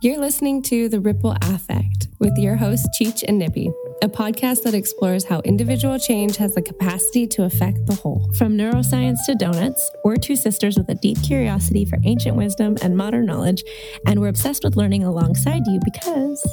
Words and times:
You're 0.00 0.20
listening 0.20 0.62
to 0.62 0.88
The 0.88 1.00
Ripple 1.00 1.34
Affect 1.42 2.06
with 2.20 2.38
your 2.38 2.54
hosts, 2.54 2.86
Cheech 2.96 3.24
and 3.26 3.36
Nibby, 3.36 3.68
a 4.00 4.08
podcast 4.08 4.62
that 4.62 4.72
explores 4.72 5.24
how 5.24 5.40
individual 5.40 5.98
change 5.98 6.36
has 6.36 6.54
the 6.54 6.62
capacity 6.62 7.26
to 7.26 7.42
affect 7.42 7.84
the 7.86 7.96
whole. 7.96 8.30
From 8.38 8.56
neuroscience 8.56 9.26
to 9.26 9.34
donuts, 9.34 9.90
we're 10.04 10.14
two 10.14 10.36
sisters 10.36 10.78
with 10.78 10.88
a 10.88 10.94
deep 10.94 11.20
curiosity 11.24 11.84
for 11.84 11.98
ancient 12.04 12.36
wisdom 12.36 12.76
and 12.80 12.96
modern 12.96 13.26
knowledge, 13.26 13.64
and 14.06 14.20
we're 14.20 14.28
obsessed 14.28 14.62
with 14.62 14.76
learning 14.76 15.02
alongside 15.02 15.66
you 15.66 15.80
because 15.84 16.46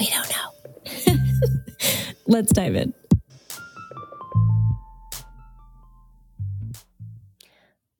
we 0.00 0.08
don't 0.08 0.28
know. 0.28 1.14
Let's 2.26 2.52
dive 2.52 2.74
in. 2.74 2.92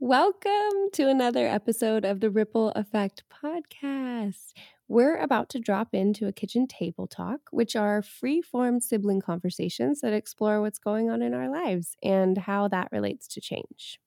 Welcome 0.01 0.91
to 0.93 1.09
another 1.09 1.49
episode 1.49 2.05
of 2.05 2.21
the 2.21 2.31
Ripple 2.31 2.69
Affect 2.77 3.25
podcast. 3.29 4.53
We're 4.87 5.17
about 5.17 5.49
to 5.49 5.59
drop 5.59 5.89
into 5.93 6.29
a 6.29 6.33
kitchen 6.33 6.69
table 6.69 7.09
talk, 7.09 7.41
which 7.51 7.75
are 7.75 8.01
free 8.01 8.41
form 8.41 8.81
sibling 8.81 9.21
conversations 9.21 10.01
that 10.03 10.13
explore 10.13 10.61
what's 10.61 10.79
going 10.79 11.11
on 11.11 11.21
in 11.21 11.35
our 11.35 11.51
lives 11.51 11.97
and 12.01 12.39
how 12.39 12.69
that 12.69 12.91
relates 12.93 13.27
to 13.27 13.41
change. 13.41 13.99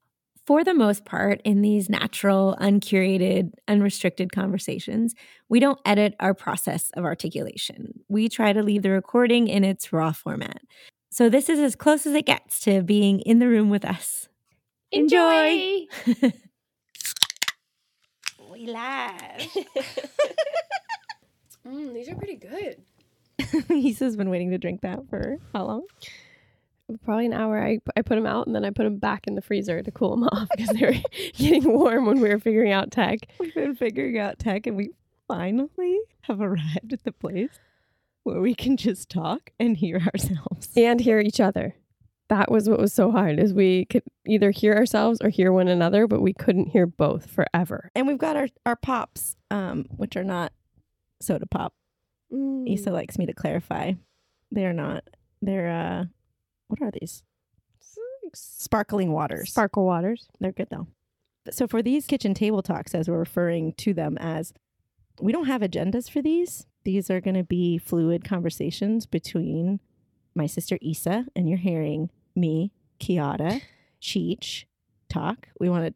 For 0.48 0.64
the 0.64 0.74
most 0.74 1.04
part, 1.04 1.42
in 1.44 1.62
these 1.62 1.90
natural, 1.90 2.56
uncurated, 2.62 3.52
unrestricted 3.68 4.32
conversations, 4.32 5.14
we 5.50 5.60
don't 5.60 5.82
edit 5.86 6.16
our 6.22 6.34
process 6.34 6.90
of 6.94 7.04
articulation. 7.04 8.00
We 8.08 8.30
try 8.30 8.54
to 8.54 8.64
leave 8.64 8.84
the 8.84 8.92
recording 8.92 9.50
in 9.50 9.66
its 9.66 9.92
raw 9.92 10.14
format. 10.14 10.62
So, 11.10 11.28
this 11.28 11.50
is 11.50 11.60
as 11.60 11.76
close 11.76 12.06
as 12.06 12.14
it 12.14 12.26
gets 12.26 12.62
to 12.62 12.82
being 12.82 13.20
in 13.20 13.40
the 13.40 13.50
room 13.50 13.70
with 13.70 13.84
us. 13.84 14.30
Enjoy. 14.92 15.88
we 18.52 18.68
live. 18.68 19.48
mm, 21.68 21.94
these 21.94 22.10
are 22.10 22.16
pretty 22.16 22.36
good. 22.36 22.82
Isa's 23.70 24.18
been 24.18 24.30
waiting 24.30 24.52
to 24.52 24.58
drink 24.58 24.82
that 24.82 25.08
for 25.10 25.38
how 25.54 25.66
long? 25.66 25.86
Probably 27.06 27.26
an 27.26 27.34
hour. 27.34 27.64
I, 27.64 27.80
I 27.96 28.02
put 28.02 28.16
them 28.16 28.26
out 28.26 28.48
and 28.48 28.56
then 28.56 28.66
I 28.66 28.70
put 28.72 28.84
them 28.84 28.98
back 28.98 29.26
in 29.26 29.36
the 29.36 29.42
freezer 29.42 29.82
to 29.82 29.92
cool 29.92 30.12
them 30.12 30.26
off 30.26 30.50
because 30.56 30.76
they 30.78 30.86
were 30.86 30.96
getting 31.38 31.72
warm 31.72 32.06
when 32.06 32.20
we 32.20 32.28
were 32.28 32.40
figuring 32.40 32.74
out 32.74 32.92
tech. 32.92 33.20
We've 33.40 33.54
been 33.54 33.76
figuring 33.76 34.20
out 34.20 34.40
tech 34.40 34.68
and 34.68 34.76
we 34.76 34.90
finally 35.28 36.00
have 36.24 36.42
arrived 36.42 36.92
at 36.92 37.04
the 37.06 37.14
place 37.14 37.60
where 38.24 38.42
we 38.42 38.54
can 38.54 38.76
just 38.76 39.10
talk 39.10 39.52
and 39.58 39.78
hear 39.78 40.02
ourselves 40.14 40.70
and 40.76 41.00
hear 41.00 41.20
each 41.20 41.40
other 41.40 41.76
that 42.32 42.50
was 42.50 42.70
what 42.70 42.80
was 42.80 42.94
so 42.94 43.12
hard 43.12 43.40
is 43.40 43.54
we 43.54 43.84
could 43.86 44.04
either 44.26 44.52
hear 44.52 44.74
ourselves 44.74 45.20
or 45.22 45.28
hear 45.28 45.52
one 45.52 45.68
another 45.68 46.08
but 46.08 46.22
we 46.22 46.32
couldn't 46.32 46.68
hear 46.68 46.88
both 46.88 47.30
forever. 47.30 47.92
And 47.94 48.08
we've 48.08 48.18
got 48.18 48.38
our 48.38 48.48
our 48.66 48.78
pops 48.78 49.36
um 49.52 49.86
which 49.98 50.16
are 50.16 50.24
not 50.24 50.54
soda 51.22 51.46
pop. 51.46 51.74
Mm. 52.34 52.70
isa 52.70 52.90
likes 52.90 53.18
me 53.18 53.26
to 53.26 53.34
clarify. 53.34 53.92
They're 54.50 54.72
not 54.72 55.04
they're 55.42 55.70
uh 55.70 56.06
what 56.68 56.82
are 56.82 56.92
these? 56.92 57.24
Sparkling 58.34 59.12
waters. 59.12 59.50
Sparkle 59.50 59.86
waters. 59.86 60.30
They're 60.40 60.54
good 60.54 60.70
though. 60.72 60.88
So 61.50 61.68
for 61.68 61.82
these 61.82 62.08
kitchen 62.08 62.34
table 62.34 62.62
talks 62.62 62.96
as 62.96 63.10
we're 63.10 63.20
referring 63.20 63.74
to 63.74 63.94
them 63.94 64.18
as 64.20 64.54
we 65.20 65.34
don't 65.34 65.48
have 65.48 65.62
agendas 65.62 66.10
for 66.10 66.22
these. 66.22 66.66
These 66.86 67.12
are 67.12 67.20
going 67.20 67.36
to 67.36 67.44
be 67.44 67.78
fluid 67.78 68.24
conversations 68.24 69.06
between 69.06 69.82
my 70.34 70.48
sister 70.48 70.78
Isa, 70.82 71.26
and 71.36 71.50
you're 71.50 71.58
hearing 71.58 72.10
me, 72.36 72.72
Chiara, 73.00 73.62
Cheech 74.02 74.66
talk. 75.10 75.48
We 75.60 75.70
want 75.70 75.94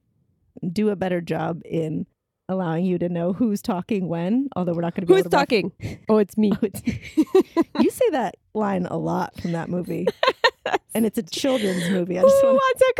to 0.62 0.70
do 0.70 0.90
a 0.90 0.96
better 0.96 1.22
job 1.22 1.62
in 1.66 2.06
allowing 2.48 2.86
you 2.86 2.98
to 3.00 3.10
know 3.10 3.34
who's 3.34 3.62
talking 3.62 4.08
when, 4.08 4.50
although 4.56 4.74
we're 4.74 4.82
not 4.82 4.96
going 4.96 5.08
to 5.08 5.14
be 5.14 5.22
Who's 5.22 5.30
talking? 5.32 5.72
oh, 6.10 6.18
it's 6.18 6.38
me. 6.38 6.52
Oh, 6.56 6.60
it's 6.62 6.82
you 7.80 7.90
say 7.90 8.10
that 8.12 8.36
line 8.54 8.86
a 8.86 8.98
lot 8.98 9.40
from 9.42 9.52
that 9.54 9.70
movie. 9.70 10.08
and 10.96 11.06
it's 11.06 11.18
a 11.18 11.24
children's 11.24 11.90
movie. 11.90 12.20
I 12.20 12.22
just 12.22 12.42
Who 12.42 12.48
wanna... 12.48 12.60
wants 12.60 12.82
a 12.82 12.94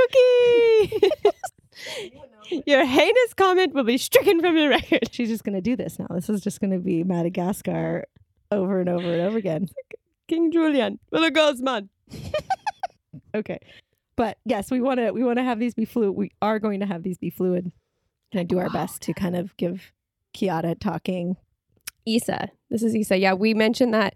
cookie? 0.92 2.62
Your 2.66 2.86
heinous 2.86 3.34
comment 3.36 3.74
will 3.74 3.84
be 3.84 3.98
stricken 3.98 4.40
from 4.40 4.56
the 4.56 4.68
record. 4.68 5.10
She's 5.12 5.30
just 5.30 5.44
going 5.44 5.56
to 5.56 5.62
do 5.62 5.76
this 5.76 6.00
now. 6.00 6.08
This 6.12 6.30
is 6.30 6.42
just 6.42 6.60
going 6.60 6.72
to 6.72 6.80
be 6.80 7.04
Madagascar 7.04 8.06
over 8.52 8.80
and 8.80 8.90
over 8.90 9.12
and 9.12 9.22
over 9.22 9.38
again. 9.38 9.68
King 10.28 10.52
Julien, 10.52 11.00
little 11.12 11.32
girls, 11.32 11.62
man. 11.62 11.90
Okay. 13.34 13.60
But 14.16 14.38
yes, 14.46 14.72
we 14.72 14.82
want 14.82 15.00
to 15.00 15.12
we 15.12 15.24
want 15.24 15.38
to 15.38 15.44
have 15.44 15.60
these 15.60 15.74
be 15.74 15.86
fluid. 15.86 16.16
We 16.16 16.32
are 16.42 16.60
going 16.60 16.80
to 16.80 16.86
have 16.86 17.04
these 17.04 17.18
be 17.18 17.30
fluid. 17.30 17.72
And 18.32 18.40
I 18.40 18.44
do 18.44 18.60
our 18.60 18.70
best 18.70 19.02
to 19.04 19.14
kind 19.14 19.36
of 19.36 19.56
give 19.58 19.92
Chiara 20.34 20.76
talking. 20.76 21.38
Isa. 22.06 22.50
This 22.70 22.84
is 22.84 22.96
Isa. 22.96 23.18
Yeah, 23.18 23.34
we 23.34 23.54
mentioned 23.54 23.94
that 23.94 24.16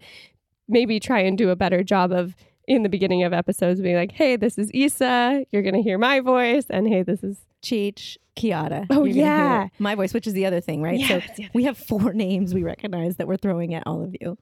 maybe 0.68 1.00
try 1.00 1.20
and 1.20 1.36
do 1.36 1.50
a 1.50 1.56
better 1.56 1.82
job 1.82 2.12
of 2.12 2.34
in 2.68 2.82
the 2.84 2.88
beginning 2.88 3.24
of 3.24 3.32
episodes 3.32 3.80
being 3.80 3.96
like, 3.96 4.12
hey, 4.12 4.36
this 4.36 4.56
is 4.56 4.70
Isa. 4.72 5.44
You're 5.50 5.62
going 5.62 5.74
to 5.74 5.82
hear 5.82 5.98
my 5.98 6.20
voice. 6.20 6.66
And 6.70 6.86
hey, 6.86 7.02
this 7.02 7.24
is 7.24 7.38
Cheech, 7.64 8.16
Chiara. 8.36 8.86
Oh, 8.90 9.04
yeah. 9.04 9.68
My 9.78 9.96
voice, 9.96 10.14
which 10.14 10.26
is 10.26 10.34
the 10.34 10.46
other 10.46 10.60
thing, 10.60 10.80
right? 10.80 10.98
Yeah, 10.98 11.20
so 11.34 11.44
we 11.52 11.64
have 11.64 11.76
four 11.76 12.12
names 12.12 12.54
we 12.54 12.62
recognize 12.62 13.16
that 13.16 13.26
we're 13.26 13.36
throwing 13.36 13.74
at 13.74 13.82
all 13.86 14.04
of 14.04 14.14
you. 14.20 14.38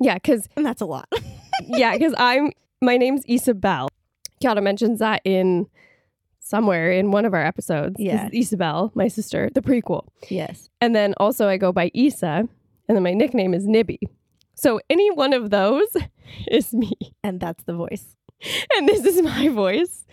Yeah, 0.00 0.14
because. 0.14 0.48
And 0.56 0.64
that's 0.64 0.80
a 0.80 0.86
lot. 0.86 1.08
yeah, 1.66 1.92
because 1.92 2.14
I'm 2.18 2.52
my 2.80 2.96
name's 2.96 3.24
Isabel. 3.26 3.88
Chiara 4.42 4.60
mentions 4.60 4.98
that 4.98 5.22
in 5.24 5.66
somewhere 6.40 6.90
in 6.92 7.10
one 7.10 7.24
of 7.24 7.34
our 7.34 7.44
episodes. 7.44 7.96
Yeah. 7.98 8.28
Isabel, 8.32 8.90
my 8.94 9.08
sister, 9.08 9.48
the 9.54 9.62
prequel. 9.62 10.06
Yes. 10.28 10.68
And 10.80 10.94
then 10.94 11.14
also 11.18 11.48
I 11.48 11.56
go 11.56 11.72
by 11.72 11.90
Isa, 11.94 12.48
and 12.88 12.96
then 12.96 13.02
my 13.02 13.14
nickname 13.14 13.54
is 13.54 13.66
Nibby. 13.66 14.00
So 14.54 14.80
any 14.90 15.10
one 15.10 15.32
of 15.32 15.50
those 15.50 15.96
is 16.48 16.72
me. 16.74 16.92
And 17.22 17.40
that's 17.40 17.64
the 17.64 17.74
voice. 17.74 18.16
And 18.76 18.88
this 18.88 19.04
is 19.04 19.22
my 19.22 19.48
voice 19.48 20.04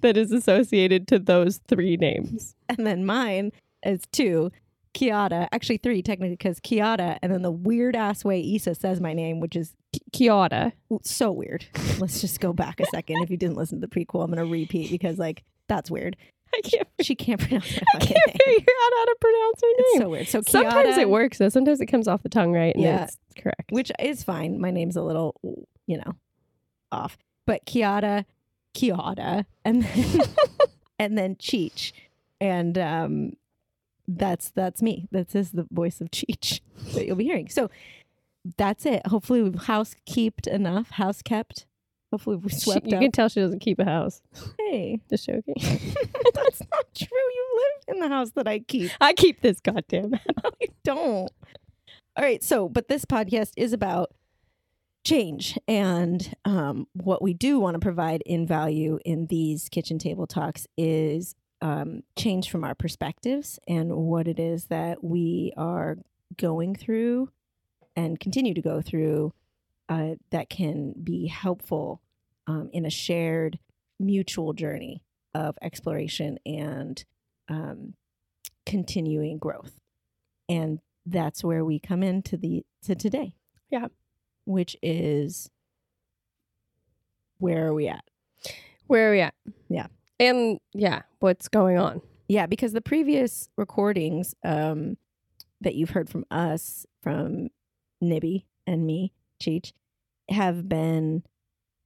that 0.00 0.16
is 0.16 0.32
associated 0.32 1.06
to 1.08 1.18
those 1.18 1.60
three 1.68 1.98
names. 1.98 2.54
And 2.68 2.86
then 2.86 3.04
mine 3.04 3.52
is 3.84 4.00
two. 4.10 4.50
Kiata, 4.94 5.48
actually 5.52 5.78
three 5.78 6.02
technically, 6.02 6.36
because 6.36 6.60
Kiata, 6.60 7.18
and 7.22 7.32
then 7.32 7.42
the 7.42 7.50
weird 7.50 7.96
ass 7.96 8.24
way 8.24 8.40
Isa 8.40 8.74
says 8.74 9.00
my 9.00 9.12
name, 9.12 9.40
which 9.40 9.56
is 9.56 9.74
Kiata. 10.12 10.72
So 11.02 11.32
weird. 11.32 11.66
Let's 11.98 12.20
just 12.20 12.40
go 12.40 12.52
back 12.52 12.80
a 12.80 12.86
second. 12.86 13.22
if 13.22 13.30
you 13.30 13.36
didn't 13.36 13.56
listen 13.56 13.80
to 13.80 13.86
the 13.86 13.90
prequel, 13.94 14.22
I'm 14.24 14.30
gonna 14.30 14.46
repeat 14.46 14.90
because 14.90 15.18
like 15.18 15.42
that's 15.68 15.90
weird. 15.90 16.16
I 16.54 16.60
can't. 16.60 16.86
She 17.02 17.14
can't 17.16 17.40
pronounce 17.40 17.70
my 17.76 17.82
I 17.94 17.98
can't 17.98 18.10
name. 18.28 18.54
figure 18.58 18.72
out 18.84 18.92
how 18.96 19.04
to 19.06 19.16
pronounce 19.20 19.60
her 19.60 19.66
name. 19.66 19.76
It's 19.78 19.98
so 19.98 20.08
weird. 20.08 20.28
So 20.28 20.40
Kiata, 20.40 20.50
sometimes 20.70 20.98
it 20.98 21.10
works 21.10 21.38
though. 21.38 21.48
Sometimes 21.48 21.80
it 21.80 21.86
comes 21.86 22.06
off 22.06 22.22
the 22.22 22.28
tongue 22.28 22.52
right. 22.52 22.74
And 22.74 22.84
yeah, 22.84 23.04
it's 23.04 23.18
correct. 23.36 23.70
Which 23.72 23.90
is 23.98 24.22
fine. 24.22 24.60
My 24.60 24.70
name's 24.70 24.94
a 24.96 25.02
little, 25.02 25.34
you 25.86 25.96
know, 25.98 26.12
off. 26.92 27.18
But 27.46 27.66
Kiata, 27.66 28.24
Kiata, 28.76 29.46
and 29.64 29.82
then 29.82 30.20
and 31.00 31.18
then 31.18 31.34
Cheech, 31.36 31.92
and 32.40 32.78
um, 32.78 33.32
that's 34.06 34.50
that's 34.50 34.82
me. 34.82 35.06
This 35.10 35.34
is 35.34 35.52
the 35.52 35.66
voice 35.70 36.00
of 36.00 36.10
Cheech 36.10 36.60
that 36.94 37.06
you'll 37.06 37.16
be 37.16 37.24
hearing. 37.24 37.48
So 37.48 37.70
that's 38.56 38.84
it. 38.86 39.06
Hopefully 39.06 39.42
we've 39.42 39.54
house 39.62 39.94
kept 40.06 40.46
enough, 40.46 40.90
house 40.90 41.22
kept. 41.22 41.66
Hopefully 42.12 42.36
we 42.36 42.50
swept 42.50 42.84
she, 42.86 42.90
You 42.90 42.96
up. 42.98 43.02
can 43.02 43.10
tell 43.10 43.28
she 43.28 43.40
doesn't 43.40 43.58
keep 43.58 43.80
a 43.80 43.84
house. 43.84 44.22
Hey, 44.58 45.00
just 45.10 45.26
joking. 45.26 45.54
that's 46.34 46.60
not 46.70 46.86
true. 46.94 47.08
You 47.10 47.46
live 47.88 47.96
in 47.96 48.00
the 48.00 48.08
house 48.08 48.30
that 48.32 48.46
I 48.46 48.60
keep. 48.60 48.92
I 49.00 49.14
keep 49.14 49.40
this 49.40 49.58
goddamn 49.60 50.12
house. 50.12 50.52
I 50.62 50.66
don't. 50.84 51.30
All 52.16 52.24
right. 52.24 52.42
So, 52.44 52.68
but 52.68 52.86
this 52.88 53.04
podcast 53.04 53.50
is 53.56 53.72
about 53.72 54.12
change 55.04 55.58
and 55.68 56.34
um, 56.44 56.86
what 56.94 57.20
we 57.20 57.34
do 57.34 57.58
want 57.60 57.74
to 57.74 57.78
provide 57.78 58.22
in 58.24 58.46
value 58.46 58.98
in 59.04 59.26
these 59.26 59.68
kitchen 59.68 59.98
table 59.98 60.26
talks 60.26 60.66
is 60.78 61.34
um, 61.64 62.02
change 62.14 62.50
from 62.50 62.62
our 62.62 62.74
perspectives 62.74 63.58
and 63.66 63.90
what 63.90 64.28
it 64.28 64.38
is 64.38 64.66
that 64.66 65.02
we 65.02 65.50
are 65.56 65.96
going 66.36 66.74
through 66.74 67.30
and 67.96 68.20
continue 68.20 68.52
to 68.52 68.60
go 68.60 68.82
through 68.82 69.32
uh, 69.88 70.10
that 70.30 70.50
can 70.50 70.92
be 71.02 71.26
helpful 71.26 72.02
um, 72.46 72.68
in 72.74 72.84
a 72.84 72.90
shared 72.90 73.58
mutual 73.98 74.52
journey 74.52 75.02
of 75.34 75.56
exploration 75.62 76.38
and 76.44 77.02
um, 77.48 77.94
continuing 78.66 79.38
growth. 79.38 79.80
And 80.50 80.80
that's 81.06 81.42
where 81.42 81.64
we 81.64 81.78
come 81.78 82.02
into 82.02 82.36
the 82.36 82.66
to 82.82 82.94
today. 82.94 83.36
Yeah. 83.70 83.86
Which 84.44 84.76
is 84.82 85.48
where 87.38 87.68
are 87.68 87.74
we 87.74 87.88
at? 87.88 88.04
Where 88.86 89.08
are 89.08 89.12
we 89.12 89.20
at? 89.20 89.34
Yeah. 89.70 89.86
And 90.18 90.58
yeah, 90.72 91.02
what's 91.20 91.48
going 91.48 91.78
on? 91.78 92.00
Yeah, 92.28 92.46
because 92.46 92.72
the 92.72 92.80
previous 92.80 93.48
recordings 93.56 94.34
um, 94.44 94.96
that 95.60 95.74
you've 95.74 95.90
heard 95.90 96.08
from 96.08 96.24
us, 96.30 96.86
from 97.02 97.48
Nibby 98.00 98.46
and 98.66 98.86
me, 98.86 99.12
Cheech, 99.42 99.72
have 100.30 100.68
been 100.68 101.22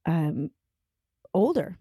um, 0.05 0.51
older. 1.33 1.77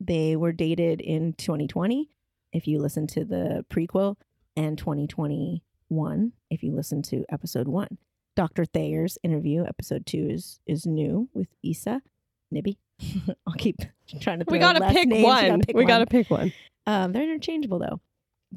They 0.00 0.36
were 0.36 0.52
dated 0.52 1.00
in 1.00 1.32
2020, 1.34 2.10
if 2.52 2.66
you 2.66 2.78
listen 2.78 3.06
to 3.08 3.24
the 3.24 3.64
prequel, 3.72 4.16
and 4.56 4.78
2021. 4.78 6.32
if 6.50 6.62
you 6.62 6.74
listen 6.74 7.02
to 7.02 7.24
episode 7.30 7.66
one. 7.68 7.98
Dr. 8.36 8.64
Thayer's 8.64 9.18
interview, 9.22 9.64
episode 9.64 10.06
two, 10.06 10.28
is 10.28 10.60
is 10.66 10.86
new 10.86 11.28
with 11.32 11.48
Isa 11.62 12.02
Nibby. 12.50 12.78
I'll 13.46 13.54
keep 13.54 13.78
trying 14.20 14.40
to. 14.40 14.46
We 14.48 14.58
gotta 14.58 14.86
pick 14.88 15.08
names. 15.08 15.24
one. 15.24 15.60
pick 15.60 15.76
we 15.76 15.84
gotta 15.84 16.06
pick 16.06 16.30
one. 16.30 16.52
Um, 16.86 17.12
they're 17.12 17.22
interchangeable 17.22 17.78
though. 17.78 18.00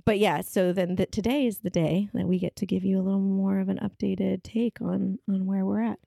But 0.06 0.20
yeah, 0.20 0.42
so 0.42 0.74
then 0.74 0.96
the, 0.96 1.06
today 1.08 1.48
is 1.48 1.60
the 1.60 1.70
day 1.70 2.10
that 2.14 2.28
we 2.28 2.40
get 2.40 2.56
to 2.58 2.66
give 2.66 2.84
you 2.84 3.00
a 3.00 3.02
little 3.02 3.20
more 3.20 3.60
of 3.60 3.70
an 3.70 3.80
updated 3.80 4.44
take 4.44 4.82
on 4.82 5.20
on 5.28 5.46
where 5.46 5.66
we're 5.66 5.82
at. 5.82 6.00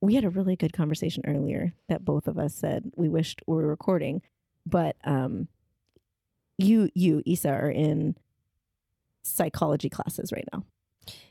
We 0.00 0.14
had 0.14 0.24
a 0.24 0.30
really 0.30 0.56
good 0.56 0.72
conversation 0.72 1.24
earlier 1.26 1.74
that 1.88 2.04
both 2.04 2.26
of 2.26 2.38
us 2.38 2.54
said 2.54 2.92
we 2.96 3.08
wished 3.08 3.42
we 3.46 3.56
were 3.56 3.66
recording, 3.66 4.22
but 4.66 4.96
um, 5.04 5.48
you 6.58 6.90
you 6.94 7.22
Isa 7.24 7.50
are 7.50 7.70
in 7.70 8.16
psychology 9.22 9.88
classes 9.88 10.32
right 10.32 10.48
now. 10.52 10.64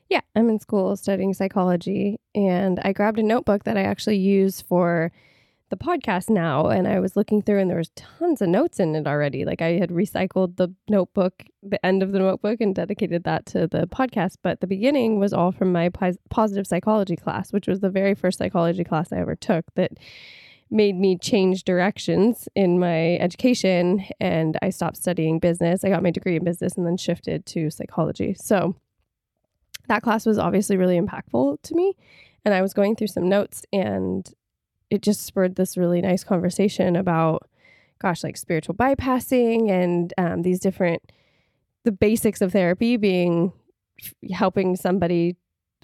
Yeah, 0.09 0.21
I'm 0.35 0.49
in 0.49 0.59
school 0.59 0.97
studying 0.97 1.33
psychology, 1.33 2.19
and 2.35 2.79
I 2.83 2.91
grabbed 2.91 3.19
a 3.19 3.23
notebook 3.23 3.63
that 3.63 3.77
I 3.77 3.83
actually 3.83 4.17
use 4.17 4.59
for 4.59 5.11
the 5.71 5.77
podcast 5.77 6.29
now. 6.29 6.67
And 6.67 6.87
I 6.87 6.99
was 6.99 7.15
looking 7.15 7.41
through, 7.41 7.59
and 7.59 7.69
there 7.69 7.77
was 7.77 7.89
tons 7.95 8.41
of 8.41 8.49
notes 8.49 8.79
in 8.79 8.95
it 8.95 9.07
already. 9.07 9.43
Like 9.43 9.61
I 9.61 9.79
had 9.79 9.89
recycled 9.89 10.57
the 10.57 10.71
notebook, 10.87 11.43
the 11.63 11.83
end 11.83 12.03
of 12.03 12.11
the 12.11 12.19
notebook, 12.19 12.61
and 12.61 12.75
dedicated 12.75 13.23
that 13.23 13.47
to 13.47 13.65
the 13.65 13.87
podcast. 13.87 14.35
But 14.43 14.59
the 14.59 14.67
beginning 14.67 15.19
was 15.19 15.33
all 15.33 15.51
from 15.51 15.71
my 15.71 15.89
pos- 15.89 16.19
positive 16.29 16.67
psychology 16.67 17.15
class, 17.15 17.51
which 17.51 17.67
was 17.67 17.79
the 17.79 17.89
very 17.89 18.13
first 18.13 18.37
psychology 18.37 18.83
class 18.83 19.11
I 19.11 19.17
ever 19.17 19.35
took. 19.35 19.65
That 19.73 19.93
made 20.69 20.95
me 20.95 21.17
change 21.17 21.63
directions 21.63 22.47
in 22.55 22.79
my 22.79 23.17
education 23.17 24.05
and 24.21 24.57
I 24.61 24.69
stopped 24.69 24.95
studying 24.95 25.37
business. 25.37 25.83
I 25.83 25.89
got 25.89 26.01
my 26.01 26.11
degree 26.11 26.37
in 26.37 26.45
business 26.45 26.77
and 26.77 26.87
then 26.87 26.95
shifted 26.95 27.45
to 27.47 27.69
psychology. 27.69 28.35
So 28.35 28.77
that 29.89 30.01
class 30.01 30.25
was 30.25 30.37
obviously 30.37 30.77
really 30.77 30.97
impactful 30.97 31.61
to 31.61 31.75
me. 31.75 31.97
And 32.45 32.53
I 32.53 32.61
was 32.61 32.73
going 32.73 32.95
through 32.95 33.07
some 33.07 33.27
notes 33.27 33.65
and 33.73 34.31
it 34.91 35.01
just 35.01 35.25
spurred 35.25 35.55
this 35.55 35.77
really 35.77 36.01
nice 36.01 36.23
conversation 36.23 36.97
about, 36.97 37.49
gosh, 37.99 38.23
like 38.23 38.35
spiritual 38.35 38.75
bypassing 38.75 39.71
and 39.71 40.13
um, 40.17 40.41
these 40.41 40.59
different, 40.59 41.01
the 41.85 41.93
basics 41.93 42.41
of 42.41 42.51
therapy 42.51 42.97
being 42.97 43.53
helping 44.33 44.75
somebody, 44.75 45.37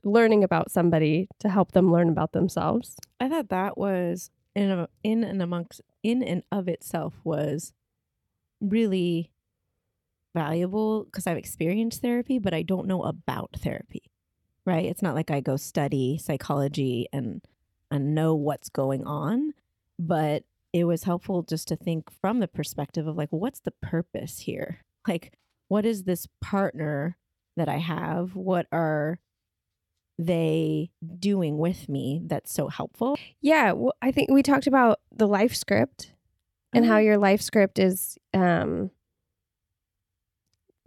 learning 0.04 0.44
about 0.44 0.69
somebody 0.69 1.30
to 1.39 1.48
help 1.48 1.71
them 1.71 1.89
learn 1.92 2.09
about 2.09 2.33
themselves. 2.33 2.98
I 3.21 3.30
thought 3.30 3.48
that 3.48 3.77
was 3.77 4.30
in 4.54 4.71
a, 4.71 4.89
in 5.04 5.24
and 5.24 5.42
amongst 5.42 5.81
in 6.04 6.21
and 6.21 6.44
of 6.51 6.68
itself 6.68 7.13
was 7.24 7.74
really 8.59 9.31
valuable 10.36 11.06
because 11.06 11.27
I've 11.27 11.38
experienced 11.38 12.01
therapy, 12.01 12.39
but 12.39 12.54
I 12.54 12.62
don't 12.62 12.88
know 12.88 13.04
about 13.04 13.56
therapy. 13.57 14.12
Right? 14.65 14.86
It's 14.86 15.01
not 15.01 15.15
like 15.15 15.31
I 15.31 15.39
go 15.39 15.56
study 15.56 16.18
psychology 16.18 17.07
and 17.13 17.42
and 17.91 18.13
know 18.15 18.35
what's 18.35 18.69
going 18.69 19.05
on, 19.05 19.53
but 19.99 20.43
it 20.73 20.83
was 20.83 21.03
helpful 21.03 21.41
just 21.43 21.67
to 21.69 21.75
think 21.75 22.11
from 22.21 22.39
the 22.39 22.47
perspective 22.47 23.07
of 23.07 23.15
like 23.17 23.29
what's 23.31 23.59
the 23.61 23.71
purpose 23.81 24.39
here? 24.39 24.81
Like 25.07 25.31
what 25.69 25.85
is 25.85 26.03
this 26.03 26.27
partner 26.41 27.15
that 27.55 27.69
I 27.69 27.77
have? 27.77 28.35
What 28.35 28.67
are 28.73 29.19
they 30.19 30.91
doing 31.19 31.57
with 31.57 31.87
me 31.87 32.21
that's 32.25 32.51
so 32.51 32.67
helpful? 32.67 33.17
Yeah, 33.39 33.71
well, 33.71 33.93
I 34.01 34.11
think 34.11 34.29
we 34.31 34.43
talked 34.43 34.67
about 34.67 34.99
the 35.15 35.27
life 35.27 35.55
script 35.55 36.11
and 36.73 36.85
how 36.85 36.97
Mhm. 36.97 37.05
your 37.05 37.17
life 37.17 37.41
script 37.41 37.79
is 37.79 38.17
um 38.33 38.91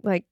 like 0.03 0.25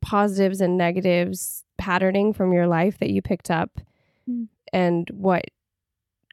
positives 0.00 0.60
and 0.60 0.76
negatives 0.76 1.64
patterning 1.78 2.32
from 2.32 2.52
your 2.52 2.66
life 2.66 2.98
that 2.98 3.10
you 3.10 3.22
picked 3.22 3.50
up 3.50 3.80
Mm. 4.28 4.48
and 4.72 5.08
what 5.10 5.44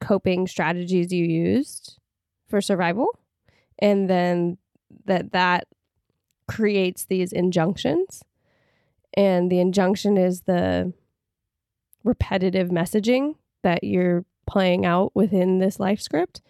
coping 0.01 0.47
strategies 0.47 1.11
you 1.11 1.25
used 1.25 1.97
for 2.47 2.61
survival 2.61 3.07
and 3.79 4.09
then 4.09 4.57
that 5.05 5.31
that 5.31 5.67
creates 6.47 7.05
these 7.05 7.33
injunctions 7.33 8.23
and 9.17 9.51
the 9.51 9.59
injunction 9.59 10.15
is 10.15 10.41
the 10.41 10.93
repetitive 12.03 12.69
messaging 12.69 13.35
that 13.63 13.83
you're 13.83 14.25
playing 14.45 14.85
out 14.85 15.11
within 15.15 15.57
this 15.59 15.79
life 15.79 15.99
script. 15.99 16.41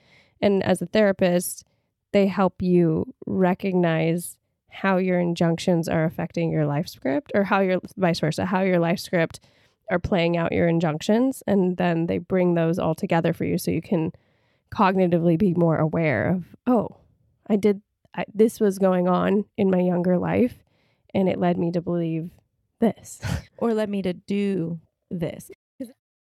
And 0.41 0.61
as 0.63 0.81
a 0.81 0.85
therapist, 0.85 1.65
they 2.11 2.27
help 2.27 2.61
you 2.61 3.13
recognize 3.25 4.38
how 4.69 4.97
your 4.97 5.19
injunctions 5.19 5.88
are 5.88 6.03
affecting 6.03 6.51
your 6.51 6.65
life 6.65 6.88
script 6.88 7.31
or 7.33 7.45
how 7.45 7.61
your 7.61 7.79
vice 7.95 8.19
versa, 8.19 8.45
how 8.45 8.61
your 8.61 8.79
life 8.79 8.99
script 8.99 9.39
are 9.91 9.99
playing 9.99 10.37
out 10.37 10.51
your 10.51 10.67
injunctions. 10.67 11.43
And 11.47 11.77
then 11.77 12.07
they 12.07 12.17
bring 12.17 12.53
those 12.53 12.79
all 12.79 12.95
together 12.95 13.33
for 13.33 13.45
you 13.45 13.57
so 13.57 13.71
you 13.71 13.81
can 13.81 14.11
cognitively 14.73 15.37
be 15.37 15.53
more 15.53 15.77
aware 15.77 16.29
of, 16.31 16.55
oh, 16.65 16.97
I 17.49 17.55
did, 17.55 17.81
I, 18.15 18.25
this 18.33 18.59
was 18.59 18.79
going 18.79 19.07
on 19.07 19.45
in 19.57 19.69
my 19.69 19.79
younger 19.79 20.17
life 20.17 20.63
and 21.13 21.29
it 21.29 21.39
led 21.39 21.57
me 21.57 21.71
to 21.71 21.81
believe 21.81 22.31
this. 22.79 23.21
Or 23.59 23.73
led 23.73 23.89
me 23.89 24.03
to 24.03 24.13
do 24.13 24.79
this. 25.09 25.49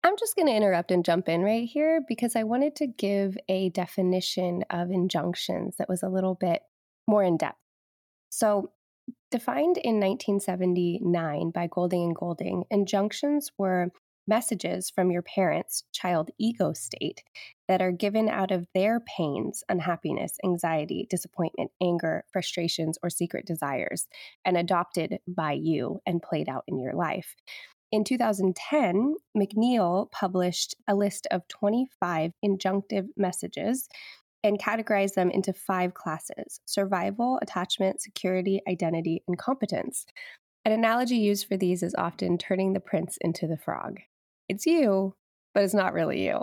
I'm 0.05 0.17
just 0.17 0.37
going 0.37 0.47
to 0.47 0.55
interrupt 0.55 0.93
and 0.93 1.05
jump 1.05 1.29
in 1.29 1.43
right 1.43 1.69
here 1.69 2.01
because 2.07 2.37
I 2.37 2.45
wanted 2.45 2.77
to 2.77 2.87
give 2.87 3.37
a 3.49 3.71
definition 3.71 4.63
of 4.71 4.91
injunctions 4.93 5.75
that 5.79 5.89
was 5.89 6.05
a 6.05 6.09
little 6.09 6.35
bit 6.35 6.63
more 7.09 7.25
in 7.25 7.39
depth. 7.39 7.59
So, 8.31 8.71
defined 9.35 9.79
in 9.79 9.99
1979 9.99 11.51
by 11.51 11.67
Goulding 11.67 12.05
and 12.05 12.15
Goulding, 12.15 12.63
injunctions 12.71 13.51
were 13.59 13.91
messages 14.29 14.91
from 14.91 15.11
your 15.11 15.23
parents' 15.23 15.83
child 15.91 16.31
ego 16.39 16.73
state 16.73 17.25
that 17.67 17.83
are 17.83 17.91
given 17.91 18.29
out 18.29 18.53
of 18.53 18.69
their 18.75 19.01
pains, 19.01 19.65
unhappiness, 19.69 20.39
anxiety, 20.45 21.09
disappointment, 21.11 21.73
anger, 21.83 22.23
frustrations, 22.33 22.97
or 23.03 23.11
secret 23.11 23.45
desires, 23.45 24.07
and 24.45 24.57
adopted 24.57 25.19
by 25.27 25.51
you 25.51 25.99
and 26.07 26.23
played 26.23 26.49
out 26.49 26.63
in 26.69 26.79
your 26.79 26.93
life. 26.93 27.35
In 27.91 28.05
2010, 28.05 29.17
McNeel 29.37 30.13
published 30.13 30.77
a 30.87 30.95
list 30.95 31.27
of 31.33 31.49
25 31.49 32.31
injunctive 32.45 33.09
messages 33.17 33.89
and 34.45 34.61
categorize 34.61 35.15
them 35.15 35.31
into 35.31 35.53
five 35.53 35.95
classes 35.95 36.61
survival, 36.67 37.39
attachment, 37.43 38.01
security, 38.01 38.61
identity, 38.69 39.25
and 39.27 39.39
competence. 39.39 40.07
An 40.65 40.73
analogy 40.73 41.17
used 41.17 41.49
for 41.49 41.57
these 41.57 41.83
is 41.83 41.95
often 41.99 42.39
turning 42.39 42.73
the 42.73 42.81
prince 42.81 43.19
into 43.21 43.47
the 43.47 43.57
frog. 43.57 44.01
It's 44.49 44.67
you, 44.67 45.15
but 45.55 45.65
it's 45.65 45.75
not 45.75 45.95
really 45.95 46.25
you. 46.25 46.41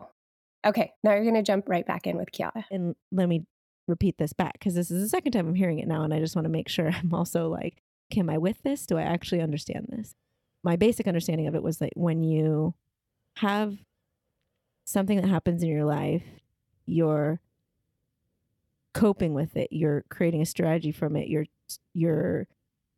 Okay, 0.66 0.92
now 1.04 1.14
you're 1.14 1.24
going 1.24 1.36
to 1.36 1.42
jump 1.42 1.70
right 1.70 1.86
back 1.86 2.06
in 2.06 2.18
with 2.18 2.32
Chiara. 2.32 2.66
And 2.70 2.96
let 3.12 3.30
me 3.30 3.46
repeat 3.88 4.18
this 4.18 4.34
back 4.34 4.54
because 4.54 4.76
this 4.76 4.92
is 4.92 5.02
the 5.02 5.10
second 5.10 5.32
time 5.32 5.48
I'm 5.48 5.56
hearing 5.56 5.80
it 5.80 5.88
now. 5.88 6.04
And 6.04 6.14
I 6.14 6.20
just 6.20 6.36
want 6.36 6.46
to 6.46 6.52
make 6.52 6.70
sure 6.70 6.92
I'm 6.94 7.14
also 7.14 7.50
like, 7.50 7.82
am 8.16 8.30
I 8.30 8.38
with 8.38 8.62
this? 8.64 8.86
Do 8.86 8.98
I 8.98 9.04
actually 9.04 9.42
understand 9.42 9.88
this? 9.90 10.16
My 10.64 10.76
basic 10.76 11.08
understanding 11.08 11.48
of 11.48 11.56
it 11.56 11.64
was 11.64 11.78
that 11.78 11.94
when 11.96 12.24
you 12.24 12.76
have 13.38 13.78
something 14.86 15.20
that 15.20 15.28
happens 15.28 15.64
in 15.64 15.70
your 15.70 15.86
life, 15.86 16.24
you're 16.86 17.40
coping 18.94 19.34
with 19.34 19.56
it, 19.56 19.70
you're 19.72 20.04
creating 20.10 20.42
a 20.42 20.46
strategy 20.46 20.92
from 20.92 21.16
it, 21.16 21.28
you're 21.28 21.46
you're 21.94 22.48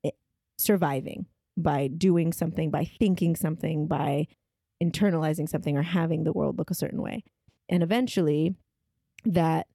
eh, 0.03 0.11
surviving 0.57 1.27
by 1.57 1.87
doing 1.87 2.33
something, 2.33 2.71
by 2.71 2.85
thinking 2.85 3.35
something, 3.35 3.87
by 3.87 4.27
internalizing 4.81 5.47
something 5.47 5.77
or 5.77 5.83
having 5.83 6.23
the 6.23 6.33
world 6.33 6.57
look 6.57 6.71
a 6.71 6.75
certain 6.75 7.01
way. 7.01 7.23
And 7.69 7.83
eventually 7.83 8.55
that 9.25 9.67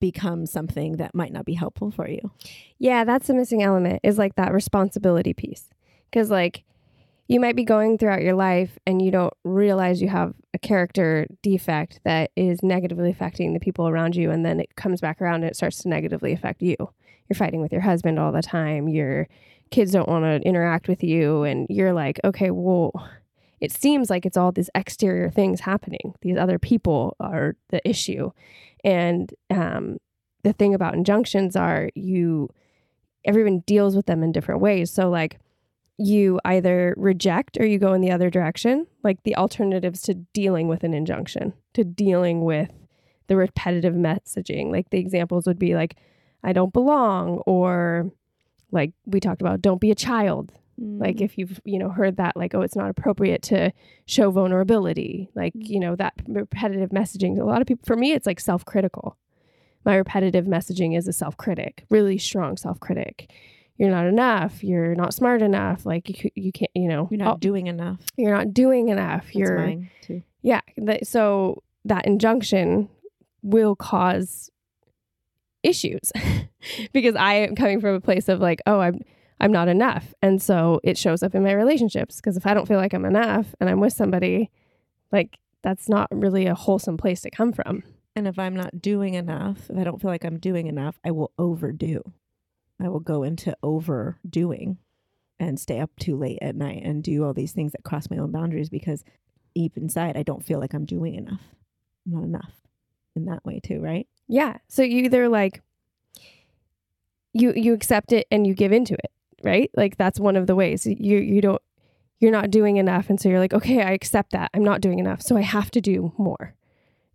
becomes 0.00 0.52
something 0.52 0.98
that 0.98 1.14
might 1.14 1.32
not 1.32 1.44
be 1.44 1.54
helpful 1.54 1.90
for 1.90 2.08
you. 2.08 2.30
Yeah, 2.78 3.04
that's 3.04 3.26
the 3.26 3.34
missing 3.34 3.62
element 3.62 4.00
is 4.02 4.18
like 4.18 4.34
that 4.36 4.52
responsibility 4.52 5.32
piece. 5.32 5.70
Because, 6.10 6.30
like, 6.30 6.64
you 7.28 7.40
might 7.40 7.56
be 7.56 7.64
going 7.64 7.98
throughout 7.98 8.22
your 8.22 8.34
life 8.34 8.78
and 8.86 9.02
you 9.02 9.10
don't 9.10 9.34
realize 9.44 10.00
you 10.00 10.08
have 10.08 10.34
a 10.54 10.58
character 10.58 11.26
defect 11.42 12.00
that 12.04 12.30
is 12.36 12.62
negatively 12.62 13.10
affecting 13.10 13.52
the 13.52 13.60
people 13.60 13.88
around 13.88 14.14
you. 14.14 14.30
And 14.30 14.44
then 14.44 14.60
it 14.60 14.76
comes 14.76 15.00
back 15.00 15.20
around 15.20 15.36
and 15.36 15.46
it 15.46 15.56
starts 15.56 15.78
to 15.82 15.88
negatively 15.88 16.32
affect 16.32 16.62
you. 16.62 16.76
You're 16.78 17.36
fighting 17.36 17.60
with 17.60 17.72
your 17.72 17.80
husband 17.80 18.20
all 18.20 18.30
the 18.30 18.42
time. 18.42 18.88
Your 18.88 19.26
kids 19.70 19.90
don't 19.90 20.08
want 20.08 20.24
to 20.24 20.48
interact 20.48 20.86
with 20.86 21.02
you. 21.02 21.42
And 21.42 21.66
you're 21.68 21.92
like, 21.92 22.20
okay, 22.24 22.52
well, 22.52 22.92
it 23.60 23.72
seems 23.72 24.08
like 24.08 24.24
it's 24.24 24.36
all 24.36 24.52
these 24.52 24.70
exterior 24.74 25.30
things 25.30 25.60
happening. 25.60 26.14
These 26.22 26.36
other 26.36 26.60
people 26.60 27.16
are 27.18 27.56
the 27.70 27.86
issue. 27.88 28.30
And 28.84 29.32
um, 29.50 29.96
the 30.44 30.52
thing 30.52 30.74
about 30.74 30.94
injunctions 30.94 31.56
are 31.56 31.90
you, 31.96 32.50
everyone 33.24 33.60
deals 33.66 33.96
with 33.96 34.06
them 34.06 34.22
in 34.22 34.30
different 34.30 34.60
ways. 34.60 34.92
So, 34.92 35.10
like, 35.10 35.40
you 35.98 36.38
either 36.44 36.94
reject 36.96 37.56
or 37.58 37.66
you 37.66 37.78
go 37.78 37.92
in 37.94 38.00
the 38.02 38.10
other 38.10 38.28
direction, 38.30 38.86
like 39.02 39.22
the 39.22 39.36
alternatives 39.36 40.02
to 40.02 40.14
dealing 40.14 40.68
with 40.68 40.84
an 40.84 40.92
injunction, 40.92 41.52
to 41.74 41.84
dealing 41.84 42.44
with 42.44 42.70
the 43.28 43.36
repetitive 43.36 43.94
messaging. 43.94 44.70
Like 44.70 44.90
the 44.90 44.98
examples 44.98 45.46
would 45.46 45.58
be 45.58 45.74
like, 45.74 45.96
I 46.44 46.52
don't 46.52 46.72
belong, 46.72 47.38
or 47.46 48.10
like 48.70 48.92
we 49.06 49.20
talked 49.20 49.40
about, 49.40 49.62
don't 49.62 49.80
be 49.80 49.90
a 49.90 49.94
child. 49.96 50.52
Like 50.78 51.16
Mm. 51.16 51.22
if 51.22 51.38
you've, 51.38 51.58
you 51.64 51.78
know, 51.78 51.88
heard 51.88 52.18
that 52.18 52.36
like 52.36 52.54
oh 52.54 52.60
it's 52.60 52.76
not 52.76 52.90
appropriate 52.90 53.40
to 53.44 53.72
show 54.04 54.30
vulnerability, 54.30 55.30
like, 55.34 55.54
Mm. 55.54 55.68
you 55.68 55.80
know, 55.80 55.96
that 55.96 56.12
repetitive 56.28 56.90
messaging. 56.90 57.38
A 57.40 57.44
lot 57.44 57.62
of 57.62 57.66
people 57.66 57.86
for 57.86 57.96
me 57.96 58.12
it's 58.12 58.26
like 58.26 58.38
self-critical. 58.40 59.16
My 59.86 59.96
repetitive 59.96 60.44
messaging 60.44 60.94
is 60.96 61.08
a 61.08 61.12
self-critic, 61.14 61.86
really 61.88 62.18
strong 62.18 62.58
self-critic. 62.58 63.32
You're 63.78 63.90
not 63.90 64.06
enough, 64.06 64.64
you're 64.64 64.94
not 64.94 65.12
smart 65.12 65.42
enough, 65.42 65.84
like 65.84 66.08
you 66.24 66.30
you 66.34 66.52
can't, 66.52 66.70
you 66.74 66.88
know, 66.88 67.08
you're 67.10 67.18
not 67.18 67.34
oh, 67.34 67.38
doing 67.38 67.66
enough. 67.66 68.00
you're 68.16 68.34
not 68.34 68.54
doing 68.54 68.88
enough. 68.88 69.24
That's 69.24 69.36
you're 69.36 69.76
yeah, 70.42 70.60
that, 70.76 71.06
so 71.06 71.62
that 71.84 72.06
injunction 72.06 72.88
will 73.42 73.76
cause 73.76 74.50
issues 75.62 76.12
because 76.92 77.16
I 77.16 77.34
am 77.34 77.54
coming 77.54 77.80
from 77.80 77.94
a 77.94 78.00
place 78.00 78.28
of 78.28 78.40
like, 78.40 78.60
oh, 78.66 78.80
I'm 78.80 79.00
I'm 79.38 79.52
not 79.52 79.68
enough, 79.68 80.14
and 80.22 80.40
so 80.40 80.80
it 80.82 80.96
shows 80.96 81.22
up 81.22 81.34
in 81.34 81.42
my 81.42 81.52
relationships 81.52 82.16
because 82.16 82.38
if 82.38 82.46
I 82.46 82.54
don't 82.54 82.66
feel 82.66 82.78
like 82.78 82.94
I'm 82.94 83.04
enough 83.04 83.54
and 83.60 83.68
I'm 83.68 83.80
with 83.80 83.92
somebody, 83.92 84.50
like 85.12 85.38
that's 85.62 85.88
not 85.88 86.08
really 86.10 86.46
a 86.46 86.54
wholesome 86.54 86.96
place 86.96 87.20
to 87.22 87.30
come 87.30 87.52
from. 87.52 87.82
And 88.14 88.26
if 88.26 88.38
I'm 88.38 88.56
not 88.56 88.80
doing 88.80 89.12
enough, 89.12 89.68
if 89.68 89.76
I 89.76 89.84
don't 89.84 90.00
feel 90.00 90.10
like 90.10 90.24
I'm 90.24 90.38
doing 90.38 90.68
enough, 90.68 90.98
I 91.04 91.10
will 91.10 91.32
overdo. 91.38 92.02
I 92.80 92.88
will 92.88 93.00
go 93.00 93.22
into 93.22 93.56
overdoing 93.62 94.78
and 95.38 95.58
stay 95.60 95.80
up 95.80 95.90
too 95.98 96.16
late 96.16 96.38
at 96.40 96.56
night 96.56 96.82
and 96.84 97.02
do 97.02 97.24
all 97.24 97.34
these 97.34 97.52
things 97.52 97.72
that 97.72 97.84
cross 97.84 98.10
my 98.10 98.16
own 98.16 98.32
boundaries 98.32 98.70
because 98.70 99.04
deep 99.54 99.76
inside 99.76 100.16
I 100.16 100.22
don't 100.22 100.44
feel 100.44 100.60
like 100.60 100.74
I'm 100.74 100.84
doing 100.84 101.14
enough. 101.14 101.40
I'm 102.06 102.12
not 102.12 102.24
enough 102.24 102.52
in 103.14 103.24
that 103.26 103.44
way 103.44 103.60
too, 103.60 103.80
right? 103.80 104.06
Yeah, 104.28 104.58
so 104.68 104.82
you 104.82 105.02
either 105.04 105.28
like 105.28 105.62
you 107.32 107.52
you 107.54 107.74
accept 107.74 108.12
it 108.12 108.26
and 108.30 108.46
you 108.46 108.54
give 108.54 108.72
into 108.72 108.94
it, 108.94 109.10
right? 109.42 109.70
Like 109.76 109.96
that's 109.96 110.18
one 110.20 110.36
of 110.36 110.46
the 110.46 110.54
ways 110.54 110.86
you 110.86 111.18
you 111.18 111.40
don't 111.40 111.62
you're 112.18 112.32
not 112.32 112.50
doing 112.50 112.76
enough 112.76 113.10
and 113.10 113.20
so 113.20 113.28
you're 113.28 113.38
like 113.38 113.52
okay 113.52 113.82
i 113.82 113.90
accept 113.90 114.32
that 114.32 114.50
i'm 114.54 114.64
not 114.64 114.80
doing 114.80 114.98
enough 114.98 115.20
so 115.20 115.36
i 115.36 115.42
have 115.42 115.70
to 115.70 115.80
do 115.80 116.12
more 116.16 116.54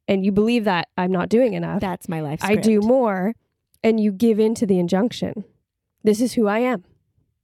and 0.07 0.25
you 0.25 0.31
believe 0.31 0.63
that 0.65 0.87
i'm 0.97 1.11
not 1.11 1.29
doing 1.29 1.53
enough 1.53 1.81
That's 1.81 2.07
my 2.07 2.21
life. 2.21 2.39
i 2.43 2.55
do 2.55 2.81
more 2.81 3.33
and 3.83 3.99
you 3.99 4.11
give 4.11 4.39
in 4.39 4.53
to 4.55 4.65
the 4.65 4.79
injunction 4.79 5.43
this 6.03 6.21
is 6.21 6.33
who 6.33 6.47
i 6.47 6.59
am 6.59 6.83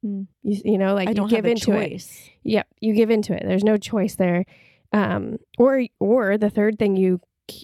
Hmm. 0.03 0.23
you, 0.43 0.61
you 0.63 0.77
know 0.77 0.93
like 0.93 1.09
I 1.09 1.13
don't 1.13 1.25
you 1.31 1.37
give 1.37 1.45
have 1.45 1.45
a 1.45 1.51
into 1.51 1.71
it 1.73 1.89
choice. 1.89 2.29
yep 2.43 2.67
you 2.79 2.93
give 2.93 3.09
into 3.09 3.33
it 3.33 3.41
there's 3.45 3.63
no 3.63 3.77
choice 3.77 4.13
there 4.15 4.45
um 4.93 5.37
or 5.57 5.85
or 5.99 6.37
the 6.37 6.51
third 6.51 6.77
thing 6.77 6.95
you 6.95 7.19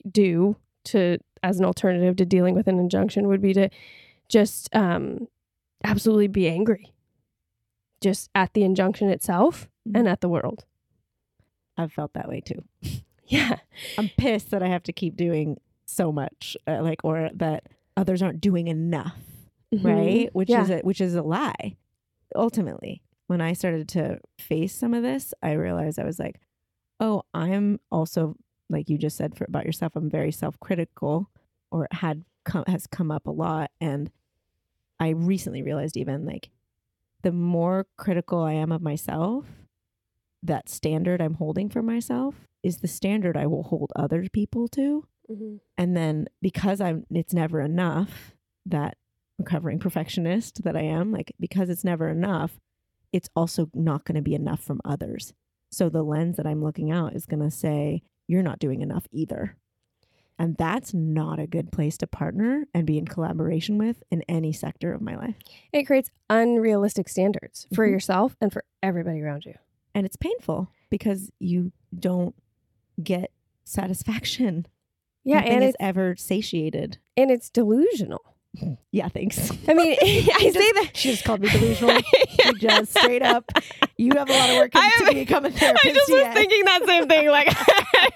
do 0.09 0.55
to 0.85 1.19
as 1.43 1.59
an 1.59 1.65
alternative 1.65 2.15
to 2.15 2.25
dealing 2.25 2.55
with 2.55 2.67
an 2.67 2.79
injunction 2.79 3.27
would 3.27 3.41
be 3.41 3.53
to 3.53 3.69
just 4.29 4.67
um 4.75 5.27
absolutely 5.83 6.27
be 6.27 6.47
angry 6.49 6.91
just 8.01 8.29
at 8.33 8.51
the 8.53 8.63
injunction 8.63 9.09
itself 9.09 9.69
Mhm. 9.87 9.99
and 9.99 10.07
at 10.07 10.21
the 10.21 10.29
world 10.29 10.65
I've 11.77 11.91
felt 11.93 12.13
that 12.13 12.27
way 12.29 12.41
too. 12.41 12.63
yeah 13.27 13.57
I'm 13.97 14.09
pissed 14.17 14.49
that 14.51 14.63
I 14.63 14.67
have 14.69 14.83
to 14.83 14.93
keep 14.93 15.15
doing 15.15 15.59
so 15.85 16.11
much, 16.11 16.55
uh, 16.67 16.81
like, 16.81 17.03
or 17.03 17.29
that 17.33 17.63
others 17.97 18.21
aren't 18.21 18.41
doing 18.41 18.67
enough, 18.67 19.17
right? 19.71 20.29
Which 20.33 20.49
Mm-hmm. 20.49 20.51
Yeah. 20.51 20.63
is 20.63 20.69
a, 20.69 20.77
which 20.79 21.01
is 21.01 21.15
a 21.15 21.21
lie. 21.23 21.77
Ultimately, 22.35 23.01
when 23.27 23.41
I 23.41 23.53
started 23.53 23.87
to 23.89 24.19
face 24.39 24.73
some 24.73 24.93
of 24.93 25.03
this, 25.03 25.33
I 25.41 25.53
realized 25.53 25.99
I 25.99 26.03
was 26.05 26.19
like, 26.19 26.39
oh, 26.99 27.23
I'm 27.33 27.79
also 27.91 28.35
like 28.69 28.89
you 28.89 28.97
just 28.97 29.17
said 29.17 29.35
for 29.37 29.45
about 29.45 29.65
yourself. 29.65 29.95
I'm 29.95 30.09
very 30.09 30.31
self 30.31 30.59
critical, 30.59 31.29
or 31.71 31.85
it 31.85 31.93
had 31.93 32.23
come 32.45 32.63
has 32.67 32.87
come 32.87 33.11
up 33.11 33.27
a 33.27 33.31
lot, 33.31 33.71
and 33.79 34.09
I 34.99 35.09
recently 35.09 35.61
realized 35.61 35.95
even 35.97 36.25
like 36.25 36.49
the 37.21 37.31
more 37.31 37.85
critical 37.97 38.41
I 38.43 38.53
am 38.53 38.71
of 38.71 38.81
myself, 38.81 39.45
that 40.41 40.69
standard 40.69 41.21
I'm 41.21 41.35
holding 41.35 41.69
for 41.69 41.81
myself 41.81 42.35
is 42.63 42.77
the 42.79 42.87
standard 42.87 43.37
I 43.37 43.45
will 43.47 43.63
hold 43.63 43.91
other 43.95 44.25
people 44.31 44.67
to. 44.69 45.05
Mhm. 45.33 45.59
And 45.77 45.95
then 45.97 46.27
because 46.41 46.79
I'm 46.81 47.05
it's 47.09 47.33
never 47.33 47.59
enough, 47.61 48.35
that 48.65 48.97
recovering 49.39 49.79
perfectionist 49.79 50.63
that 50.63 50.75
I 50.77 50.81
am, 50.83 51.11
like 51.11 51.33
because 51.39 51.69
it's 51.69 51.83
never 51.83 52.07
enough, 52.09 52.59
it's 53.11 53.29
also 53.35 53.69
not 53.73 54.05
going 54.05 54.15
to 54.15 54.21
be 54.21 54.35
enough 54.35 54.61
from 54.61 54.79
others. 54.85 55.33
So 55.71 55.89
the 55.89 56.03
lens 56.03 56.37
that 56.37 56.45
I'm 56.47 56.63
looking 56.63 56.91
out 56.91 57.13
is 57.15 57.25
going 57.25 57.41
to 57.41 57.51
say 57.51 58.03
you're 58.27 58.43
not 58.43 58.59
doing 58.59 58.81
enough 58.81 59.07
either. 59.11 59.57
And 60.39 60.55
that's 60.57 60.93
not 60.93 61.39
a 61.39 61.45
good 61.47 61.71
place 61.71 61.97
to 61.99 62.07
partner 62.07 62.65
and 62.73 62.87
be 62.87 62.97
in 62.97 63.05
collaboration 63.05 63.77
with 63.77 64.01
in 64.11 64.23
any 64.27 64.51
sector 64.53 64.93
of 64.93 65.01
my 65.01 65.15
life. 65.15 65.35
it 65.71 65.83
creates 65.83 66.09
unrealistic 66.29 67.07
standards 67.09 67.67
for 67.73 67.87
Mhm. 67.87 67.91
yourself 67.91 68.35
and 68.41 68.51
for 68.53 68.63
everybody 68.81 69.21
around 69.21 69.45
you 69.45 69.55
And 69.95 70.05
it's 70.07 70.15
painful 70.15 70.69
because 70.89 71.31
you 71.39 71.71
don't 71.97 72.35
get 73.01 73.31
satisfaction. 73.63 74.65
Yeah 75.23 75.37
Nothing 75.39 75.51
and 75.53 75.63
is 75.63 75.69
it's 75.69 75.77
ever 75.79 76.15
satiated. 76.15 76.97
and 77.17 77.31
it's 77.31 77.49
delusional 77.49 78.21
Yeah, 78.91 79.07
thanks. 79.09 79.51
i 79.67 79.73
mean 79.73 79.95
i 80.01 80.51
say 80.53 80.71
that 80.73 80.91
She 80.93 81.11
just 81.11 81.23
called 81.23 81.41
me 81.41 81.49
delusional. 81.49 81.99
She 82.01 82.53
just 82.59 82.91
straight 82.97 83.21
up. 83.23 83.49
You 83.97 84.11
have 84.17 84.29
a 84.29 84.33
lot 84.33 84.49
of 84.51 84.57
work 84.57 84.71
I 84.75 84.91
to 85.07 85.13
become 85.13 85.45
a 85.45 85.51
therapist. 85.51 85.85
I 85.85 85.93
just 85.93 86.09
was 86.11 86.19
yet. 86.21 86.33
thinking 86.35 86.65
that 86.65 86.85
same 86.85 87.07
thing. 87.07 87.27
Like, 87.29 87.47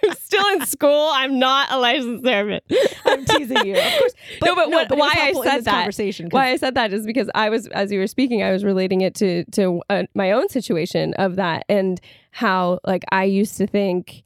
I'm 0.04 0.14
still 0.16 0.46
in 0.54 0.66
school. 0.66 1.10
I'm 1.14 1.40
not 1.40 1.72
a 1.72 1.78
licensed 1.80 2.24
therapist. 2.24 2.96
I'm 3.06 3.24
teasing 3.26 3.66
you, 3.66 3.78
of 3.78 4.00
course. 4.00 4.14
No, 4.44 4.56
but 4.56 4.70
what- 4.70 4.92
it's 4.92 5.00
why 5.00 5.14
I 5.18 5.34
said 5.44 5.64
that- 5.66 5.72
conversation. 5.72 6.28
Why 6.32 6.50
I 6.50 6.58
said 6.58 6.76
that 6.76 6.92
is 6.94 7.06
because 7.06 7.30
I 7.36 7.50
was, 7.50 7.68
as 7.68 7.92
you 7.92 8.00
were 8.00 8.08
speaking, 8.08 8.44
I 8.44 8.52
was 8.52 8.64
relating 8.66 9.02
it 9.02 9.14
to 9.16 9.46
to 9.52 9.82
uh, 9.90 10.04
my 10.14 10.32
own 10.32 10.50
situation 10.50 11.14
of 11.16 11.36
that 11.38 11.64
and 11.70 12.02
how, 12.32 12.80
like, 12.86 13.04
I 13.12 13.24
used 13.24 13.58
to 13.58 13.68
think, 13.68 14.24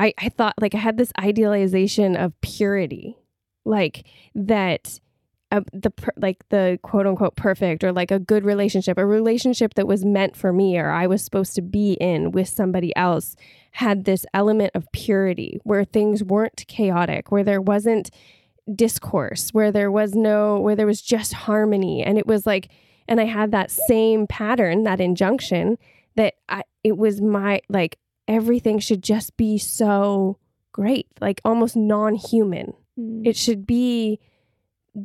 I 0.00 0.14
I 0.18 0.28
thought 0.30 0.54
like 0.60 0.74
I 0.74 0.78
had 0.78 0.96
this 0.96 1.12
idealization 1.20 2.16
of 2.16 2.38
purity, 2.40 3.16
like 3.64 4.06
that. 4.34 4.98
Uh, 5.52 5.62
the 5.72 5.90
per, 5.90 6.12
like 6.16 6.48
the 6.50 6.78
quote 6.84 7.08
unquote 7.08 7.34
perfect 7.34 7.82
or 7.82 7.90
like 7.90 8.12
a 8.12 8.20
good 8.20 8.44
relationship 8.44 8.96
a 8.96 9.04
relationship 9.04 9.74
that 9.74 9.84
was 9.84 10.04
meant 10.04 10.36
for 10.36 10.52
me 10.52 10.78
or 10.78 10.90
i 10.90 11.08
was 11.08 11.24
supposed 11.24 11.56
to 11.56 11.60
be 11.60 11.94
in 11.94 12.30
with 12.30 12.48
somebody 12.48 12.94
else 12.94 13.34
had 13.72 14.04
this 14.04 14.24
element 14.32 14.70
of 14.76 14.86
purity 14.92 15.58
where 15.64 15.82
things 15.82 16.22
weren't 16.22 16.64
chaotic 16.68 17.32
where 17.32 17.42
there 17.42 17.60
wasn't 17.60 18.12
discourse 18.76 19.50
where 19.50 19.72
there 19.72 19.90
was 19.90 20.14
no 20.14 20.60
where 20.60 20.76
there 20.76 20.86
was 20.86 21.02
just 21.02 21.32
harmony 21.32 22.00
and 22.00 22.16
it 22.16 22.28
was 22.28 22.46
like 22.46 22.68
and 23.08 23.20
i 23.20 23.24
had 23.24 23.50
that 23.50 23.72
same 23.72 24.28
pattern 24.28 24.84
that 24.84 25.00
injunction 25.00 25.76
that 26.14 26.34
i 26.48 26.62
it 26.84 26.96
was 26.96 27.20
my 27.20 27.60
like 27.68 27.98
everything 28.30 28.78
should 28.78 29.02
just 29.02 29.36
be 29.36 29.58
so 29.58 30.38
great 30.72 31.08
like 31.20 31.40
almost 31.44 31.76
non-human. 31.76 32.72
Mm. 32.98 33.26
it 33.26 33.36
should 33.36 33.66
be 33.66 34.18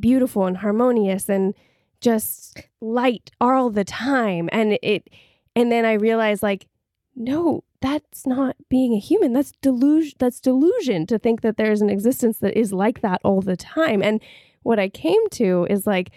beautiful 0.00 0.46
and 0.46 0.58
harmonious 0.58 1.28
and 1.28 1.54
just 2.00 2.60
light 2.80 3.30
all 3.40 3.68
the 3.70 3.84
time. 3.84 4.48
And 4.52 4.78
it 4.82 5.10
and 5.54 5.72
then 5.72 5.84
i 5.84 5.94
realized 5.94 6.42
like 6.42 6.66
no 7.14 7.64
that's 7.80 8.26
not 8.26 8.56
being 8.68 8.94
a 8.94 8.98
human. 8.98 9.32
That's 9.32 9.52
delusion 9.60 10.14
that's 10.18 10.40
delusion 10.40 11.06
to 11.06 11.18
think 11.18 11.40
that 11.42 11.56
there's 11.56 11.82
an 11.82 11.90
existence 11.90 12.38
that 12.38 12.56
is 12.56 12.72
like 12.72 13.00
that 13.02 13.20
all 13.24 13.40
the 13.40 13.56
time. 13.56 14.02
And 14.02 14.20
what 14.62 14.78
i 14.78 14.88
came 14.88 15.28
to 15.30 15.66
is 15.68 15.86
like 15.86 16.10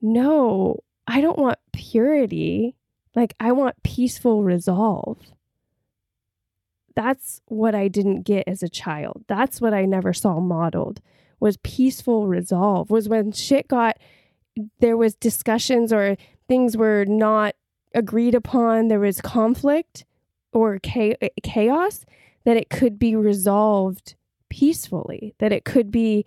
no 0.00 0.78
i 1.08 1.20
don't 1.20 1.38
want 1.38 1.58
purity. 1.72 2.76
Like 3.16 3.34
i 3.40 3.50
want 3.50 3.82
peaceful 3.82 4.44
resolve 4.44 5.18
that's 6.96 7.40
what 7.46 7.74
i 7.74 7.88
didn't 7.88 8.22
get 8.22 8.46
as 8.46 8.62
a 8.62 8.68
child 8.68 9.24
that's 9.26 9.60
what 9.60 9.74
i 9.74 9.84
never 9.84 10.12
saw 10.12 10.40
modeled 10.40 11.00
was 11.40 11.56
peaceful 11.58 12.26
resolve 12.26 12.90
was 12.90 13.08
when 13.08 13.32
shit 13.32 13.68
got 13.68 13.98
there 14.80 14.96
was 14.96 15.14
discussions 15.16 15.92
or 15.92 16.16
things 16.48 16.76
were 16.76 17.04
not 17.06 17.54
agreed 17.94 18.34
upon 18.34 18.88
there 18.88 19.00
was 19.00 19.20
conflict 19.20 20.04
or 20.52 20.78
chaos 21.42 22.04
that 22.44 22.56
it 22.56 22.70
could 22.70 22.98
be 22.98 23.16
resolved 23.16 24.14
peacefully 24.48 25.34
that 25.38 25.52
it 25.52 25.64
could 25.64 25.90
be 25.90 26.24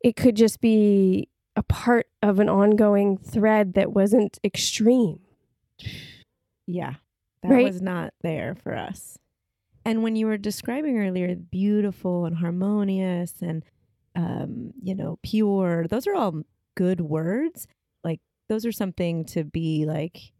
it 0.00 0.14
could 0.14 0.36
just 0.36 0.60
be 0.60 1.28
a 1.56 1.62
part 1.62 2.06
of 2.22 2.38
an 2.38 2.48
ongoing 2.48 3.16
thread 3.16 3.74
that 3.74 3.92
wasn't 3.92 4.38
extreme 4.44 5.18
Yeah, 6.66 6.94
that 7.42 7.50
Right? 7.50 7.64
was 7.64 7.80
not 7.80 8.12
there 8.22 8.54
for 8.62 8.76
us. 8.76 9.18
And 9.86 10.02
when 10.02 10.16
you 10.16 10.26
were 10.26 10.36
describing 10.36 10.98
earlier, 10.98 11.34
beautiful 11.34 12.26
and 12.26 12.36
harmonious 12.36 13.34
and, 13.40 13.62
um, 14.14 14.72
you 14.82 14.94
know, 14.94 15.18
pure, 15.22 15.86
those 15.88 16.06
are 16.06 16.14
all 16.14 16.42
good 16.76 17.00
words. 17.00 17.66
Like, 18.02 18.20
those 18.48 18.66
are 18.66 18.72
something 18.72 19.24
to 19.26 19.44
be 19.44 19.84
like, 19.86 20.32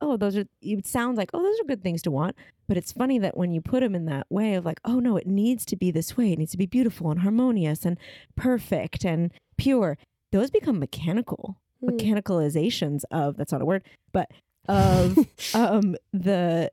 oh, 0.00 0.16
those 0.16 0.36
are, 0.36 0.44
you 0.60 0.76
would 0.76 0.86
sound 0.86 1.16
like, 1.16 1.30
oh, 1.32 1.42
those 1.42 1.60
are 1.60 1.64
good 1.64 1.82
things 1.82 2.02
to 2.02 2.10
want. 2.10 2.34
But 2.66 2.76
it's 2.76 2.92
funny 2.92 3.18
that 3.20 3.36
when 3.36 3.52
you 3.52 3.60
put 3.60 3.80
them 3.80 3.94
in 3.94 4.06
that 4.06 4.26
way 4.30 4.54
of 4.54 4.64
like, 4.64 4.80
oh, 4.84 4.98
no, 4.98 5.16
it 5.16 5.26
needs 5.26 5.64
to 5.66 5.76
be 5.76 5.90
this 5.90 6.16
way, 6.16 6.32
it 6.32 6.38
needs 6.40 6.52
to 6.52 6.58
be 6.58 6.66
beautiful 6.66 7.10
and 7.10 7.20
harmonious 7.20 7.84
and 7.86 7.98
perfect 8.36 9.04
and 9.04 9.30
pure, 9.56 9.96
those 10.32 10.50
become 10.50 10.78
mechanical 10.78 11.56
Mm. 11.82 11.98
mechanicalizations 11.98 13.02
of 13.10 13.36
that's 13.36 13.50
not 13.50 13.60
a 13.60 13.64
word 13.64 13.82
but 14.12 14.30
of 14.68 15.18
um 15.54 15.96
the 16.12 16.70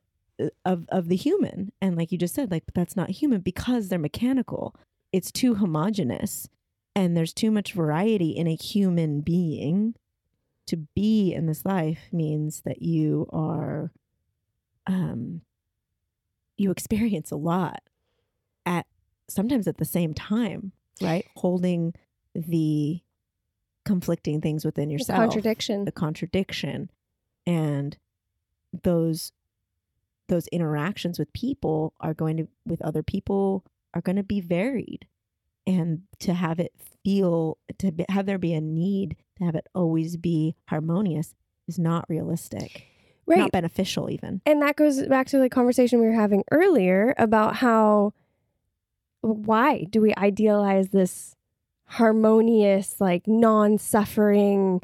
of 0.66 0.86
of 0.90 1.10
the 1.10 1.16
human. 1.16 1.72
And 1.82 1.98
like 1.98 2.12
you 2.12 2.18
just 2.18 2.36
said 2.36 2.52
like 2.52 2.64
that's 2.74 2.96
not 2.96 3.10
human 3.10 3.42
because 3.42 3.90
they're 3.90 4.00
mechanical. 4.00 4.76
It's 5.12 5.32
too 5.32 5.56
homogenous. 5.56 6.48
And 6.96 7.16
there's 7.16 7.34
too 7.34 7.52
much 7.52 7.74
variety 7.74 8.32
in 8.32 8.48
a 8.48 8.56
human 8.56 9.22
being. 9.22 9.96
To 10.68 10.78
be 10.96 11.34
in 11.34 11.48
this 11.48 11.66
life 11.66 12.02
means 12.12 12.62
that 12.62 12.82
you 12.82 13.28
are 13.32 13.92
um 14.86 15.42
you 16.58 16.70
experience 16.72 17.32
a 17.32 17.36
lot 17.36 17.82
at 18.66 18.86
sometimes 19.28 19.68
at 19.68 19.78
the 19.78 19.86
same 19.86 20.14
time 20.14 20.74
right? 21.02 21.26
Holding 21.36 21.94
the 22.34 23.00
conflicting 23.86 24.42
things 24.42 24.66
within 24.66 24.90
yourself 24.90 25.18
the 25.18 25.24
Contradiction. 25.24 25.86
the 25.86 25.92
contradiction. 25.92 26.90
And 27.46 27.98
those 28.84 29.32
those 30.30 30.48
interactions 30.48 31.20
with 31.20 31.32
people 31.34 31.94
are 32.00 32.14
going 32.14 32.38
to 32.38 32.48
with 32.66 32.82
other 32.82 33.04
people 33.04 33.66
are 33.94 34.02
going 34.02 34.16
to 34.16 34.24
be 34.24 34.42
varied. 34.42 35.08
And 35.68 36.04
to 36.22 36.34
have 36.34 36.60
it 36.60 36.74
feel 37.04 37.58
to 37.78 37.92
be, 37.92 38.06
have 38.10 38.26
there 38.26 38.40
be 38.40 38.54
a 38.54 38.62
need 38.62 39.18
to 39.38 39.44
have 39.44 39.56
it 39.56 39.68
always 39.76 40.18
be 40.18 40.56
harmonious 40.68 41.36
is 41.68 41.78
not 41.78 42.06
realistic. 42.10 42.86
Right. 43.26 43.40
not 43.40 43.52
beneficial 43.52 44.10
even. 44.10 44.42
And 44.48 44.60
that 44.64 44.76
goes 44.76 45.06
back 45.06 45.28
to 45.28 45.38
the 45.38 45.50
conversation 45.50 46.00
we 46.00 46.08
were 46.08 46.14
having 46.14 46.44
earlier 46.50 47.14
about 47.20 47.58
how 47.58 48.14
why 49.22 49.86
do 49.90 50.02
we 50.02 50.16
idealize 50.16 50.90
this 50.90 51.36
harmonious, 51.86 53.00
like 53.00 53.28
non-suffering 53.28 54.82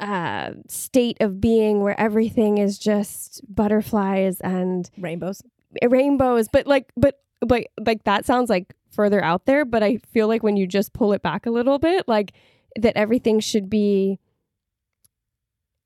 uh 0.00 0.50
state 0.68 1.16
of 1.20 1.40
being 1.40 1.80
where 1.80 1.98
everything 1.98 2.58
is 2.58 2.78
just 2.78 3.42
butterflies 3.48 4.40
and 4.40 4.90
rainbows. 4.98 5.42
rainbows. 5.82 6.48
But 6.48 6.66
like 6.66 6.92
but 6.96 7.20
like 7.46 7.70
like 7.84 8.04
that 8.04 8.26
sounds 8.26 8.50
like 8.50 8.74
further 8.90 9.24
out 9.24 9.46
there 9.46 9.64
but 9.64 9.82
i 9.82 9.96
feel 10.12 10.28
like 10.28 10.42
when 10.42 10.54
you 10.54 10.66
just 10.66 10.92
pull 10.92 11.14
it 11.14 11.22
back 11.22 11.46
a 11.46 11.50
little 11.50 11.78
bit 11.78 12.06
like 12.06 12.34
that 12.76 12.94
everything 12.94 13.40
should 13.40 13.70
be 13.70 14.18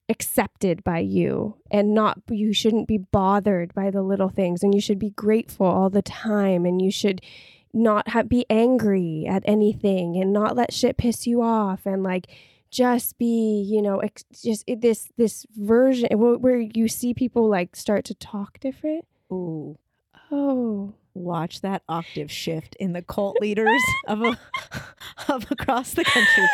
accepted 0.08 0.84
by 0.84 1.00
you 1.00 1.56
and 1.70 1.94
not 1.94 2.20
you 2.30 2.52
shouldn't 2.52 2.86
be 2.86 2.98
bothered 2.98 3.74
by 3.74 3.90
the 3.90 4.02
little 4.02 4.28
things. 4.28 4.62
And 4.62 4.74
you 4.74 4.80
should 4.80 4.98
be 4.98 5.10
grateful 5.10 5.66
all 5.66 5.90
the 5.90 6.02
time. 6.02 6.64
And 6.64 6.80
you 6.80 6.90
should 6.90 7.20
not 7.72 8.08
have, 8.08 8.28
be 8.28 8.46
angry 8.48 9.26
at 9.28 9.42
anything 9.46 10.16
and 10.16 10.32
not 10.32 10.56
let 10.56 10.72
shit 10.72 10.96
piss 10.96 11.26
you 11.26 11.42
off. 11.42 11.86
And 11.86 12.02
like 12.02 12.28
just 12.70 13.18
be 13.18 13.64
you 13.68 13.80
know 13.82 13.98
ex- 14.00 14.24
just 14.42 14.64
it- 14.66 14.80
this 14.80 15.08
this 15.16 15.46
version 15.56 16.08
wh- 16.12 16.40
where 16.42 16.58
you 16.60 16.88
see 16.88 17.14
people 17.14 17.48
like 17.48 17.76
start 17.76 18.04
to 18.06 18.14
talk 18.14 18.58
different? 18.60 19.04
Ooh. 19.32 19.78
Oh. 20.30 20.94
Watch 21.14 21.62
that 21.62 21.82
octave 21.88 22.30
shift 22.30 22.76
in 22.76 22.92
the 22.92 23.00
cult 23.00 23.40
leaders 23.40 23.80
of 24.06 24.20
a, 24.22 24.38
of 25.28 25.50
across 25.50 25.94
the 25.94 26.04
country 26.04 26.44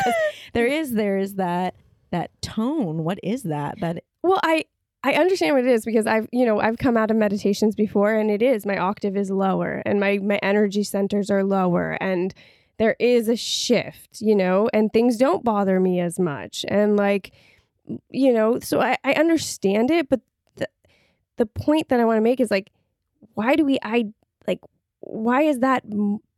there 0.53 0.67
is 0.67 0.93
there 0.93 1.19
is 1.19 1.35
that 1.35 1.75
that 2.13 2.31
tone. 2.43 3.03
What 3.05 3.19
is 3.23 3.43
that? 3.45 3.81
That 3.81 4.05
Well, 4.23 4.39
I 4.45 4.67
I 5.03 5.15
understand 5.15 5.57
what 5.57 5.65
it 5.65 5.71
is 5.71 5.85
because 5.85 6.07
I've 6.07 6.29
you 6.31 6.45
know 6.47 6.61
I've 6.61 6.79
come 6.79 6.97
out 6.97 7.11
of 7.11 7.17
meditations 7.17 7.75
before, 7.75 8.13
and 8.15 8.31
it 8.31 8.41
is 8.43 8.65
my 8.65 8.79
octave 8.79 9.17
is 9.17 9.31
lower, 9.31 9.83
and 9.85 9.99
my 9.99 10.19
my 10.19 10.39
energy 10.43 10.85
centers 10.85 11.29
are 11.31 11.43
lower, 11.43 11.97
and 12.01 12.33
there 12.83 12.97
is 12.99 13.29
a 13.29 13.37
shift, 13.37 14.21
you 14.21 14.35
know, 14.35 14.69
and 14.73 14.93
things 14.93 15.17
don't 15.17 15.45
bother 15.45 15.79
me 15.79 16.01
as 16.01 16.19
much, 16.19 16.65
and 16.67 16.97
like 16.97 17.33
you 18.11 18.33
know, 18.33 18.59
so 18.59 18.81
I 18.81 18.97
I 19.05 19.13
understand 19.13 19.93
it, 19.93 20.09
but 20.09 20.21
the 20.57 20.67
the 21.37 21.47
point 21.47 21.91
that 21.91 22.01
I 22.01 22.05
want 22.05 22.17
to 22.17 22.23
make 22.23 22.41
is 22.41 22.51
like, 22.51 22.73
why 23.35 23.55
do 23.55 23.65
we 23.65 23.79
I 23.85 24.07
like 24.49 24.59
why 24.99 25.43
is 25.43 25.61
that 25.61 25.85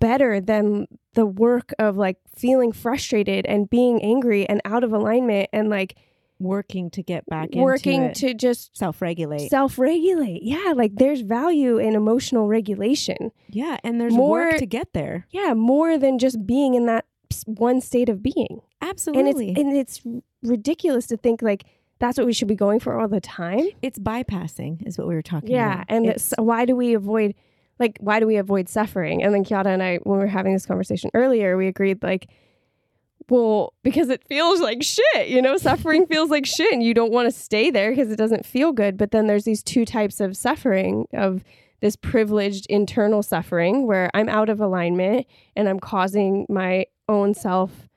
better 0.00 0.38
than 0.38 0.86
the 1.14 1.24
work 1.24 1.72
of 1.78 1.96
like 1.96 2.18
feeling 2.36 2.72
frustrated 2.72 3.46
and 3.46 3.70
being 3.70 4.02
angry 4.02 4.46
and 4.46 4.60
out 4.66 4.84
of 4.84 4.92
alignment 4.92 5.48
and 5.50 5.70
like 5.70 5.96
working 6.38 6.90
to 6.90 7.02
get 7.02 7.24
back 7.26 7.50
working 7.52 8.12
to 8.12 8.34
just 8.34 8.76
self-regulate. 8.76 9.50
self-regulate. 9.50 10.42
Yeah 10.42 10.72
like 10.74 10.92
there's 10.96 11.20
value 11.20 11.78
in 11.78 11.94
emotional 11.94 12.48
regulation. 12.48 13.30
Yeah 13.48 13.78
and 13.84 14.00
there's 14.00 14.14
more- 14.14 14.50
work 14.50 14.58
to 14.58 14.66
get 14.66 14.92
there. 14.92 15.26
Yeah 15.30 15.54
more 15.54 15.98
than 15.98 16.18
just 16.18 16.46
being 16.46 16.74
in 16.74 16.86
that 16.86 17.06
one 17.46 17.80
state 17.80 18.08
of 18.08 18.22
being. 18.22 18.60
And 18.80 18.90
absolutely. 18.90 19.50
it's 19.50 19.60
and 19.60 19.76
it's 19.76 20.02
ridiculous 20.42 21.06
to 21.08 21.16
think 21.16 21.42
like 21.42 21.64
that's 22.00 22.18
what 22.18 22.26
we 22.26 22.32
should 22.32 22.48
be 22.48 22.56
going 22.56 22.80
for 22.80 22.98
all 23.00 23.08
the 23.08 23.20
time. 23.20 23.66
It's 23.80 23.98
bypassing 23.98 24.86
is 24.86 24.98
what 24.98 25.06
we 25.06 25.14
were 25.14 25.22
talking 25.22 25.50
yeah 25.50 25.74
about. 25.74 25.86
and 25.88 26.06
it's, 26.06 26.32
it's, 26.32 26.40
why 26.40 26.64
do 26.64 26.76
we 26.76 26.94
avoid 26.94 27.34
like 27.78 27.96
why 28.00 28.20
do 28.20 28.26
we 28.26 28.36
avoid 28.36 28.68
suffering? 28.68 29.22
And 29.22 29.34
then 29.34 29.44
Chiara 29.44 29.68
and 29.68 29.82
i 29.82 29.96
when 30.02 30.18
we 30.18 30.24
were 30.24 30.28
having 30.28 30.52
this 30.52 30.66
conversation 30.66 31.10
earlier 31.14 31.56
we 31.56 31.68
agreed 31.68 32.02
like 32.02 32.28
well 33.28 33.72
because 33.82 34.08
it 34.08 34.22
feels 34.28 34.60
like 34.60 34.82
shit 34.82 35.28
you 35.28 35.40
know 35.40 35.56
suffering 35.56 36.06
feels 36.06 36.30
like 36.30 36.46
shit 36.46 36.72
and 36.72 36.82
you 36.82 36.94
don't 36.94 37.12
want 37.12 37.26
to 37.26 37.32
stay 37.32 37.70
there 37.70 37.90
because 37.90 38.10
it 38.10 38.16
doesn't 38.16 38.44
feel 38.44 38.72
good 38.72 38.96
but 38.96 39.10
then 39.10 39.26
there's 39.26 39.44
these 39.44 39.62
two 39.62 39.84
types 39.84 40.20
of 40.20 40.36
suffering 40.36 41.06
of 41.12 41.42
this 41.80 41.96
privileged 41.96 42.66
internal 42.68 43.22
suffering 43.22 43.86
where 43.86 44.10
i'm 44.14 44.28
out 44.28 44.48
of 44.48 44.60
alignment 44.60 45.26
and 45.56 45.68
i'm 45.68 45.80
causing 45.80 46.46
my 46.48 46.86
own 47.08 47.34
self 47.34 47.88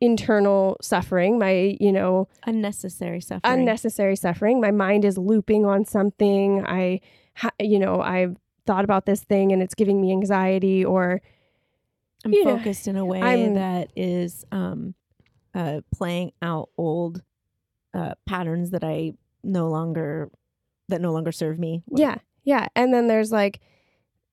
internal 0.00 0.76
suffering 0.80 1.38
my 1.38 1.76
you 1.80 1.90
know 1.90 2.28
unnecessary 2.46 3.20
suffering 3.20 3.60
unnecessary 3.60 4.16
suffering. 4.16 4.60
My 4.60 4.70
mind 4.70 5.04
is 5.04 5.18
looping 5.18 5.66
on 5.66 5.84
something. 5.84 6.64
I, 6.66 7.00
ha- 7.34 7.50
you 7.58 7.78
know, 7.78 8.00
I've 8.00 8.36
thought 8.66 8.84
about 8.84 9.06
this 9.06 9.22
thing 9.24 9.52
and 9.52 9.62
it's 9.62 9.74
giving 9.74 10.00
me 10.00 10.12
anxiety 10.12 10.84
or 10.84 11.20
i'm 12.24 12.30
know, 12.32 12.44
focused 12.44 12.88
in 12.88 12.96
a 12.96 13.04
way 13.04 13.20
I'm- 13.22 13.54
that 13.54 13.90
is 13.96 14.44
um 14.52 14.94
uh 15.54 15.80
playing 15.94 16.32
out 16.42 16.70
old 16.76 17.22
uh 17.94 18.14
patterns 18.26 18.70
that 18.70 18.84
i 18.84 19.12
no 19.42 19.68
longer 19.68 20.30
that 20.88 21.00
no 21.00 21.12
longer 21.12 21.32
serve 21.32 21.58
me 21.58 21.82
yeah, 21.90 22.16
yeah. 22.44 22.68
And 22.74 22.94
then 22.94 23.08
there's 23.08 23.30
like 23.30 23.60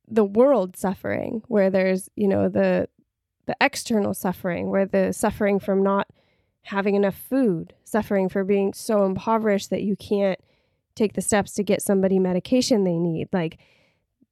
the 0.07 0.23
world 0.23 0.77
suffering 0.77 1.41
where 1.47 1.69
there's, 1.69 2.09
you 2.15 2.27
know, 2.27 2.47
the 2.47 2.87
the 3.45 3.57
external 3.59 4.13
suffering 4.13 4.69
where 4.69 4.85
the 4.85 5.11
suffering 5.11 5.59
from 5.59 5.83
not 5.83 6.07
having 6.63 6.95
enough 6.95 7.15
food, 7.15 7.73
suffering 7.83 8.29
for 8.29 8.43
being 8.43 8.73
so 8.73 9.05
impoverished 9.05 9.69
that 9.69 9.83
you 9.83 9.95
can't 9.97 10.39
take 10.95 11.13
the 11.13 11.21
steps 11.21 11.53
to 11.53 11.63
get 11.63 11.81
somebody 11.81 12.17
medication 12.17 12.85
they 12.85 12.97
need. 12.97 13.27
Like 13.33 13.59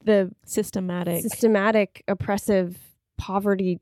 the 0.04 0.32
systematic 0.46 1.22
systematic 1.22 2.04
oppressive 2.08 2.78
poverty 3.18 3.80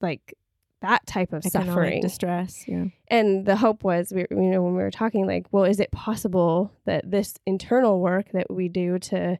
like 0.00 0.34
that 0.82 1.06
type 1.06 1.32
of 1.32 1.46
economic 1.46 1.68
suffering. 1.68 2.00
distress 2.02 2.64
yeah. 2.66 2.86
And 3.08 3.46
the 3.46 3.56
hope 3.56 3.84
was 3.84 4.12
we 4.12 4.26
you 4.30 4.50
know 4.50 4.62
when 4.62 4.74
we 4.74 4.82
were 4.82 4.90
talking 4.90 5.26
like 5.26 5.46
well 5.52 5.64
is 5.64 5.80
it 5.80 5.92
possible 5.92 6.72
that 6.84 7.10
this 7.10 7.34
internal 7.46 8.00
work 8.00 8.32
that 8.32 8.50
we 8.50 8.68
do 8.68 8.98
to 8.98 9.38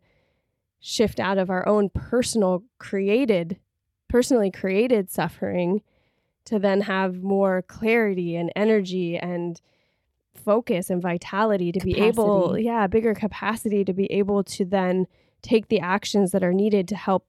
shift 0.80 1.20
out 1.20 1.38
of 1.38 1.50
our 1.50 1.66
own 1.66 1.90
personal 1.90 2.62
created 2.78 3.58
personally 4.08 4.50
created 4.50 5.10
suffering 5.10 5.82
to 6.44 6.58
then 6.58 6.82
have 6.82 7.22
more 7.22 7.62
clarity 7.62 8.34
and 8.36 8.52
energy 8.56 9.16
and 9.16 9.60
focus 10.34 10.90
and 10.90 11.02
vitality 11.02 11.72
to 11.72 11.80
be 11.80 11.98
able 11.98 12.56
yeah 12.58 12.86
bigger 12.86 13.14
capacity 13.14 13.84
to 13.84 13.92
be 13.92 14.10
able 14.12 14.42
to 14.42 14.64
then 14.64 15.06
take 15.42 15.68
the 15.68 15.80
actions 15.80 16.30
that 16.30 16.42
are 16.44 16.52
needed 16.52 16.86
to 16.88 16.96
help 16.96 17.26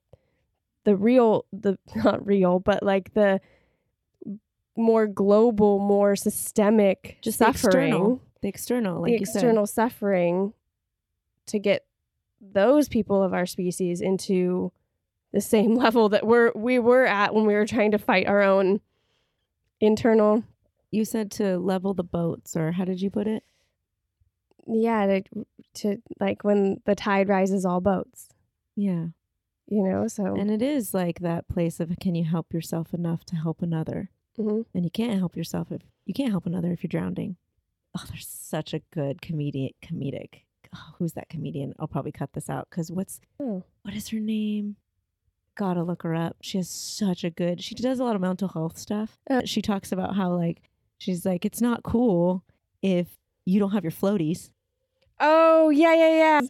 the 0.84 0.96
real 0.96 1.46
the 1.54 1.78
not 1.96 2.26
real 2.26 2.60
but 2.60 2.84
like 2.84 3.13
the 3.13 3.39
more 4.76 5.06
global 5.06 5.80
more 5.80 6.15
systemic 6.15 7.17
just 7.22 7.39
the 7.39 7.48
external. 7.48 8.22
the 8.41 8.48
external 8.48 9.02
like 9.02 9.12
the 9.12 9.19
you 9.19 9.26
said. 9.26 9.36
external 9.36 9.67
suffering 9.67 10.54
to 11.46 11.60
get 11.60 11.86
those 12.41 12.89
people 12.89 13.22
of 13.22 13.34
our 13.34 13.46
species 13.46 14.02
into 14.02 14.72
the 15.32 15.41
same 15.41 15.76
level 15.78 16.10
that 16.10 16.26
we're 16.26 16.52
we 16.56 16.80
were 16.80 17.06
at 17.06 17.34
when 17.34 17.46
we 17.46 17.54
were 17.54 17.65
trying 17.65 17.91
to 17.91 17.98
fight 17.98 18.28
our 18.28 18.41
own 18.41 18.80
internal 19.80 20.43
you 20.91 21.06
said 21.06 21.32
to 21.32 21.58
level 21.58 21.93
the 21.93 22.04
boats 22.04 22.56
or 22.56 22.72
how 22.72 22.86
did 22.86 23.02
you 23.02 23.10
put 23.10 23.28
it? 23.28 23.43
Yeah 24.67 25.08
to, 25.08 25.24
to 25.74 26.02
like 26.19 26.43
when 26.43 26.82
the 26.86 26.96
tide 26.96 27.28
rises 27.30 27.65
all 27.65 27.82
boats. 27.82 28.30
Yeah 28.76 29.08
you 29.74 29.84
know 29.84 30.08
so 30.08 30.36
and 30.36 30.50
it 30.52 30.62
is 30.62 30.94
like 30.94 31.20
that 31.20 31.48
place 31.48 31.80
of 31.80 31.90
can 32.00 32.16
you 32.16 32.24
help 32.26 32.54
yourself 32.54 32.94
enough 32.94 33.24
to 33.26 33.36
help 33.36 33.62
another? 33.62 34.10
Mhm. 34.38 34.66
and 34.74 34.84
you 34.84 34.90
can't 34.92 35.18
help 35.20 35.36
yourself 35.38 35.72
if 35.72 35.82
you 36.06 36.14
can't 36.14 36.32
help 36.32 36.46
another 36.46 36.72
if 36.72 36.84
you're 36.84 36.90
drowning. 36.90 37.38
Oh 37.98 38.04
there's 38.10 38.28
such 38.28 38.74
a 38.74 38.80
good 38.92 39.22
comedian 39.22 39.72
comedic 39.84 40.42
oh, 40.76 40.96
who's 40.98 41.14
that 41.14 41.30
comedian? 41.30 41.74
I'll 41.78 41.88
probably 41.88 42.12
cut 42.12 42.34
this 42.34 42.50
out 42.50 42.68
because 42.70 42.92
what's 42.92 43.20
Oh. 43.40 43.64
what 43.84 43.94
is 43.94 44.08
her 44.10 44.20
name? 44.20 44.76
Gotta 45.56 45.84
look 45.84 46.02
her 46.02 46.16
up. 46.16 46.38
She 46.42 46.58
has 46.58 46.68
such 46.70 47.24
a 47.24 47.30
good 47.30 47.62
she 47.62 47.76
does 47.76 48.00
a 48.00 48.04
lot 48.04 48.16
of 48.16 48.22
mental 48.22 48.48
health 48.48 48.78
stuff. 48.78 49.20
Uh. 49.30 49.42
she 49.46 49.62
talks 49.62 49.92
about 49.92 50.16
how 50.16 50.34
like 50.36 50.64
she's 50.98 51.26
like 51.26 51.46
it's 51.46 51.62
not 51.62 51.84
cool 51.84 52.44
if 52.82 53.20
you 53.46 53.60
don't 53.60 53.72
have 53.72 53.84
your 53.84 53.92
floaties 53.92 54.50
Oh 55.26 55.70
yeah, 55.70 55.94
yeah, 55.96 56.10
yeah. 56.18 56.42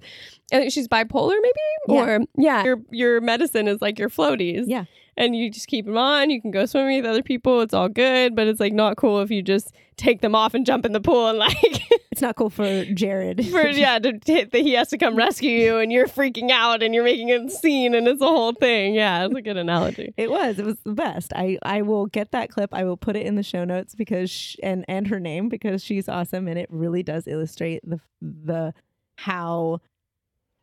And 0.52 0.72
she's 0.72 0.88
bipolar, 0.88 1.36
maybe, 1.42 1.54
Yeah. 1.96 2.04
or 2.04 2.20
yeah. 2.38 2.64
Your 2.64 2.82
your 2.92 3.22
medicine 3.22 3.68
is 3.68 3.82
like 3.82 3.98
your 4.00 4.10
floaties. 4.10 4.64
Yeah. 4.68 4.86
and 5.16 5.36
you 5.36 5.50
just 5.52 5.68
keep 5.68 5.86
them 5.86 5.98
on. 5.98 6.30
You 6.32 6.42
can 6.42 6.50
go 6.52 6.66
swimming 6.66 6.98
with 7.02 7.06
other 7.10 7.22
people. 7.24 7.62
It's 7.62 7.74
all 7.74 7.88
good, 7.90 8.36
but 8.36 8.48
it's 8.48 8.60
like 8.60 8.74
not 8.74 8.98
cool 8.98 9.22
if 9.22 9.30
you 9.32 9.42
just 9.44 9.72
take 9.96 10.22
them 10.22 10.34
off 10.36 10.54
and 10.56 10.66
jump 10.66 10.86
in 10.88 10.92
the 10.92 11.00
pool 11.02 11.28
and 11.28 11.38
like 11.38 11.82
Cool 12.32 12.50
for 12.50 12.86
Jared. 12.86 13.46
for 13.48 13.68
yeah 13.68 14.00
to 14.00 14.18
hit 14.26 14.52
that 14.52 14.62
he 14.62 14.74
has 14.74 14.90
to 14.90 14.98
come 14.98 15.16
rescue 15.16 15.52
you 15.52 15.78
and 15.80 15.92
you're 15.92 16.08
freaking 16.08 16.50
out 16.52 16.82
and 16.82 16.96
you're 16.96 17.04
making 17.04 17.32
a 17.32 17.50
scene 17.50 17.94
and 17.94 18.08
it's 18.08 18.22
a 18.22 18.26
whole 18.28 18.54
thing. 18.54 18.96
Yeah, 18.96 19.26
it's 19.26 19.36
a 19.36 19.42
good 19.42 19.58
analogy. 19.58 20.14
It 20.16 20.32
was. 20.32 20.60
It 20.60 20.66
was 20.66 20.78
the 20.86 20.94
best. 20.94 21.34
I 21.36 21.58
I 21.64 21.82
will 21.82 22.06
get 22.06 22.32
that 22.32 22.50
clip. 22.50 22.74
I 22.74 22.86
will 22.86 22.98
put 22.98 23.16
it 23.16 23.26
in 23.26 23.36
the 23.36 23.44
show 23.44 23.66
notes 23.66 23.96
because 23.96 24.30
sh- 24.32 24.56
and 24.64 24.86
and 24.88 25.08
her 25.08 25.20
name 25.20 25.50
because 25.50 25.84
she's 25.84 26.08
awesome 26.08 26.48
and 26.48 26.58
it 26.58 26.70
really 26.70 27.04
does 27.04 27.28
illustrate 27.28 27.82
the 27.88 28.00
the 28.22 28.74
how 29.18 29.80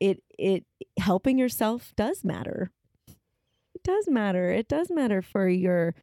it 0.01 0.23
it 0.39 0.65
helping 0.99 1.39
yourself 1.39 1.93
does 1.97 2.25
matter. 2.25 2.71
It 3.75 3.83
does 3.83 4.09
matter. 4.09 4.51
It 4.51 4.69
does 4.69 4.91
matter 4.91 5.21
for 5.21 5.49
your 5.49 5.95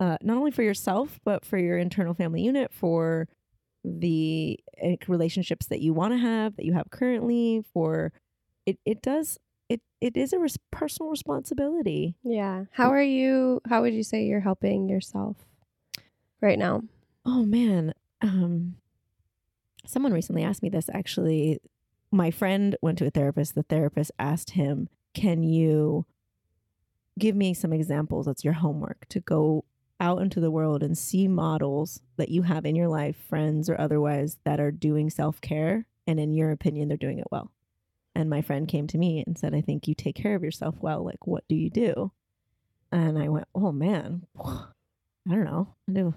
uh 0.00 0.16
not 0.22 0.36
only 0.36 0.50
for 0.50 0.62
yourself 0.62 1.20
but 1.24 1.44
for 1.44 1.58
your 1.58 1.78
internal 1.78 2.14
family 2.14 2.42
unit 2.42 2.72
for 2.72 3.28
the 4.00 4.58
uh, 4.82 4.96
relationships 5.06 5.66
that 5.66 5.80
you 5.80 5.92
want 5.92 6.12
to 6.12 6.18
have 6.18 6.56
that 6.56 6.64
you 6.64 6.72
have 6.74 6.90
currently 6.90 7.62
for 7.72 8.12
it 8.66 8.78
it 8.84 9.00
does 9.02 9.38
it 9.68 9.80
it 10.00 10.16
is 10.16 10.32
a 10.32 10.38
res- 10.38 10.58
personal 10.70 11.10
responsibility 11.10 12.14
Yeah. 12.22 12.64
How 12.72 12.90
are 12.90 13.02
you? 13.02 13.60
How 13.68 13.82
would 13.82 13.94
you 13.94 14.02
say 14.02 14.24
you're 14.24 14.40
helping 14.40 14.88
yourself 14.88 15.36
right 16.40 16.58
now? 16.58 16.82
Oh 17.26 17.44
man. 17.44 17.92
Um 18.20 18.76
someone 19.86 20.12
recently 20.12 20.42
asked 20.42 20.62
me 20.62 20.68
this 20.68 20.88
actually. 20.92 21.58
My 22.10 22.30
friend 22.30 22.76
went 22.80 22.98
to 22.98 23.06
a 23.06 23.10
therapist. 23.10 23.54
The 23.54 23.62
therapist 23.64 24.10
asked 24.18 24.50
him, 24.50 24.88
"Can 25.12 25.42
you 25.42 26.06
give 27.18 27.36
me 27.36 27.52
some 27.52 27.72
examples? 27.72 28.24
That's 28.26 28.44
your 28.44 28.54
homework 28.54 29.06
to 29.10 29.20
go 29.20 29.64
out 30.00 30.22
into 30.22 30.40
the 30.40 30.50
world 30.50 30.82
and 30.82 30.96
see 30.96 31.28
models 31.28 32.00
that 32.16 32.28
you 32.28 32.42
have 32.42 32.64
in 32.64 32.76
your 32.76 32.88
life, 32.88 33.16
friends 33.16 33.68
or 33.68 33.80
otherwise, 33.80 34.38
that 34.44 34.60
are 34.60 34.70
doing 34.70 35.10
self-care 35.10 35.86
and 36.06 36.20
in 36.20 36.32
your 36.32 36.50
opinion 36.50 36.88
they're 36.88 36.96
doing 36.96 37.18
it 37.18 37.30
well." 37.30 37.50
And 38.14 38.30
my 38.30 38.42
friend 38.42 38.66
came 38.66 38.86
to 38.88 38.98
me 38.98 39.22
and 39.26 39.38
said, 39.38 39.54
"I 39.54 39.60
think 39.60 39.86
you 39.86 39.94
take 39.94 40.16
care 40.16 40.34
of 40.34 40.42
yourself 40.42 40.76
well. 40.80 41.04
Like 41.04 41.26
what 41.26 41.44
do 41.48 41.54
you 41.54 41.70
do?" 41.70 42.12
And 42.90 43.18
I 43.18 43.28
went, 43.28 43.48
"Oh 43.54 43.72
man. 43.72 44.26
I 45.30 45.34
don't 45.34 45.44
know. 45.44 45.74
I 45.88 45.92
do 45.92 46.14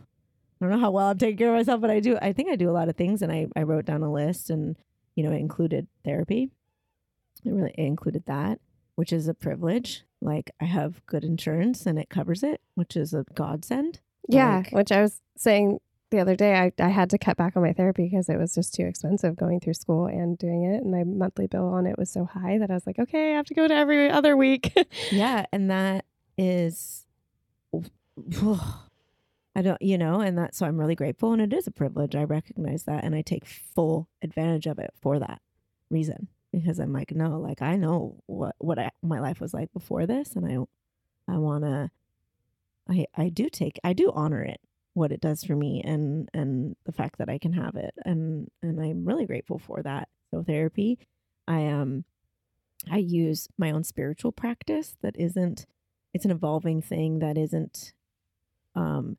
I 0.61 0.65
don't 0.65 0.73
know 0.73 0.79
how 0.79 0.91
well 0.91 1.07
I'm 1.07 1.17
taking 1.17 1.37
care 1.37 1.49
of 1.49 1.55
myself, 1.55 1.81
but 1.81 1.89
I 1.89 1.99
do. 1.99 2.19
I 2.21 2.33
think 2.33 2.49
I 2.49 2.55
do 2.55 2.69
a 2.69 2.71
lot 2.71 2.87
of 2.87 2.95
things, 2.95 3.23
and 3.23 3.31
I, 3.31 3.47
I 3.55 3.63
wrote 3.63 3.85
down 3.85 4.03
a 4.03 4.11
list, 4.11 4.51
and 4.51 4.77
you 5.15 5.23
know, 5.23 5.31
it 5.31 5.39
included 5.39 5.87
therapy. 6.05 6.51
It 7.43 7.51
really 7.51 7.73
it 7.75 7.83
included 7.83 8.25
that, 8.27 8.59
which 8.95 9.11
is 9.11 9.27
a 9.27 9.33
privilege. 9.33 10.03
Like 10.21 10.51
I 10.61 10.65
have 10.65 11.05
good 11.07 11.23
insurance, 11.23 11.85
and 11.85 11.97
it 11.99 12.09
covers 12.09 12.43
it, 12.43 12.61
which 12.75 12.95
is 12.95 13.13
a 13.13 13.25
godsend. 13.33 13.99
Yeah, 14.29 14.57
Like- 14.57 14.71
which 14.71 14.91
I 14.91 15.01
was 15.01 15.19
saying 15.37 15.79
the 16.11 16.19
other 16.19 16.35
day, 16.35 16.55
I, 16.55 16.71
I 16.77 16.89
had 16.89 17.09
to 17.11 17.17
cut 17.17 17.37
back 17.37 17.55
on 17.55 17.63
my 17.63 17.71
therapy 17.73 18.03
because 18.03 18.27
it 18.27 18.37
was 18.37 18.53
just 18.53 18.73
too 18.75 18.85
expensive 18.85 19.37
going 19.37 19.61
through 19.61 19.75
school 19.75 20.07
and 20.07 20.37
doing 20.37 20.63
it. 20.65 20.83
And 20.83 20.91
my 20.91 21.05
monthly 21.05 21.47
bill 21.47 21.67
on 21.69 21.87
it 21.87 21.97
was 21.97 22.09
so 22.11 22.25
high 22.25 22.57
that 22.57 22.69
I 22.69 22.73
was 22.73 22.85
like, 22.85 22.99
okay, 22.99 23.31
I 23.31 23.37
have 23.37 23.45
to 23.45 23.53
go 23.53 23.65
to 23.67 23.73
every 23.73 24.09
other 24.09 24.35
week. 24.35 24.73
Yeah, 25.11 25.45
and 25.53 25.71
that 25.71 26.05
is, 26.37 27.05
I 29.55 29.61
don't, 29.61 29.81
you 29.81 29.97
know, 29.97 30.21
and 30.21 30.37
that 30.37 30.55
so 30.55 30.65
I'm 30.65 30.77
really 30.79 30.95
grateful, 30.95 31.33
and 31.33 31.41
it 31.41 31.53
is 31.53 31.67
a 31.67 31.71
privilege. 31.71 32.15
I 32.15 32.23
recognize 32.23 32.83
that, 32.83 33.03
and 33.03 33.15
I 33.15 33.21
take 33.21 33.45
full 33.45 34.07
advantage 34.21 34.65
of 34.67 34.79
it 34.79 34.91
for 35.01 35.19
that 35.19 35.41
reason 35.89 36.27
because 36.51 36.79
I'm 36.79 36.93
like, 36.93 37.11
no, 37.11 37.39
like 37.39 37.61
I 37.61 37.75
know 37.75 38.17
what 38.27 38.55
what 38.59 38.79
I, 38.79 38.91
my 39.01 39.19
life 39.19 39.39
was 39.41 39.53
like 39.53 39.71
before 39.73 40.05
this, 40.05 40.35
and 40.35 40.45
I, 40.45 41.33
I 41.33 41.37
wanna, 41.37 41.91
I 42.89 43.05
I 43.15 43.29
do 43.29 43.49
take, 43.49 43.79
I 43.83 43.93
do 43.93 44.11
honor 44.13 44.43
it, 44.43 44.59
what 44.93 45.11
it 45.11 45.21
does 45.21 45.43
for 45.43 45.55
me, 45.55 45.81
and 45.83 46.29
and 46.33 46.75
the 46.85 46.91
fact 46.91 47.17
that 47.19 47.29
I 47.29 47.37
can 47.37 47.53
have 47.53 47.75
it, 47.75 47.93
and 48.05 48.49
and 48.61 48.81
I'm 48.81 49.05
really 49.05 49.25
grateful 49.25 49.59
for 49.59 49.81
that. 49.83 50.09
So 50.31 50.43
therapy, 50.43 50.99
I 51.47 51.67
um, 51.67 52.05
I 52.89 52.97
use 52.97 53.47
my 53.57 53.71
own 53.71 53.83
spiritual 53.83 54.31
practice 54.31 54.95
that 55.01 55.15
isn't 55.17 55.65
it's 56.13 56.25
an 56.25 56.31
evolving 56.31 56.81
thing 56.81 57.19
that 57.19 57.37
isn't 57.37 57.93
um 58.75 59.17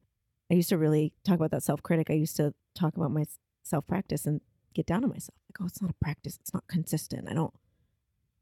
I 0.51 0.55
used 0.55 0.69
to 0.71 0.79
really 0.79 1.13
talk 1.25 1.37
about 1.37 1.51
that 1.53 1.63
self-critic. 1.63 2.11
I 2.11 2.15
used 2.15 2.37
to 2.37 2.53
talk 2.75 2.97
about 2.97 3.11
my 3.11 3.25
self-practice 3.63 4.27
and 4.27 4.41
get 4.73 4.87
down 4.87 5.05
on 5.05 5.11
myself. 5.11 5.39
Like, 5.49 5.63
oh, 5.63 5.67
it's 5.67 5.83
not 5.83 5.91
a 5.91 6.05
practice. 6.05 6.39
It's 6.41 6.55
not 6.55 6.67
consistent. 6.69 7.29
I 7.29 7.35
don't 7.35 7.55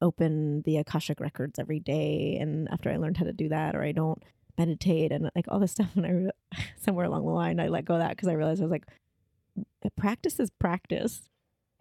open 0.02 0.62
the 0.62 0.78
Akashic 0.78 1.20
records 1.20 1.58
every 1.58 1.80
day 1.80 2.38
and 2.40 2.68
after 2.70 2.90
I 2.90 2.96
learned 2.96 3.18
how 3.18 3.26
to 3.26 3.32
do 3.32 3.50
that 3.50 3.76
or 3.76 3.82
I 3.82 3.92
don't 3.92 4.22
meditate 4.56 5.12
and 5.12 5.30
like 5.34 5.44
all 5.48 5.58
this 5.58 5.72
stuff 5.76 5.90
and 5.94 6.06
I 6.06 6.10
re- 6.10 6.30
somewhere 6.80 7.04
along 7.04 7.26
the 7.26 7.32
line 7.32 7.60
I 7.60 7.68
let 7.68 7.84
go 7.84 7.94
of 7.94 8.00
that 8.00 8.10
because 8.10 8.28
I 8.28 8.32
realized 8.32 8.62
I 8.62 8.64
was 8.64 8.70
like 8.70 8.86
practice 9.96 10.40
is 10.40 10.50
practice 10.58 11.28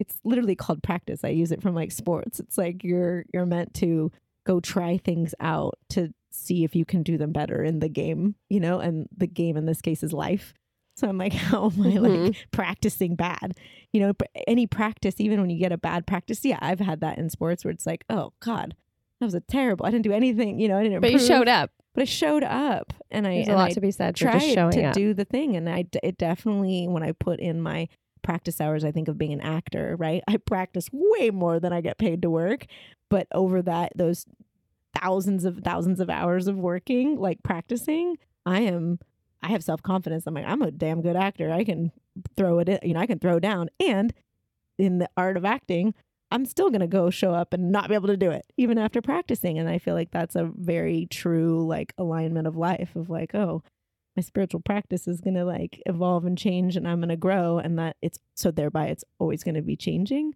it's 0.00 0.18
literally 0.24 0.56
called 0.56 0.82
practice. 0.82 1.22
I 1.22 1.28
use 1.28 1.52
it 1.52 1.62
from 1.62 1.74
like 1.74 1.92
sports. 1.92 2.40
It's 2.40 2.58
like 2.58 2.82
you're 2.82 3.26
you're 3.32 3.46
meant 3.46 3.74
to 3.74 4.10
go 4.44 4.58
try 4.58 4.96
things 4.96 5.34
out 5.38 5.78
to 5.90 6.12
see 6.32 6.64
if 6.64 6.74
you 6.74 6.84
can 6.84 7.02
do 7.02 7.18
them 7.18 7.32
better 7.32 7.62
in 7.62 7.80
the 7.80 7.88
game, 7.88 8.34
you 8.48 8.58
know, 8.58 8.80
and 8.80 9.08
the 9.14 9.26
game 9.26 9.56
in 9.56 9.66
this 9.66 9.82
case 9.82 10.02
is 10.02 10.12
life. 10.12 10.54
So 11.00 11.08
I'm 11.08 11.18
like, 11.18 11.32
how 11.50 11.70
am 11.70 11.82
I 11.82 11.98
like 11.98 12.12
mm-hmm. 12.12 12.30
practicing 12.50 13.16
bad? 13.16 13.56
You 13.92 14.00
know, 14.00 14.12
any 14.46 14.66
practice, 14.66 15.16
even 15.18 15.40
when 15.40 15.50
you 15.50 15.58
get 15.58 15.72
a 15.72 15.78
bad 15.78 16.06
practice, 16.06 16.44
yeah, 16.44 16.58
I've 16.60 16.80
had 16.80 17.00
that 17.00 17.18
in 17.18 17.30
sports 17.30 17.64
where 17.64 17.72
it's 17.72 17.86
like, 17.86 18.04
oh 18.10 18.32
God, 18.40 18.76
that 19.18 19.26
was 19.26 19.34
a 19.34 19.40
terrible. 19.40 19.86
I 19.86 19.90
didn't 19.90 20.04
do 20.04 20.12
anything, 20.12 20.60
you 20.60 20.68
know, 20.68 20.78
I 20.78 20.82
didn't. 20.82 21.00
but 21.00 21.10
you 21.10 21.18
showed 21.18 21.48
up. 21.48 21.70
But 21.92 22.02
I 22.02 22.04
showed 22.04 22.44
up, 22.44 22.92
and 23.10 23.26
I 23.26 23.36
There's 23.36 23.48
a 23.48 23.54
lot 23.54 23.70
I 23.70 23.72
to 23.72 23.80
be 23.80 23.90
said 23.90 24.16
for 24.16 24.30
tried 24.30 24.72
to 24.72 24.84
up. 24.84 24.94
do 24.94 25.12
the 25.12 25.24
thing 25.24 25.56
and 25.56 25.68
I 25.68 25.86
it 26.04 26.16
definitely 26.18 26.86
when 26.86 27.02
i 27.02 27.10
put 27.10 27.40
in 27.40 27.60
my 27.60 27.88
practice 28.22 28.60
hours 28.60 28.84
i 28.84 28.92
think 28.92 29.08
of 29.08 29.18
being 29.18 29.32
an 29.32 29.40
actor 29.40 29.96
right 29.98 30.22
i 30.28 30.36
practice 30.36 30.88
way 30.92 31.30
more 31.30 31.58
than 31.58 31.72
i 31.72 31.80
get 31.80 31.98
paid 31.98 32.22
to 32.22 32.30
work 32.30 32.66
but 33.08 33.26
over 33.32 33.60
that 33.62 33.92
those 33.96 34.26
thousands 35.00 35.44
of 35.44 35.58
thousands 35.64 36.00
of 36.00 36.10
hours 36.10 36.46
of 36.46 36.56
working 36.56 37.16
like 37.18 37.42
practicing 37.42 38.16
i 38.46 38.60
am 38.60 38.98
i 39.42 39.48
have 39.48 39.64
self-confidence. 39.64 40.24
I'm 40.26 40.34
like 40.34 40.46
i'm 40.46 40.62
a 40.62 40.70
damn 40.70 41.02
good 41.02 41.16
actor. 41.16 41.50
I 41.50 41.64
can 41.64 41.92
throw 42.36 42.58
it 42.58 42.68
in 42.68 42.78
you 42.82 42.94
know 42.94 43.00
i 43.00 43.06
can 43.06 43.18
throw 43.18 43.38
down. 43.38 43.70
And 43.78 44.12
in 44.78 44.98
the 44.98 45.10
art 45.16 45.36
of 45.36 45.44
acting 45.44 45.94
i'm 46.30 46.46
still 46.46 46.70
going 46.70 46.80
to 46.80 46.86
go 46.86 47.10
show 47.10 47.32
up 47.32 47.52
and 47.52 47.72
not 47.72 47.88
be 47.88 47.94
able 47.94 48.08
to 48.08 48.16
do 48.16 48.30
it 48.30 48.46
even 48.56 48.78
after 48.78 49.02
practicing. 49.02 49.58
And 49.58 49.68
i 49.68 49.78
feel 49.78 49.94
like 49.94 50.10
that's 50.10 50.36
a 50.36 50.50
very 50.56 51.06
true 51.10 51.66
like 51.66 51.92
alignment 51.98 52.46
of 52.46 52.56
life 52.56 52.96
of 52.96 53.10
like 53.10 53.34
oh 53.34 53.62
my 54.16 54.22
spiritual 54.22 54.60
practice 54.60 55.06
is 55.06 55.20
going 55.20 55.34
to 55.34 55.44
like 55.44 55.80
evolve 55.86 56.24
and 56.24 56.36
change 56.36 56.76
and 56.76 56.86
I'm 56.86 56.98
going 56.98 57.10
to 57.10 57.16
grow 57.16 57.58
and 57.58 57.78
that 57.78 57.96
it's 58.02 58.18
so 58.34 58.50
thereby 58.50 58.86
it's 58.86 59.04
always 59.18 59.44
going 59.44 59.54
to 59.54 59.62
be 59.62 59.76
changing. 59.76 60.34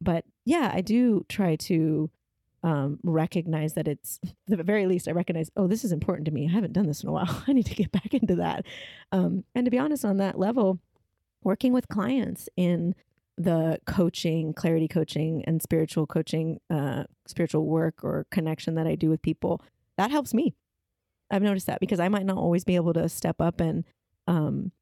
But 0.00 0.24
yeah, 0.44 0.70
I 0.72 0.80
do 0.82 1.24
try 1.28 1.56
to 1.56 2.10
um, 2.64 2.98
recognize 3.04 3.74
that 3.74 3.86
it's 3.86 4.18
the 4.48 4.62
very 4.62 4.86
least 4.86 5.06
I 5.06 5.12
recognize, 5.12 5.50
oh, 5.56 5.68
this 5.68 5.84
is 5.84 5.92
important 5.92 6.24
to 6.24 6.32
me. 6.32 6.48
I 6.48 6.52
haven't 6.52 6.72
done 6.72 6.86
this 6.86 7.02
in 7.02 7.08
a 7.08 7.12
while. 7.12 7.44
I 7.46 7.52
need 7.52 7.66
to 7.66 7.74
get 7.74 7.92
back 7.92 8.12
into 8.12 8.34
that. 8.36 8.64
Um, 9.12 9.44
and 9.54 9.64
to 9.66 9.70
be 9.70 9.78
honest, 9.78 10.04
on 10.04 10.16
that 10.16 10.38
level, 10.38 10.80
working 11.42 11.72
with 11.72 11.88
clients 11.88 12.48
in 12.56 12.94
the 13.36 13.78
coaching, 13.86 14.54
clarity 14.54 14.88
coaching, 14.88 15.44
and 15.46 15.60
spiritual 15.62 16.06
coaching, 16.06 16.60
uh, 16.70 17.04
spiritual 17.26 17.66
work 17.66 18.02
or 18.02 18.26
connection 18.30 18.76
that 18.76 18.86
I 18.86 18.94
do 18.94 19.10
with 19.10 19.22
people, 19.22 19.60
that 19.98 20.10
helps 20.10 20.32
me. 20.32 20.54
I've 21.30 21.42
noticed 21.42 21.66
that 21.66 21.80
because 21.80 22.00
I 22.00 22.08
might 22.08 22.26
not 22.26 22.36
always 22.36 22.64
be 22.64 22.76
able 22.76 22.92
to 22.94 23.08
step 23.08 23.40
up 23.40 23.60
and 23.60 23.84
um 24.26 24.72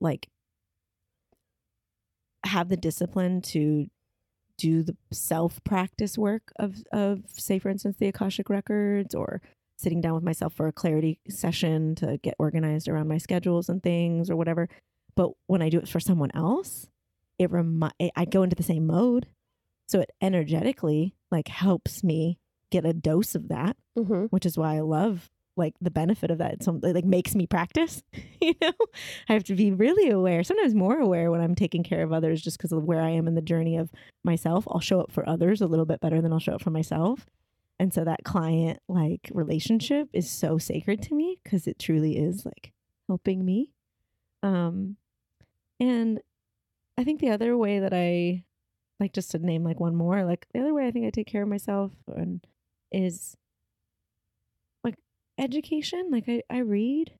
like 0.00 0.28
have 2.44 2.68
the 2.68 2.76
discipline 2.76 3.40
to 3.40 3.88
do 4.58 4.82
the 4.82 4.96
self 5.12 5.62
practice 5.64 6.16
work 6.16 6.52
of 6.58 6.82
of 6.92 7.22
say 7.28 7.58
for 7.58 7.68
instance 7.70 7.96
the 7.98 8.08
Akashic 8.08 8.48
records 8.48 9.14
or 9.14 9.40
sitting 9.76 10.00
down 10.00 10.14
with 10.14 10.22
myself 10.22 10.52
for 10.54 10.68
a 10.68 10.72
clarity 10.72 11.18
session 11.28 11.94
to 11.96 12.18
get 12.22 12.34
organized 12.38 12.88
around 12.88 13.08
my 13.08 13.18
schedules 13.18 13.68
and 13.68 13.82
things 13.82 14.30
or 14.30 14.36
whatever. 14.36 14.68
But 15.16 15.30
when 15.46 15.62
I 15.62 15.68
do 15.68 15.78
it 15.78 15.88
for 15.88 15.98
someone 16.00 16.30
else, 16.34 16.88
it 17.38 17.50
remi- 17.50 17.90
I 18.16 18.24
go 18.24 18.44
into 18.44 18.54
the 18.56 18.62
same 18.62 18.86
mode. 18.86 19.26
So 19.88 20.00
it 20.00 20.10
energetically 20.22 21.14
like 21.30 21.48
helps 21.48 22.04
me 22.04 22.38
get 22.70 22.84
a 22.86 22.92
dose 22.92 23.34
of 23.34 23.48
that 23.48 23.76
Mm-hmm. 23.98 24.24
which 24.30 24.44
is 24.44 24.58
why 24.58 24.74
I 24.76 24.80
love 24.80 25.30
like 25.56 25.74
the 25.80 25.90
benefit 25.90 26.30
of 26.30 26.38
that. 26.38 26.62
Some 26.62 26.80
like 26.82 27.04
makes 27.04 27.34
me 27.34 27.46
practice. 27.46 28.02
you 28.40 28.54
know, 28.60 28.72
I 29.28 29.32
have 29.32 29.44
to 29.44 29.54
be 29.54 29.72
really 29.72 30.10
aware, 30.10 30.42
sometimes 30.42 30.74
more 30.74 30.98
aware 30.98 31.30
when 31.30 31.40
I'm 31.40 31.54
taking 31.54 31.82
care 31.82 32.02
of 32.02 32.12
others, 32.12 32.42
just 32.42 32.58
because 32.58 32.72
of 32.72 32.84
where 32.84 33.00
I 33.00 33.10
am 33.10 33.28
in 33.28 33.34
the 33.34 33.42
journey 33.42 33.76
of 33.76 33.90
myself. 34.24 34.66
I'll 34.70 34.80
show 34.80 35.00
up 35.00 35.12
for 35.12 35.28
others 35.28 35.60
a 35.60 35.66
little 35.66 35.86
bit 35.86 36.00
better 36.00 36.20
than 36.20 36.32
I'll 36.32 36.38
show 36.38 36.54
up 36.54 36.62
for 36.62 36.70
myself. 36.70 37.26
And 37.78 37.92
so 37.92 38.04
that 38.04 38.24
client 38.24 38.80
like 38.88 39.30
relationship 39.32 40.08
is 40.12 40.30
so 40.30 40.58
sacred 40.58 41.02
to 41.02 41.14
me 41.14 41.38
because 41.42 41.66
it 41.66 41.78
truly 41.78 42.18
is 42.18 42.44
like 42.44 42.72
helping 43.08 43.44
me. 43.44 43.72
Um, 44.42 44.96
and 45.80 46.20
I 46.96 47.04
think 47.04 47.20
the 47.20 47.30
other 47.30 47.56
way 47.56 47.80
that 47.80 47.92
I 47.92 48.44
like 49.00 49.12
just 49.12 49.32
to 49.32 49.38
name 49.38 49.64
like 49.64 49.80
one 49.80 49.96
more, 49.96 50.24
like 50.24 50.46
the 50.52 50.60
other 50.60 50.72
way 50.72 50.86
I 50.86 50.90
think 50.90 51.06
I 51.06 51.10
take 51.10 51.26
care 51.26 51.42
of 51.42 51.48
myself 51.48 51.92
and 52.06 52.46
is 52.92 53.36
education. 55.38 56.08
Like 56.10 56.24
I, 56.28 56.42
I 56.50 56.58
read. 56.58 57.12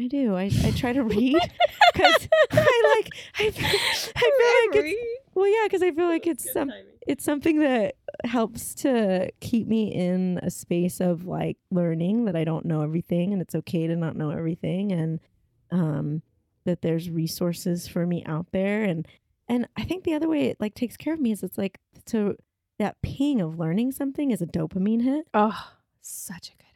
I 0.00 0.06
do. 0.06 0.36
I, 0.36 0.50
I 0.64 0.70
try 0.76 0.92
to 0.92 1.02
read 1.04 1.38
because 1.92 2.28
I 2.52 2.94
like 2.96 3.10
I, 3.38 3.46
I 3.46 3.50
feel 3.50 4.80
like 4.80 4.84
it's 4.84 5.24
well 5.34 5.48
yeah 5.48 5.64
because 5.64 5.82
I 5.82 5.90
feel 5.90 6.06
like 6.06 6.26
it's 6.26 6.52
some 6.52 6.72
it's 7.06 7.24
something 7.24 7.60
that 7.60 7.96
helps 8.24 8.74
to 8.76 9.30
keep 9.40 9.66
me 9.66 9.92
in 9.92 10.38
a 10.42 10.50
space 10.50 11.00
of 11.00 11.26
like 11.26 11.56
learning 11.70 12.26
that 12.26 12.36
I 12.36 12.44
don't 12.44 12.64
know 12.64 12.82
everything 12.82 13.32
and 13.32 13.42
it's 13.42 13.54
okay 13.54 13.86
to 13.86 13.96
not 13.96 14.14
know 14.14 14.30
everything 14.30 14.92
and 14.92 15.20
um 15.70 16.22
that 16.64 16.82
there's 16.82 17.08
resources 17.10 17.88
for 17.88 18.06
me 18.06 18.22
out 18.26 18.46
there 18.52 18.84
and 18.84 19.06
and 19.48 19.66
I 19.76 19.84
think 19.84 20.04
the 20.04 20.14
other 20.14 20.28
way 20.28 20.46
it 20.46 20.58
like 20.60 20.74
takes 20.74 20.96
care 20.96 21.14
of 21.14 21.20
me 21.20 21.32
is 21.32 21.42
it's 21.42 21.58
like 21.58 21.78
to 22.06 22.36
that 22.78 23.00
ping 23.02 23.40
of 23.40 23.58
learning 23.58 23.92
something 23.92 24.30
is 24.30 24.40
a 24.40 24.46
dopamine 24.46 25.02
hit. 25.02 25.26
Oh, 25.34 25.72
such 26.00 26.50
a 26.50 26.56
good. 26.56 26.67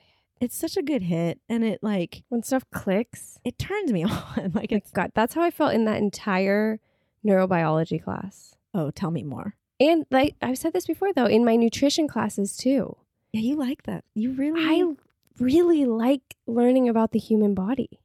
It's 0.43 0.57
such 0.57 0.77
a 0.77 0.83
good 0.83 1.05
hit 1.05 1.39
and 1.49 1.63
it 1.63 1.79
like 1.83 2.25
When 2.29 2.43
stuff 2.43 2.65
clicks, 2.73 3.39
it 3.45 3.59
turns 3.59 3.93
me 3.93 4.03
on. 4.37 4.51
like 4.55 4.73
it's 4.73 4.91
God, 4.91 5.13
that's 5.15 5.35
how 5.35 5.43
I 5.43 5.53
felt 5.53 5.73
in 5.73 5.85
that 5.85 5.99
entire 5.99 6.81
neurobiology 7.25 8.03
class. 8.03 8.57
oh, 8.75 8.91
tell 8.91 9.13
me 9.13 9.23
more. 9.23 9.55
And 9.79 10.05
like 10.11 10.35
I've 10.43 10.59
said 10.59 10.73
this 10.73 10.87
before 10.87 11.13
though, 11.13 11.27
in 11.27 11.45
my 11.45 11.55
nutrition 11.55 12.09
classes 12.09 12.57
too. 12.57 12.97
Yeah, 13.33 13.41
you 13.43 13.55
like 13.55 13.85
that. 13.85 14.05
You 14.15 14.33
really 14.33 14.61
I 14.65 14.95
really 15.39 15.85
like 15.87 16.37
learning 16.47 16.89
about 16.89 17.13
the 17.13 17.19
human 17.21 17.55
body. 17.55 18.01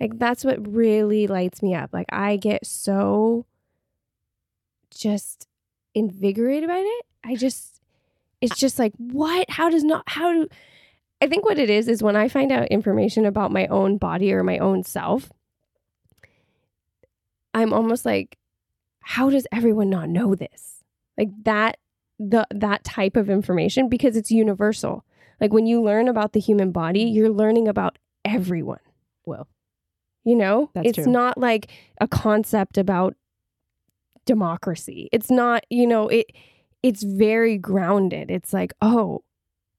Like 0.00 0.18
that's 0.18 0.44
what 0.44 0.66
really 0.66 1.26
lights 1.26 1.62
me 1.62 1.74
up. 1.74 1.90
Like 1.92 2.06
I 2.10 2.36
get 2.36 2.66
so 2.66 3.44
just 4.90 5.46
invigorated 5.94 6.68
by 6.68 6.78
it. 6.78 7.06
I 7.22 7.36
just 7.36 7.80
it's 8.40 8.58
just 8.58 8.78
like 8.78 8.94
what? 8.96 9.50
How 9.50 9.68
does 9.68 9.84
not 9.84 10.04
how 10.08 10.32
do 10.32 10.48
I 11.22 11.28
think 11.28 11.44
what 11.44 11.58
it 11.58 11.70
is 11.70 11.86
is 11.86 12.02
when 12.02 12.16
I 12.16 12.26
find 12.26 12.50
out 12.50 12.66
information 12.66 13.24
about 13.24 13.52
my 13.52 13.68
own 13.68 13.96
body 13.96 14.32
or 14.32 14.42
my 14.42 14.58
own 14.58 14.82
self, 14.82 15.30
I'm 17.54 17.72
almost 17.72 18.04
like 18.04 18.36
how 19.04 19.30
does 19.30 19.46
everyone 19.52 19.88
not 19.88 20.08
know 20.08 20.34
this? 20.34 20.82
Like 21.16 21.28
that 21.44 21.76
the 22.18 22.46
that 22.50 22.82
type 22.82 23.16
of 23.16 23.30
information 23.30 23.88
because 23.88 24.16
it's 24.16 24.32
universal. 24.32 25.04
Like 25.40 25.52
when 25.52 25.66
you 25.66 25.80
learn 25.80 26.08
about 26.08 26.32
the 26.32 26.40
human 26.40 26.72
body, 26.72 27.02
you're 27.02 27.30
learning 27.30 27.68
about 27.68 27.98
everyone. 28.24 28.80
Well, 29.24 29.46
You 30.24 30.34
know, 30.34 30.70
it's 30.74 30.96
true. 30.96 31.06
not 31.06 31.38
like 31.38 31.70
a 32.00 32.08
concept 32.08 32.78
about 32.78 33.14
democracy. 34.26 35.08
It's 35.12 35.30
not, 35.30 35.64
you 35.70 35.86
know, 35.86 36.08
it 36.08 36.26
it's 36.82 37.04
very 37.04 37.58
grounded. 37.58 38.28
It's 38.28 38.52
like, 38.52 38.72
oh, 38.82 39.22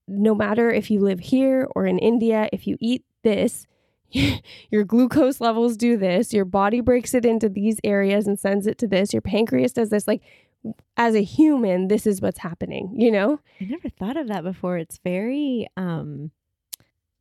no 0.07 0.35
matter 0.35 0.71
if 0.71 0.91
you 0.91 0.99
live 0.99 1.19
here 1.19 1.67
or 1.75 1.85
in 1.85 1.99
India, 1.99 2.49
if 2.51 2.67
you 2.67 2.77
eat 2.79 3.03
this, 3.23 3.65
your 4.71 4.83
glucose 4.83 5.41
levels 5.41 5.77
do 5.77 5.97
this, 5.97 6.33
your 6.33 6.45
body 6.45 6.81
breaks 6.81 7.13
it 7.13 7.25
into 7.25 7.49
these 7.49 7.79
areas 7.83 8.27
and 8.27 8.39
sends 8.39 8.67
it 8.67 8.77
to 8.79 8.87
this, 8.87 9.13
your 9.13 9.21
pancreas 9.21 9.73
does 9.73 9.89
this. 9.89 10.07
Like, 10.07 10.21
as 10.95 11.15
a 11.15 11.23
human, 11.23 11.87
this 11.87 12.07
is 12.07 12.21
what's 12.21 12.39
happening, 12.39 12.93
you 12.95 13.11
know? 13.11 13.39
I 13.59 13.65
never 13.65 13.89
thought 13.89 14.15
of 14.15 14.27
that 14.27 14.43
before. 14.43 14.77
It's 14.77 14.99
very 15.03 15.67
um 15.75 16.31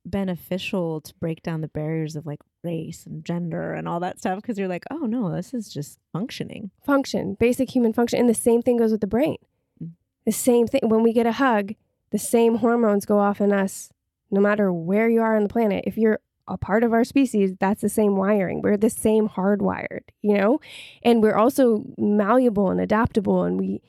beneficial 0.04 1.00
to 1.00 1.14
break 1.20 1.42
down 1.42 1.60
the 1.60 1.68
barriers 1.68 2.16
of 2.16 2.26
like 2.26 2.40
race 2.64 3.06
and 3.06 3.24
gender 3.24 3.72
and 3.74 3.88
all 3.88 4.00
that 4.00 4.18
stuff 4.18 4.40
because 4.40 4.58
you're 4.58 4.68
like, 4.68 4.84
oh 4.90 5.06
no, 5.06 5.34
this 5.34 5.54
is 5.54 5.72
just 5.72 5.98
functioning. 6.12 6.70
Function, 6.84 7.36
basic 7.38 7.70
human 7.70 7.92
function. 7.92 8.18
And 8.18 8.28
the 8.28 8.34
same 8.34 8.62
thing 8.62 8.76
goes 8.76 8.92
with 8.92 9.00
the 9.00 9.06
brain. 9.06 9.36
Mm. 9.82 9.92
The 10.26 10.32
same 10.32 10.66
thing. 10.66 10.80
When 10.84 11.02
we 11.02 11.12
get 11.12 11.26
a 11.26 11.32
hug, 11.32 11.74
the 12.12 12.18
same 12.18 12.56
hormones 12.56 13.06
go 13.06 13.18
off 13.18 13.40
in 13.40 13.52
us, 13.52 13.90
no 14.30 14.40
matter 14.40 14.72
where 14.72 15.08
you 15.08 15.20
are 15.20 15.34
on 15.34 15.42
the 15.42 15.48
planet. 15.48 15.84
If 15.86 15.96
you're 15.96 16.20
a 16.46 16.58
part 16.58 16.84
of 16.84 16.92
our 16.92 17.04
species, 17.04 17.54
that's 17.58 17.80
the 17.80 17.88
same 17.88 18.16
wiring. 18.16 18.60
We're 18.60 18.76
the 18.76 18.90
same 18.90 19.28
hardwired, 19.28 20.02
you 20.20 20.34
know? 20.34 20.60
And 21.02 21.22
we're 21.22 21.36
also 21.36 21.84
malleable 21.96 22.70
and 22.70 22.80
adaptable. 22.80 23.44
And 23.44 23.58
we, 23.58 23.80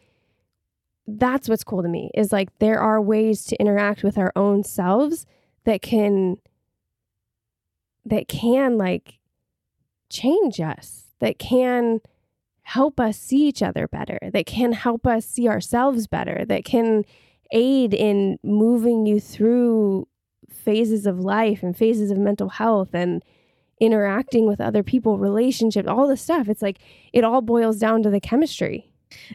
that's 1.06 1.50
what's 1.50 1.64
cool 1.64 1.84
to 1.84 1.90
me 1.90 2.12
is 2.16 2.32
like 2.32 2.58
there 2.60 2.80
are 2.80 3.02
ways 3.02 3.44
to 3.46 3.58
interact 3.58 4.04
with 4.04 4.18
our 4.18 4.32
own 4.36 4.64
selves 4.64 5.26
that 5.66 5.82
can, 5.82 6.38
that 8.06 8.28
can 8.28 8.78
like 8.78 9.20
change 10.10 10.62
us, 10.62 11.08
that 11.20 11.40
can 11.40 12.00
help 12.62 13.00
us 13.00 13.18
see 13.18 13.48
each 13.48 13.62
other 13.62 13.88
better, 13.88 14.20
that 14.32 14.46
can 14.46 14.72
help 14.72 15.06
us 15.06 15.26
see 15.26 15.50
ourselves 15.50 16.08
better, 16.08 16.46
that 16.46 16.64
can 16.64 17.04
aid 17.54 17.94
in 17.94 18.38
moving 18.44 19.06
you 19.06 19.20
through 19.20 20.08
phases 20.50 21.06
of 21.06 21.20
life 21.20 21.64
and 21.64 21.78
phases 21.78 22.12
of 22.12 22.18
mental 22.18 22.50
health 22.50 22.90
and 22.94 23.24
interacting 23.80 24.48
with 24.48 24.62
other 24.62 24.84
people, 24.84 25.18
relationships, 25.18 25.88
all 25.88 26.08
the 26.08 26.18
stuff. 26.18 26.50
It's 26.50 26.62
like 26.62 26.80
it 27.12 27.24
all 27.24 27.42
boils 27.42 27.78
down 27.78 28.04
to 28.04 28.10
the 28.10 28.20
chemistry. 28.20 28.90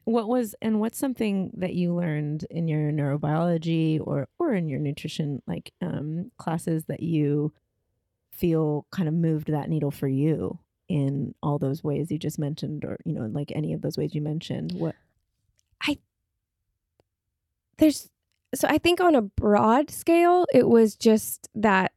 What 0.05 0.29
was 0.29 0.55
and 0.61 0.81
what's 0.81 0.99
something 0.99 1.53
that 1.57 1.75
you 1.75 1.95
learned 1.95 2.45
in 2.51 2.67
your 2.67 2.91
neurobiology 2.91 4.01
or 4.05 4.27
or 4.39 4.53
in 4.53 4.69
your 4.69 4.81
nutrition 4.81 5.41
like 5.47 5.73
um 5.81 6.33
classes 6.37 6.87
that 6.87 7.01
you 7.01 7.53
feel 8.33 8.87
kind 8.91 9.09
of 9.09 9.15
moved 9.15 9.53
that 9.53 9.69
needle 9.69 9.93
for 9.93 10.09
you 10.09 10.59
in 10.89 11.33
all 11.45 11.59
those 11.59 11.85
ways 11.85 12.11
you 12.11 12.19
just 12.19 12.41
mentioned 12.41 12.85
or 12.85 12.99
you 13.05 13.13
know 13.13 13.27
like 13.27 13.53
any 13.55 13.73
of 13.73 13.81
those 13.81 13.97
ways 13.97 14.17
you 14.17 14.21
mentioned 14.21 14.73
what 14.73 14.97
There's 17.79 18.09
so 18.55 18.67
I 18.69 18.79
think 18.79 19.01
on 19.01 19.15
a 19.15 19.23
broad 19.23 19.91
scale, 19.91 20.47
it 20.53 20.69
was 20.69 20.95
just 20.95 21.49
that 21.55 21.93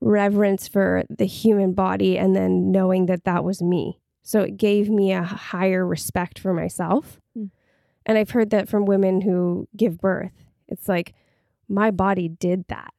reverence 0.00 0.66
for 0.66 1.04
the 1.10 1.26
human 1.26 1.74
body 1.74 2.16
and 2.16 2.34
then 2.34 2.72
knowing 2.72 3.06
that 3.06 3.24
that 3.24 3.44
was 3.44 3.60
me. 3.60 4.00
So 4.22 4.42
it 4.42 4.56
gave 4.56 4.88
me 4.88 5.12
a 5.12 5.22
higher 5.22 5.86
respect 5.86 6.38
for 6.38 6.54
myself. 6.54 7.20
Hmm. 7.34 7.46
And 8.06 8.16
I've 8.16 8.30
heard 8.30 8.50
that 8.50 8.68
from 8.68 8.86
women 8.86 9.20
who 9.20 9.68
give 9.76 9.98
birth. 9.98 10.32
It's 10.68 10.88
like, 10.88 11.14
my 11.68 11.90
body 11.90 12.28
did 12.28 12.64
that, 12.68 12.92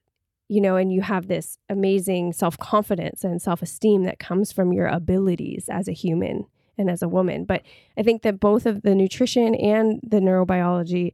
you 0.47 0.61
know, 0.61 0.77
and 0.77 0.91
you 0.93 1.01
have 1.01 1.27
this 1.27 1.57
amazing 1.69 2.33
self 2.33 2.57
confidence 2.57 3.23
and 3.23 3.41
self 3.41 3.61
esteem 3.61 4.03
that 4.03 4.19
comes 4.19 4.51
from 4.51 4.71
your 4.71 4.87
abilities 4.87 5.67
as 5.69 5.87
a 5.87 5.93
human 5.93 6.45
and 6.77 6.89
as 6.89 7.01
a 7.01 7.09
woman. 7.09 7.45
But 7.45 7.63
I 7.97 8.03
think 8.03 8.21
that 8.21 8.39
both 8.39 8.65
of 8.65 8.83
the 8.83 8.95
nutrition 8.95 9.55
and 9.55 9.99
the 10.03 10.19
neurobiology, 10.19 11.13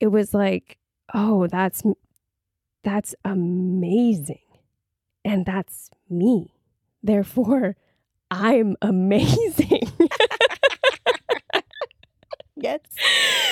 it 0.00 0.08
was 0.08 0.34
like, 0.34 0.78
oh, 1.14 1.46
that's 1.46 1.82
that's 2.82 3.14
amazing. 3.24 4.38
And 5.24 5.44
that's 5.44 5.90
me. 6.08 6.54
Therefore, 7.02 7.76
I'm 8.30 8.76
amazing. 8.80 9.82
yes 12.56 12.80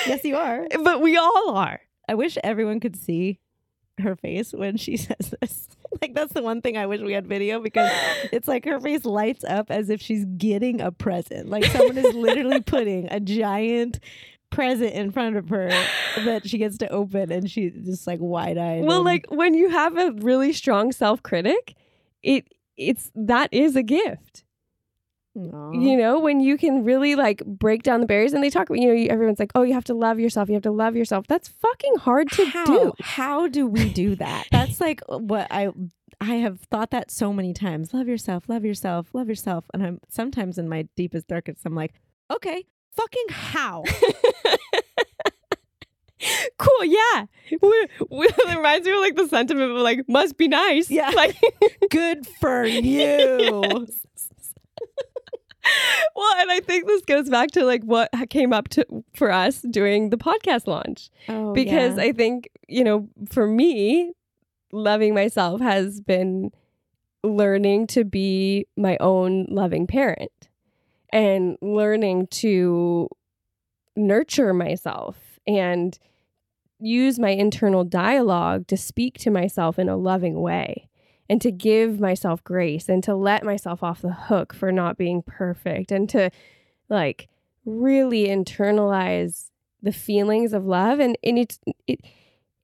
yes 0.05 0.23
you 0.23 0.35
are 0.35 0.67
but 0.83 1.01
we 1.01 1.17
all 1.17 1.55
are. 1.55 1.81
I 2.07 2.15
wish 2.15 2.37
everyone 2.43 2.79
could 2.79 2.95
see 2.95 3.39
her 3.99 4.15
face 4.15 4.53
when 4.53 4.77
she 4.77 4.97
says 4.97 5.33
this. 5.41 5.67
Like 6.01 6.13
that's 6.13 6.33
the 6.33 6.43
one 6.43 6.61
thing 6.61 6.77
I 6.77 6.85
wish 6.85 7.01
we 7.01 7.13
had 7.13 7.27
video 7.27 7.59
because 7.59 7.91
it's 8.31 8.47
like 8.47 8.65
her 8.65 8.79
face 8.79 9.05
lights 9.05 9.43
up 9.43 9.69
as 9.69 9.89
if 9.89 10.01
she's 10.01 10.25
getting 10.37 10.81
a 10.81 10.91
present. 10.91 11.49
Like 11.49 11.65
someone 11.65 11.97
is 11.97 12.13
literally 12.15 12.61
putting 12.65 13.07
a 13.11 13.19
giant 13.19 13.99
present 14.49 14.93
in 14.93 15.11
front 15.11 15.35
of 15.35 15.49
her 15.49 15.69
that 16.25 16.47
she 16.47 16.57
gets 16.57 16.77
to 16.79 16.89
open 16.89 17.31
and 17.31 17.49
she's 17.49 17.73
just 17.85 18.07
like 18.07 18.19
wide-eyed. 18.19 18.83
Well, 18.83 18.97
and- 18.97 19.05
like 19.05 19.25
when 19.29 19.53
you 19.53 19.69
have 19.69 19.97
a 19.97 20.11
really 20.11 20.53
strong 20.53 20.91
self-critic, 20.91 21.75
it 22.23 22.45
it's 22.77 23.11
that 23.15 23.53
is 23.53 23.75
a 23.75 23.83
gift. 23.83 24.43
You 25.35 25.95
know, 25.95 26.19
when 26.19 26.41
you 26.41 26.57
can 26.57 26.83
really 26.83 27.15
like 27.15 27.45
break 27.45 27.83
down 27.83 28.01
the 28.01 28.05
barriers 28.07 28.33
and 28.33 28.43
they 28.43 28.49
talk 28.49 28.69
about, 28.69 28.79
you 28.79 28.93
know, 28.93 29.13
everyone's 29.13 29.39
like, 29.39 29.51
"Oh, 29.55 29.61
you 29.61 29.73
have 29.73 29.85
to 29.85 29.93
love 29.93 30.19
yourself. 30.19 30.49
You 30.49 30.55
have 30.55 30.63
to 30.63 30.71
love 30.71 30.95
yourself." 30.97 31.27
That's 31.27 31.47
fucking 31.47 31.95
hard 31.95 32.29
to 32.31 32.45
how, 32.45 32.65
do. 32.65 32.93
How 32.99 33.47
do 33.47 33.65
we 33.65 33.89
do 33.89 34.15
that? 34.15 34.47
That's 34.51 34.81
like 34.81 35.01
what 35.07 35.47
I 35.49 35.69
I 36.19 36.35
have 36.35 36.59
thought 36.61 36.91
that 36.91 37.11
so 37.11 37.31
many 37.31 37.53
times. 37.53 37.93
Love 37.93 38.07
yourself, 38.07 38.49
love 38.49 38.65
yourself, 38.65 39.09
love 39.13 39.29
yourself. 39.29 39.65
And 39.73 39.83
I'm 39.83 39.99
sometimes 40.09 40.57
in 40.57 40.67
my 40.67 40.87
deepest 40.97 41.27
darkest, 41.27 41.61
I'm 41.65 41.75
like, 41.75 41.93
okay, 42.29 42.65
fucking 42.95 43.25
how? 43.29 43.83
cool, 46.57 46.85
yeah. 46.85 47.25
We, 47.61 47.87
we, 48.09 48.27
it 48.27 48.57
reminds 48.57 48.85
me 48.85 48.93
of 48.93 48.99
like 48.99 49.15
the 49.15 49.27
sentiment 49.27 49.71
of 49.71 49.77
like 49.77 50.07
must 50.07 50.37
be 50.37 50.47
nice. 50.47 50.89
Yeah. 50.89 51.09
Like 51.09 51.35
Good 51.89 52.27
for 52.39 52.65
you. 52.65 53.61
well, 56.15 56.35
and 56.37 56.51
I 56.51 56.59
think 56.61 56.87
this 56.87 57.01
goes 57.03 57.29
back 57.29 57.51
to 57.51 57.63
like 57.65 57.83
what 57.83 58.09
came 58.29 58.53
up 58.53 58.69
to 58.69 58.85
for 59.13 59.31
us 59.31 59.61
during 59.61 60.09
the 60.09 60.17
podcast 60.17 60.67
launch. 60.67 61.09
Oh, 61.27 61.53
because 61.53 61.97
yeah. 61.97 62.03
I 62.03 62.11
think, 62.11 62.49
you 62.67 62.83
know, 62.83 63.07
for 63.29 63.47
me, 63.47 64.13
loving 64.71 65.13
myself 65.13 65.61
has 65.61 66.01
been 66.01 66.51
learning 67.23 67.87
to 67.87 68.03
be 68.03 68.65
my 68.77 68.97
own 68.99 69.45
loving 69.49 69.87
parent. 69.87 70.48
And 71.11 71.57
learning 71.61 72.27
to 72.27 73.09
nurture 73.95 74.53
myself 74.53 75.39
and 75.47 75.97
use 76.79 77.19
my 77.19 77.31
internal 77.31 77.83
dialogue 77.83 78.67
to 78.67 78.77
speak 78.77 79.17
to 79.19 79.29
myself 79.29 79.77
in 79.77 79.89
a 79.89 79.97
loving 79.97 80.41
way 80.41 80.89
and 81.29 81.41
to 81.41 81.51
give 81.51 81.99
myself 81.99 82.43
grace 82.43 82.89
and 82.89 83.03
to 83.03 83.15
let 83.15 83.43
myself 83.43 83.83
off 83.83 84.01
the 84.01 84.13
hook 84.13 84.53
for 84.53 84.71
not 84.71 84.97
being 84.97 85.21
perfect 85.21 85.91
and 85.91 86.09
to 86.09 86.31
like 86.89 87.27
really 87.65 88.27
internalize 88.27 89.49
the 89.81 89.91
feelings 89.91 90.53
of 90.53 90.65
love. 90.65 90.99
And, 90.99 91.17
and 91.23 91.37
it's 91.37 91.59
it 91.87 92.01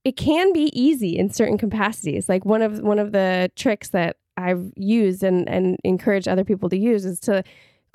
it 0.03 0.17
can 0.17 0.53
be 0.53 0.71
easy 0.79 1.17
in 1.17 1.29
certain 1.31 1.58
capacities. 1.58 2.29
Like 2.29 2.45
one 2.45 2.62
of 2.62 2.79
one 2.79 2.99
of 2.99 3.12
the 3.12 3.51
tricks 3.55 3.89
that 3.89 4.17
I've 4.38 4.71
used 4.75 5.23
and 5.23 5.47
and 5.47 5.77
encourage 5.84 6.27
other 6.27 6.43
people 6.43 6.69
to 6.69 6.77
use 6.77 7.05
is 7.05 7.19
to 7.21 7.43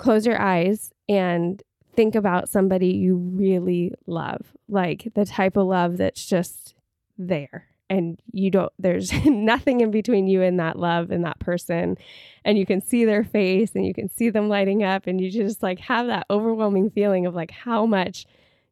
close 0.01 0.25
your 0.25 0.41
eyes 0.41 0.91
and 1.07 1.61
think 1.95 2.15
about 2.15 2.49
somebody 2.49 2.87
you 2.87 3.15
really 3.15 3.93
love, 4.07 4.53
like 4.67 5.11
the 5.13 5.25
type 5.25 5.57
of 5.57 5.67
love 5.67 5.97
that's 5.97 6.25
just 6.25 6.73
there. 7.17 7.67
And 7.89 8.19
you 8.31 8.49
don't, 8.49 8.71
there's 8.79 9.13
nothing 9.25 9.81
in 9.81 9.91
between 9.91 10.27
you 10.27 10.41
and 10.41 10.59
that 10.59 10.79
love 10.79 11.11
and 11.11 11.23
that 11.25 11.39
person. 11.39 11.97
And 12.43 12.57
you 12.57 12.65
can 12.65 12.81
see 12.81 13.05
their 13.05 13.23
face 13.23 13.71
and 13.75 13.85
you 13.85 13.93
can 13.93 14.09
see 14.09 14.29
them 14.29 14.49
lighting 14.49 14.83
up. 14.83 15.05
And 15.05 15.21
you 15.21 15.29
just 15.29 15.61
like 15.61 15.79
have 15.79 16.07
that 16.07 16.25
overwhelming 16.29 16.89
feeling 16.89 17.25
of 17.25 17.35
like 17.35 17.51
how 17.51 17.85
much 17.85 18.25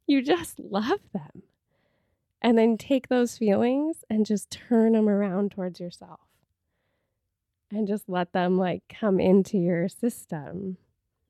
you 0.07 0.23
just 0.23 0.59
love 0.59 1.01
them. 1.13 1.43
And 2.41 2.57
then 2.57 2.77
take 2.77 3.09
those 3.09 3.37
feelings 3.37 3.97
and 4.09 4.25
just 4.25 4.49
turn 4.49 4.93
them 4.93 5.09
around 5.09 5.51
towards 5.51 5.79
yourself 5.79 6.21
and 7.69 7.87
just 7.87 8.07
let 8.07 8.33
them 8.33 8.57
like 8.57 8.83
come 8.89 9.19
into 9.19 9.57
your 9.57 9.87
system. 9.89 10.77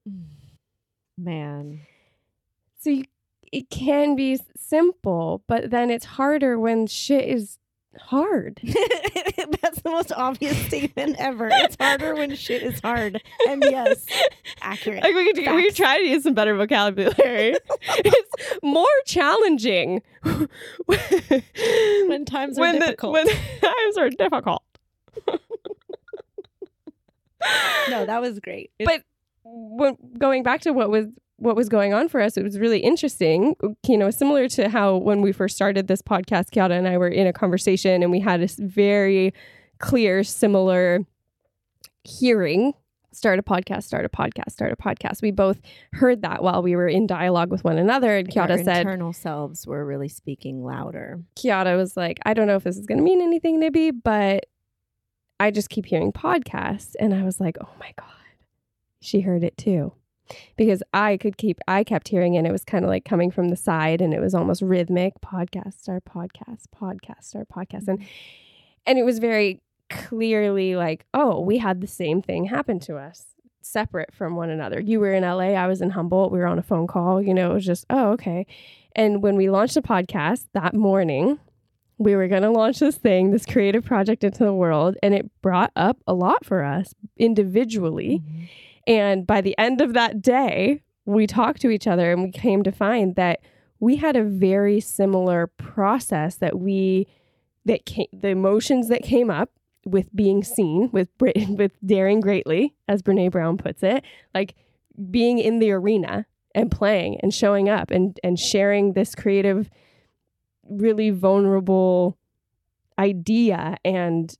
Man. 1.18 1.82
So 2.80 2.90
you, 2.92 3.06
it 3.52 3.70
can 3.70 4.16
be 4.16 4.40
simple, 4.56 5.44
but 5.48 5.70
then 5.70 5.90
it's 5.90 6.06
harder 6.06 6.58
when 6.60 6.88
shit 6.88 7.26
is 7.26 7.58
hard. 7.98 8.60
That's 9.62 9.82
the 9.82 9.90
most 9.90 10.12
obvious 10.12 10.58
statement 10.68 11.16
ever. 11.20 11.50
It's 11.52 11.76
harder 11.80 12.16
when 12.16 12.36
shit 12.36 12.64
is 12.64 12.80
hard. 12.80 13.22
And 13.48 13.64
yes, 13.64 14.06
accurate. 14.62 15.04
Like 15.04 15.16
we 15.16 15.34
could 15.34 15.38
we 15.56 15.64
could 15.66 15.76
try 15.76 15.98
to 15.98 16.04
use 16.04 16.24
some 16.24 16.34
better 16.34 16.56
vocabulary. 16.56 17.56
it's 17.82 18.60
more 18.64 18.86
challenging 19.06 20.02
when 20.86 22.26
times 22.26 22.58
are 22.58 22.62
when 22.62 22.80
difficult. 22.80 23.14
The, 23.16 23.26
when 23.26 23.72
times 23.74 23.98
are 23.98 24.10
difficult. 24.10 24.64
no, 27.90 28.06
that 28.06 28.22
was 28.22 28.40
great. 28.40 28.72
but 28.84 29.04
when, 29.52 29.98
going 30.18 30.44
back 30.44 30.62
to 30.62 30.72
what 30.72 30.90
was 30.90 31.08
what 31.38 31.56
was 31.56 31.70
going 31.70 31.94
on 31.94 32.10
for 32.10 32.20
us, 32.20 32.36
it 32.36 32.44
was 32.44 32.60
really 32.60 32.80
interesting. 32.80 33.56
You 33.88 33.98
know, 33.98 34.12
similar 34.12 34.50
to 34.50 34.68
how 34.68 34.98
when 34.98 35.22
we 35.22 35.32
first 35.32 35.56
started 35.56 35.88
this 35.88 36.02
podcast, 36.02 36.52
Chiara 36.52 36.76
and 36.76 36.88
I 36.88 36.98
were 36.98 37.08
in 37.08 37.28
a 37.28 37.34
conversation 37.34 38.04
and 38.04 38.12
we 38.12 38.20
had 38.20 38.42
a 38.42 38.48
very 38.60 39.34
clear, 39.80 40.24
similar 40.24 41.00
hearing 42.04 42.74
start 43.12 43.40
a 43.40 43.44
podcast, 43.44 43.84
start 43.84 44.06
a 44.06 44.10
podcast, 44.10 44.52
start 44.52 44.72
a 44.72 44.76
podcast. 44.76 45.22
We 45.22 45.32
both 45.32 45.60
heard 45.94 46.22
that 46.22 46.44
while 46.44 46.62
we 46.62 46.76
were 46.76 46.88
in 46.88 47.08
dialogue 47.08 47.52
with 47.52 47.64
one 47.64 47.78
another. 47.78 48.18
And 48.18 48.32
Chiara 48.32 48.58
Our 48.58 48.64
said, 48.64 48.82
internal 48.82 49.14
selves 49.14 49.66
were 49.66 49.86
really 49.86 50.10
speaking 50.10 50.64
louder. 50.64 51.20
Chiara 51.36 51.76
was 51.76 51.98
like, 51.98 52.20
I 52.26 52.34
don't 52.34 52.48
know 52.48 52.56
if 52.56 52.64
this 52.64 52.78
is 52.78 52.86
going 52.86 52.98
to 52.98 53.04
mean 53.04 53.22
anything, 53.22 53.60
Nibby, 53.60 53.92
but 53.92 54.46
I 55.40 55.52
just 55.52 55.70
keep 55.70 55.86
hearing 55.86 56.12
podcasts. 56.12 56.96
And 57.00 57.14
I 57.14 57.24
was 57.24 57.40
like, 57.40 57.58
oh 57.62 57.70
my 57.80 57.94
God, 57.98 58.08
she 59.02 59.22
heard 59.22 59.44
it 59.44 59.58
too. 59.58 59.94
Because 60.58 60.84
I 60.94 61.18
could 61.18 61.38
keep, 61.38 61.60
I 61.68 61.84
kept 61.84 62.08
hearing 62.08 62.36
it. 62.36 62.40
And 62.40 62.48
it 62.48 62.52
was 62.52 62.64
kind 62.64 62.86
of 62.86 62.90
like 62.90 63.04
coming 63.04 63.32
from 63.32 63.50
the 63.50 63.56
side 63.56 64.00
and 64.00 64.14
it 64.14 64.20
was 64.20 64.36
almost 64.36 64.62
rhythmic 64.62 65.14
podcast, 65.22 65.80
start 65.80 66.04
podcast, 66.06 66.66
podcast, 66.80 67.24
start 67.24 67.48
podcast. 67.50 67.88
And, 67.88 68.06
and 68.86 69.00
it 69.00 69.04
was 69.04 69.18
very 69.18 69.62
clearly 69.90 70.76
like, 70.76 71.06
oh, 71.16 71.40
we 71.40 71.58
had 71.58 71.82
the 71.82 71.88
same 71.88 72.22
thing 72.22 72.46
happen 72.46 72.80
to 72.82 72.98
us 72.98 73.26
separate 73.62 74.14
from 74.14 74.36
one 74.36 74.50
another. 74.50 74.80
You 74.80 75.00
were 75.00 75.14
in 75.14 75.24
LA, 75.24 75.54
I 75.54 75.68
was 75.68 75.82
in 75.82 75.92
Humboldt, 75.92 76.32
we 76.32 76.40
were 76.40 76.48
on 76.48 76.60
a 76.60 76.64
phone 76.64 76.88
call, 76.88 77.22
you 77.22 77.34
know, 77.34 77.52
it 77.52 77.54
was 77.56 77.66
just, 77.66 77.86
oh, 77.90 78.12
okay. 78.12 78.46
And 78.96 79.22
when 79.22 79.36
we 79.36 79.50
launched 79.50 79.76
the 79.76 79.82
podcast 79.82 80.46
that 80.54 80.74
morning, 80.74 81.40
we 81.98 82.16
were 82.16 82.28
going 82.28 82.44
to 82.44 82.50
launch 82.50 82.80
this 82.80 82.98
thing, 82.98 83.32
this 83.32 83.46
creative 83.46 83.86
project 83.86 84.24
into 84.24 84.44
the 84.44 84.54
world, 84.54 84.98
and 85.04 85.14
it 85.14 85.30
brought 85.42 85.72
up 85.76 85.98
a 86.08 86.14
lot 86.14 86.46
for 86.46 86.64
us 86.64 86.94
individually. 87.18 88.24
Mm-hmm. 88.24 88.44
And 88.90 89.28
by 89.28 89.40
the 89.40 89.56
end 89.60 89.82
of 89.82 89.94
that 89.94 90.20
day, 90.20 90.82
we 91.06 91.28
talked 91.28 91.62
to 91.62 91.70
each 91.70 91.86
other 91.86 92.12
and 92.12 92.24
we 92.24 92.32
came 92.32 92.64
to 92.64 92.72
find 92.72 93.16
that 93.16 93.40
we 93.80 93.98
had 93.98 94.16
a 94.16 94.24
very 94.24 94.80
similar 94.80 95.48
process 95.48 96.36
that 96.38 96.60
we 96.60 97.08
that 97.66 97.86
came, 97.86 98.08
the 98.12 98.30
emotions 98.30 98.90
that 98.90 99.04
came 99.04 99.30
up 99.30 99.52
with 99.86 100.14
being 100.16 100.44
seen 100.44 100.90
with 100.92 101.08
with 101.20 101.72
daring 101.86 102.20
greatly 102.20 102.74
as 102.88 103.04
Brene 103.04 103.32
Brown 103.32 103.58
puts 103.58 103.84
it 103.84 104.04
like 104.34 104.56
being 105.10 105.38
in 105.38 105.60
the 105.60 105.72
arena 105.72 106.26
and 106.56 106.72
playing 106.72 107.20
and 107.22 107.34
showing 107.34 107.70
up 107.70 107.92
and 107.92 108.20
and 108.24 108.40
sharing 108.40 108.94
this 108.94 109.14
creative 109.14 109.70
really 110.68 111.12
vulnerable 111.12 112.18
idea 112.98 113.78
and 113.86 114.36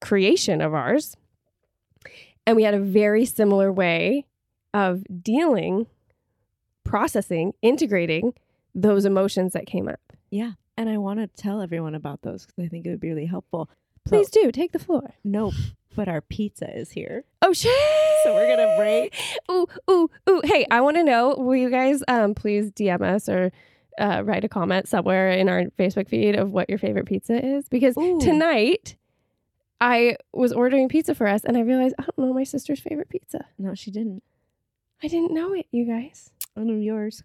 creation 0.00 0.60
of 0.60 0.74
ours 0.74 1.16
and 2.48 2.56
we 2.56 2.62
had 2.62 2.72
a 2.74 2.80
very 2.80 3.24
similar 3.26 3.70
way 3.70 4.24
of 4.72 5.04
dealing 5.22 5.86
processing 6.84 7.52
integrating 7.62 8.32
those 8.74 9.04
emotions 9.04 9.52
that 9.52 9.66
came 9.66 9.88
up 9.88 10.00
Yeah. 10.30 10.52
And 10.76 10.88
I 10.88 10.96
want 10.98 11.18
to 11.18 11.26
tell 11.26 11.60
everyone 11.60 11.94
about 11.96 12.22
those 12.22 12.46
because 12.46 12.64
I 12.64 12.68
think 12.68 12.86
it 12.86 12.90
would 12.90 13.00
be 13.00 13.08
really 13.08 13.26
helpful. 13.26 13.68
please 14.06 14.30
do 14.30 14.50
take 14.52 14.72
the 14.72 14.78
floor 14.78 15.14
No, 15.24 15.52
but 15.94 16.08
our 16.08 16.20
pizza 16.20 16.74
is 16.74 16.90
here. 16.90 17.24
Oh 17.42 17.52
shit! 17.52 17.72
So 18.24 18.32
we're 18.34 18.48
gonna 18.56 18.76
break. 18.78 19.14
Ooh, 19.50 19.66
ooh, 19.90 20.10
ooh. 20.30 20.40
Hey, 20.44 20.66
I 20.70 20.80
want 20.80 20.96
to 20.96 21.02
know. 21.04 21.34
Will 21.36 21.56
you 21.56 21.70
guys 21.70 22.02
um 22.08 22.34
please 22.34 22.70
DM 22.70 23.02
us 23.02 23.28
or 23.28 23.50
uh, 23.98 24.22
write 24.24 24.44
a 24.44 24.48
comment 24.48 24.88
somewhere 24.88 25.30
in 25.30 25.48
our 25.48 25.64
Facebook 25.78 26.08
feed 26.08 26.36
of 26.36 26.52
what 26.52 26.68
your 26.70 26.78
favorite 26.78 27.06
pizza 27.06 27.44
is? 27.44 27.68
Because 27.68 27.96
Ooh. 27.98 28.20
tonight 28.20 28.96
I 29.80 30.16
was 30.32 30.52
ordering 30.52 30.88
pizza 30.88 31.14
for 31.14 31.26
us 31.26 31.44
and 31.44 31.56
I 31.56 31.60
realized 31.60 31.94
I 31.98 32.02
don't 32.02 32.18
know 32.18 32.32
my 32.32 32.44
sister's 32.44 32.80
favorite 32.80 33.08
pizza. 33.08 33.46
No, 33.58 33.74
she 33.74 33.90
didn't. 33.90 34.22
I 35.02 35.08
didn't 35.08 35.32
know 35.32 35.52
it, 35.52 35.66
you 35.70 35.84
guys. 35.84 36.30
I 36.56 36.60
know 36.60 36.74
yours. 36.74 37.22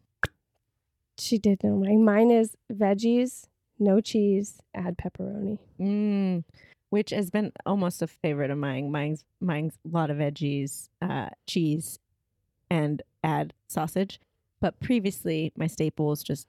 She 1.18 1.38
did 1.38 1.64
know 1.64 1.76
mine. 1.76 2.04
Mine 2.04 2.32
is 2.32 2.56
veggies, 2.72 3.48
no 3.80 4.02
cheese, 4.02 4.60
add 4.76 4.98
pepperoni. 4.98 5.58
Mm, 5.80 6.44
which 6.90 7.10
has 7.10 7.30
been 7.30 7.52
almost 7.66 8.02
a 8.02 8.08
favorite 8.08 8.52
of 8.52 8.58
mine. 8.58 8.92
Mine's 8.92 9.24
mine's 9.40 9.78
a 9.86 9.96
lot 9.96 10.10
of 10.12 10.18
veggies, 10.18 10.90
uh, 11.02 11.30
cheese, 11.48 12.00
and 12.70 13.02
add 13.24 13.54
sausage. 13.68 14.20
But 14.60 14.80
previously, 14.80 15.52
my 15.56 15.68
staple 15.68 16.08
was 16.08 16.24
just 16.24 16.48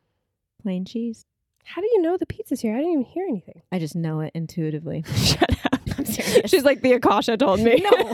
plain 0.62 0.84
cheese. 0.84 1.24
How 1.64 1.80
do 1.80 1.88
you 1.92 2.02
know 2.02 2.16
the 2.16 2.26
pizza's 2.26 2.60
here? 2.60 2.74
I 2.74 2.78
didn't 2.78 2.92
even 2.92 3.04
hear 3.04 3.26
anything. 3.26 3.62
I 3.72 3.78
just 3.78 3.96
know 3.96 4.20
it 4.20 4.32
intuitively. 4.34 5.04
Shut 5.16 5.50
up. 5.72 5.80
I'm 6.04 6.12
serious. 6.12 6.50
She's 6.50 6.64
like 6.64 6.82
the 6.82 6.92
Akasha 6.92 7.36
told 7.36 7.60
me. 7.60 7.76
No. 7.76 7.90
okay, 7.90 8.10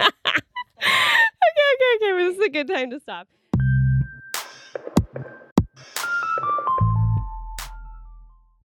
okay, 0.00 0.10
okay. 1.96 2.12
Well, 2.12 2.26
this 2.26 2.38
is 2.38 2.44
a 2.44 2.50
good 2.50 2.68
time 2.68 2.90
to 2.90 3.00
stop. 3.00 3.28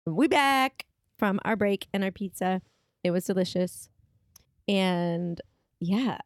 we 0.07 0.27
back 0.27 0.87
from 1.19 1.39
our 1.45 1.57
break 1.57 1.87
and 1.93 2.03
our 2.03 2.11
pizza. 2.11 2.63
It 3.05 3.11
was 3.11 3.25
delicious. 3.25 3.89
And 4.67 5.41
yeah, 5.81 6.19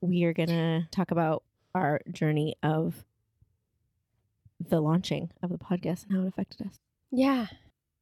we 0.00 0.24
are 0.24 0.32
going 0.32 0.48
to 0.48 0.86
talk 0.90 1.10
about 1.10 1.42
our 1.74 2.00
journey 2.10 2.56
of 2.62 3.04
the 4.68 4.80
launching 4.80 5.30
of 5.42 5.50
the 5.50 5.58
podcast 5.58 6.06
and 6.06 6.16
how 6.16 6.22
it 6.22 6.28
affected 6.28 6.66
us. 6.66 6.78
Yeah. 7.10 7.46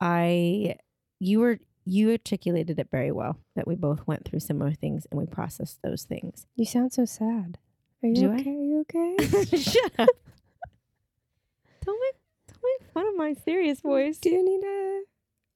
I 0.00 0.76
you 1.20 1.40
were 1.40 1.58
you 1.88 2.10
articulated 2.10 2.78
it 2.78 2.88
very 2.90 3.10
well 3.10 3.38
that 3.56 3.66
we 3.66 3.74
both 3.74 4.06
went 4.06 4.24
through 4.24 4.40
similar 4.40 4.72
things 4.72 5.06
and 5.10 5.18
we 5.18 5.26
processed 5.26 5.80
those 5.82 6.02
things. 6.04 6.46
You 6.54 6.66
sound 6.66 6.92
so 6.92 7.04
sad. 7.04 7.56
Are 8.02 8.08
you 8.08 8.14
Do 8.14 8.30
I? 8.32 8.34
okay? 8.40 8.50
Are 8.50 8.62
you 8.62 8.80
okay? 8.80 9.56
Shut 9.56 9.92
up. 9.98 10.08
Don't 11.84 11.98
make 12.00 12.14
don't 12.48 12.62
make 12.62 12.92
fun 12.92 13.06
of 13.08 13.16
my 13.16 13.34
serious 13.44 13.80
voice. 13.80 14.18
Do 14.18 14.28
you 14.28 14.44
need 14.44 14.62
a 14.64 15.02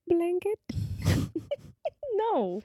blanket? 0.08 0.58
no. 2.14 2.62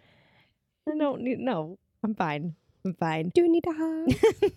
I 0.89 0.97
don't 0.97 1.21
need 1.21 1.39
no. 1.39 1.77
I'm 2.01 2.15
fine. 2.15 2.55
I'm 2.85 2.93
fine. 2.93 3.31
Do 3.35 3.41
you 3.41 3.51
need 3.51 3.65
a 3.67 3.73
hug? 3.73 4.51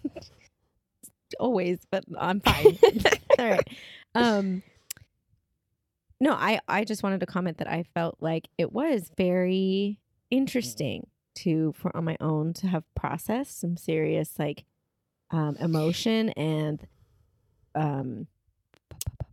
Always, 1.41 1.81
but 1.91 2.05
I'm 2.17 2.41
fine. 2.41 2.79
All 3.39 3.49
right. 3.51 3.69
Um 4.15 4.63
no, 6.21 6.33
I 6.33 6.61
I 6.69 6.85
just 6.85 7.03
wanted 7.03 7.21
to 7.21 7.27
comment 7.27 7.59
that 7.59 7.69
I 7.69 7.85
felt 7.95 8.17
like 8.21 8.49
it 8.59 8.73
was 8.73 9.11
very 9.17 9.99
interesting 10.31 11.07
to 11.37 11.73
for 11.77 11.97
on 11.97 12.05
my 12.05 12.17
own 12.21 12.53
to 12.55 12.67
have 12.67 12.85
processed 12.95 13.61
some 13.61 13.77
serious 13.77 14.39
like 14.39 14.65
um, 15.31 15.57
emotion 15.57 16.31
and 16.31 16.87
um, 17.75 18.27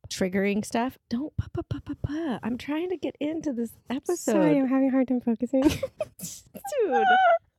triggering 0.10 0.64
stuff. 0.66 0.98
Don't. 1.10 1.36
Pa, 1.38 1.48
pa, 1.54 1.62
pa, 1.70 1.80
pa, 1.84 1.94
pa. 2.02 2.40
I'm 2.44 2.58
trying 2.58 2.90
to 2.90 2.98
get 2.98 3.16
into 3.20 3.54
this 3.54 3.72
episode, 3.90 4.32
Sorry, 4.34 4.58
I'm 4.58 4.68
having 4.68 4.90
a 4.90 4.92
hard 4.92 5.08
time 5.08 5.22
focusing. 5.22 5.62
dude. 6.20 7.04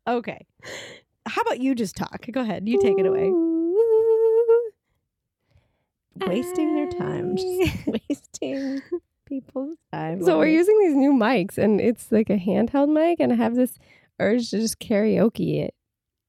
Okay. 0.06 0.46
How 1.26 1.42
about 1.42 1.60
you 1.60 1.74
just 1.74 1.96
talk? 1.96 2.26
Go 2.30 2.40
ahead. 2.40 2.68
You 2.68 2.80
take 2.80 2.98
it 2.98 3.06
away. 3.06 3.30
Wasting 6.26 6.74
their 6.74 6.90
time. 6.90 7.36
Just 7.36 7.86
wasting 8.08 8.82
people's 9.28 9.76
time. 9.92 10.22
So 10.22 10.38
we're 10.38 10.44
over- 10.44 10.46
using 10.48 10.78
these 10.80 10.94
new 10.96 11.12
mics, 11.12 11.58
and 11.58 11.80
it's 11.80 12.10
like 12.10 12.30
a 12.30 12.38
handheld 12.38 12.88
mic, 12.92 13.20
and 13.20 13.32
I 13.32 13.36
have 13.36 13.54
this 13.54 13.78
urge 14.18 14.50
to 14.50 14.58
just 14.60 14.78
karaoke 14.80 15.62
it. 15.62 15.74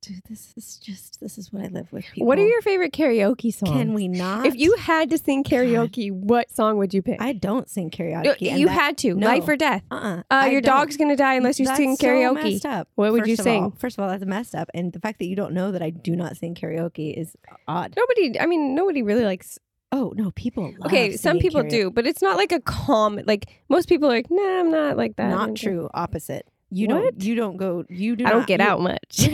Dude, 0.02 0.22
this 0.30 0.54
is 0.56 0.78
just 0.78 1.20
this 1.20 1.38
is 1.38 1.52
what 1.52 1.62
I 1.66 1.68
live 1.68 1.92
with. 1.92 2.06
People. 2.06 2.26
What 2.28 2.40
are 2.40 2.48
your 2.48 2.62
favorite 2.62 2.94
karaoke 2.94 3.54
songs? 3.54 3.72
Can 3.74 3.94
we 3.94 4.08
not? 4.08 4.46
If 4.46 4.56
you 4.56 4.76
had 4.78 5.10
to 5.10 5.18
sing 5.18 5.44
karaoke, 5.44 6.10
what 6.10 6.50
song 6.50 6.78
would 6.78 6.94
you 6.94 7.02
pick? 7.02 7.22
I 7.22 7.34
don't 7.34 7.70
sing 7.70 7.90
karaoke. 7.90 8.40
you 8.40 8.52
you 8.60 8.66
that- 8.68 8.72
had 8.80 8.98
to. 9.00 9.14
no. 9.16 9.28
Life 9.28 9.46
or 9.46 9.58
death. 9.58 9.84
uh-uh. 9.92 10.24
Uh, 10.32 10.48
your 10.50 10.62
don't. 10.62 10.74
dog's 10.78 10.96
gonna 10.96 11.18
die 11.18 11.34
unless 11.36 11.60
you 11.60 11.66
That's 11.66 11.78
sing 11.78 11.98
so 11.98 12.08
karaoke. 12.08 12.44
messed 12.54 12.66
up. 12.66 12.88
What 12.96 13.12
would 13.12 13.28
you 13.28 13.36
First 13.36 13.48
all- 13.50 13.72
sing? 13.72 13.72
first 13.78 13.98
of 13.98 14.04
all, 14.06 14.10
that's 14.10 14.24
messed 14.26 14.56
up, 14.56 14.70
and 14.74 14.94
the 14.94 15.00
fact 15.02 15.20
that 15.20 15.26
you 15.26 15.36
don't 15.36 15.52
know 15.54 15.74
that 15.74 15.82
I 15.82 15.90
do 15.90 16.16
not 16.16 16.38
sing 16.38 16.56
karaoke 16.56 17.14
is 17.14 17.36
odd. 17.68 17.94
Nobody. 17.98 18.40
I 18.40 18.46
mean, 18.46 18.74
nobody 18.76 19.02
really 19.02 19.26
likes. 19.26 19.60
Oh 19.92 20.14
no, 20.16 20.32
people. 20.32 20.66
Love 20.66 20.86
Okay, 20.88 21.18
some 21.18 21.40
people 21.40 21.62
karaoke. 21.64 21.70
do, 21.70 21.92
but 21.92 22.06
it's 22.06 22.22
not 22.22 22.38
like 22.38 22.52
a 22.52 22.60
calm. 22.60 23.20
Like 23.26 23.48
most 23.70 23.90
people 23.90 24.08
are 24.08 24.12
like, 24.14 24.28
nah, 24.30 24.60
I'm 24.60 24.72
not 24.72 24.98
like 24.98 25.16
that. 25.16 25.30
Not 25.30 25.56
true. 25.56 25.90
Opposite. 25.94 26.48
You 26.72 26.88
What? 26.88 27.02
don't. 27.02 27.24
You 27.24 27.34
don't 27.36 27.58
go. 27.58 27.84
You 27.90 28.16
do. 28.16 28.26
I 28.26 28.30
don't 28.30 28.40
not- 28.42 28.48
get 28.48 28.60
you- 28.60 28.68
out 28.68 28.82
much. 28.92 29.30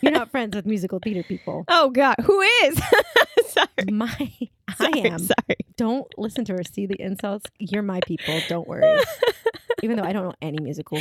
You're 0.00 0.12
not 0.12 0.30
friends 0.30 0.54
with 0.54 0.64
musical 0.66 1.00
theater 1.02 1.24
people. 1.24 1.64
oh 1.68 1.90
God, 1.90 2.14
who 2.22 2.40
is? 2.40 2.80
sorry. 3.48 3.90
My, 3.90 4.32
I 4.78 4.90
am. 5.04 5.18
Sorry. 5.18 5.56
Don't 5.76 6.06
listen 6.16 6.44
to 6.44 6.52
her. 6.52 6.62
See 6.62 6.86
the 6.86 7.00
insults. 7.00 7.46
You're 7.58 7.82
my 7.82 8.00
people. 8.06 8.38
Don't 8.48 8.68
worry. 8.68 9.02
Even 9.82 9.96
though 9.96 10.04
I 10.04 10.12
don't 10.12 10.24
know 10.24 10.34
any 10.40 10.58
musical, 10.62 10.98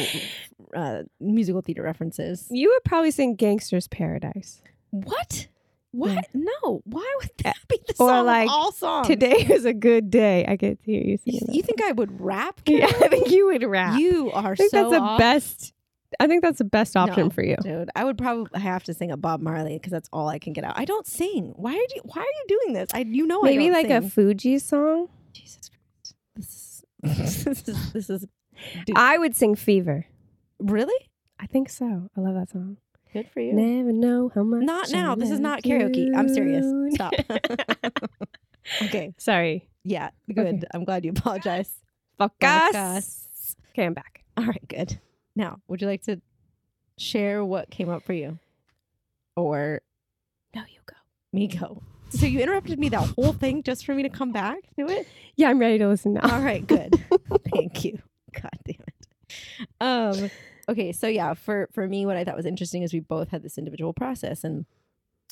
uh, 0.76 1.04
musical 1.20 1.62
theater 1.62 1.84
references. 1.84 2.48
You 2.50 2.70
would 2.70 2.84
probably 2.84 3.12
sing 3.12 3.36
"Gangster's 3.36 3.88
Paradise." 3.88 4.62
What? 4.90 5.48
What? 5.96 6.12
Yeah. 6.12 6.22
No. 6.64 6.82
Why 6.86 7.16
would 7.20 7.32
eh, 7.44 7.44
that 7.44 7.58
be 7.70 7.80
the 7.88 7.96
song? 7.96 8.10
Or 8.10 8.12
song 8.12 8.26
like, 8.26 8.50
all 8.50 8.72
songs? 8.72 9.08
Today 9.08 9.48
is 9.50 9.66
a 9.66 9.74
good 9.74 10.10
day. 10.10 10.46
I 10.48 10.56
get 10.56 10.80
to 10.80 10.86
hear 10.86 11.02
you 11.02 11.18
You, 11.24 11.40
you 11.50 11.62
think 11.62 11.82
I 11.82 11.92
would 11.94 12.20
rap? 12.20 12.62
Yeah, 12.68 12.88
I 12.88 13.08
think 13.08 13.32
you 13.32 13.48
would 13.48 13.64
rap. 13.64 14.00
You 14.00 14.32
are 14.32 14.52
I 14.52 14.56
think 14.56 14.72
so 14.72 14.78
that's 14.78 14.92
the 14.92 15.00
off, 15.00 15.20
best. 15.20 15.74
I 16.20 16.28
think 16.28 16.44
that's 16.44 16.58
the 16.58 16.66
best 16.66 16.96
option 16.96 17.26
No. 17.26 17.30
for 17.30 17.44
you. 17.44 17.56
dude. 17.62 17.90
I 17.96 18.04
would 18.04 18.18
probably 18.18 18.60
have 18.60 18.84
to 18.86 18.94
sing 18.94 19.12
a 19.12 19.18
Bob 19.18 19.42
Marley 19.42 19.74
because 19.74 19.92
that's 19.92 20.10
all 20.14 20.28
I 20.28 20.40
can 20.40 20.54
get 20.54 20.64
out. 20.64 20.74
I 20.78 20.86
don't 20.86 21.08
sing. 21.08 21.54
Why 21.56 21.74
are 21.74 21.76
you? 21.96 22.02
Why 22.04 22.22
are 22.22 22.24
you 22.24 22.46
doing 22.48 22.74
this? 22.74 22.90
I 22.94 23.00
you 23.00 23.26
know 23.28 23.42
I 23.42 23.50
Maybe 23.50 23.72
like 23.72 23.90
a. 23.90 24.02
Fugees 24.02 24.62
song. 24.62 25.10
Jesus 25.34 25.70
Christ. 25.70 26.16
This 26.36 26.54
is 26.54 26.84
this 27.46 27.68
is 27.68 27.92
this 27.94 28.10
is. 28.10 28.26
I 28.96 29.18
would 29.18 29.36
sing 29.36 29.56
"Fever." 29.56 30.06
really 30.60 31.10
I 31.40 31.48
think 31.48 31.70
so. 31.70 32.10
I 32.16 32.22
love 32.22 32.36
that 32.36 32.50
song. 32.50 32.78
Good 33.16 33.32
for 33.32 33.40
you. 33.40 33.54
Never 33.54 33.94
know 33.94 34.30
how 34.36 34.44
much. 34.44 34.64
Not 34.64 34.92
now. 34.92 35.16
This 35.16 35.32
is 35.32 35.40
not 35.40 35.64
karaoke. 35.64 36.14
I'm 36.14 36.28
serious. 36.28 36.66
Stop. 36.96 37.14
okay. 38.84 39.14
Sorry. 39.18 39.70
Yeah. 39.86 40.10
Good. 40.34 40.56
Okay. 40.56 40.64
I'm 40.74 40.84
glad 40.84 41.06
you 41.06 41.12
apologize. 41.12 41.72
Fuck 42.18 42.34
Fuck 42.42 42.76
us. 42.76 43.56
Okay, 43.72 43.86
I'm 43.86 43.94
back. 43.94 44.26
All 44.36 44.46
right. 44.46 44.68
Good. 44.68 45.00
Now, 45.36 45.60
would 45.68 45.82
you 45.82 45.88
like 45.88 46.04
to 46.04 46.22
share 46.98 47.44
what 47.44 47.70
came 47.70 47.90
up 47.90 48.04
for 48.04 48.14
you, 48.14 48.40
or 49.36 49.82
No, 50.54 50.62
you 50.62 50.80
go. 50.86 50.96
me 51.32 51.48
go? 51.48 51.84
So 52.10 52.26
you 52.26 52.40
interrupted 52.40 52.80
me 52.80 52.90
that 52.90 53.10
whole 53.16 53.34
thing 53.34 53.64
just 53.64 53.86
for 53.86 53.94
me 53.96 54.04
to 54.04 54.10
come 54.10 54.32
back 54.32 54.60
to 54.78 54.88
it. 54.88 55.08
Yeah, 55.36 55.50
I'm 55.50 55.60
ready 55.60 55.78
to 55.80 55.88
listen 55.88 56.14
now. 56.14 56.22
All 56.24 56.42
right, 56.42 56.66
good. 56.66 56.94
Thank 57.54 57.84
you. 57.84 58.00
God 58.34 58.60
damn 58.66 58.86
it. 58.88 59.08
Um, 59.82 60.30
okay, 60.70 60.92
so 60.92 61.08
yeah, 61.08 61.34
for 61.34 61.70
for 61.74 61.88
me, 61.88 62.06
what 62.06 62.18
I 62.18 62.24
thought 62.24 62.36
was 62.36 62.46
interesting 62.46 62.84
is 62.84 62.94
we 62.94 63.00
both 63.00 63.30
had 63.30 63.44
this 63.44 63.58
individual 63.58 63.94
process, 63.94 64.44
and 64.44 64.66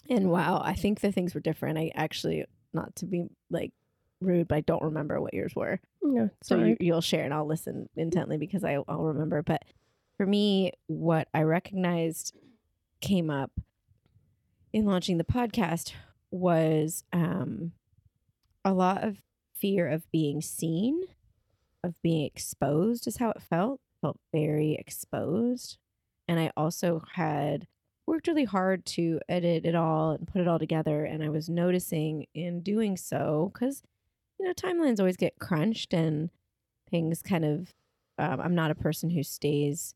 and 0.09 0.29
wow, 0.29 0.61
I 0.63 0.73
think 0.73 0.99
the 0.99 1.11
things 1.11 1.33
were 1.33 1.39
different. 1.39 1.77
I 1.77 1.91
actually, 1.95 2.45
not 2.73 2.95
to 2.97 3.05
be 3.05 3.27
like 3.49 3.71
rude, 4.21 4.47
but 4.47 4.55
I 4.55 4.61
don't 4.61 4.83
remember 4.83 5.19
what 5.21 5.33
yours 5.33 5.55
were. 5.55 5.79
No, 6.01 6.29
So 6.41 6.59
you, 6.59 6.77
you'll 6.79 7.01
share, 7.01 7.23
and 7.23 7.33
I'll 7.33 7.47
listen 7.47 7.89
intently 7.95 8.37
because 8.37 8.63
I, 8.63 8.77
I'll 8.87 9.03
remember. 9.03 9.41
But 9.41 9.63
for 10.17 10.25
me, 10.25 10.73
what 10.87 11.27
I 11.33 11.43
recognized 11.43 12.35
came 13.01 13.29
up 13.29 13.51
in 14.71 14.85
launching 14.85 15.17
the 15.17 15.23
podcast 15.23 15.93
was 16.31 17.03
um, 17.13 17.73
a 18.65 18.73
lot 18.73 19.03
of 19.03 19.17
fear 19.55 19.87
of 19.87 20.09
being 20.11 20.41
seen, 20.41 21.03
of 21.83 22.01
being 22.01 22.25
exposed, 22.25 23.07
is 23.07 23.17
how 23.17 23.29
it 23.29 23.41
felt. 23.41 23.79
Felt 24.03 24.19
very 24.31 24.75
exposed. 24.75 25.79
And 26.27 26.39
I 26.39 26.51
also 26.55 27.03
had 27.13 27.65
worked 28.05 28.27
really 28.27 28.43
hard 28.43 28.85
to 28.85 29.19
edit 29.29 29.65
it 29.65 29.75
all 29.75 30.11
and 30.11 30.27
put 30.27 30.41
it 30.41 30.47
all 30.47 30.59
together. 30.59 31.05
And 31.05 31.23
I 31.23 31.29
was 31.29 31.49
noticing 31.49 32.27
in 32.35 32.61
doing 32.61 32.97
so, 32.97 33.51
because, 33.53 33.81
you 34.39 34.45
know, 34.45 34.53
timelines 34.53 34.99
always 34.99 35.17
get 35.17 35.39
crunched 35.39 35.93
and 35.93 36.29
things 36.91 37.21
kind 37.21 37.45
of, 37.45 37.73
um, 38.19 38.41
I'm 38.41 38.55
not 38.55 38.71
a 38.71 38.75
person 38.75 39.09
who 39.09 39.23
stays 39.23 39.95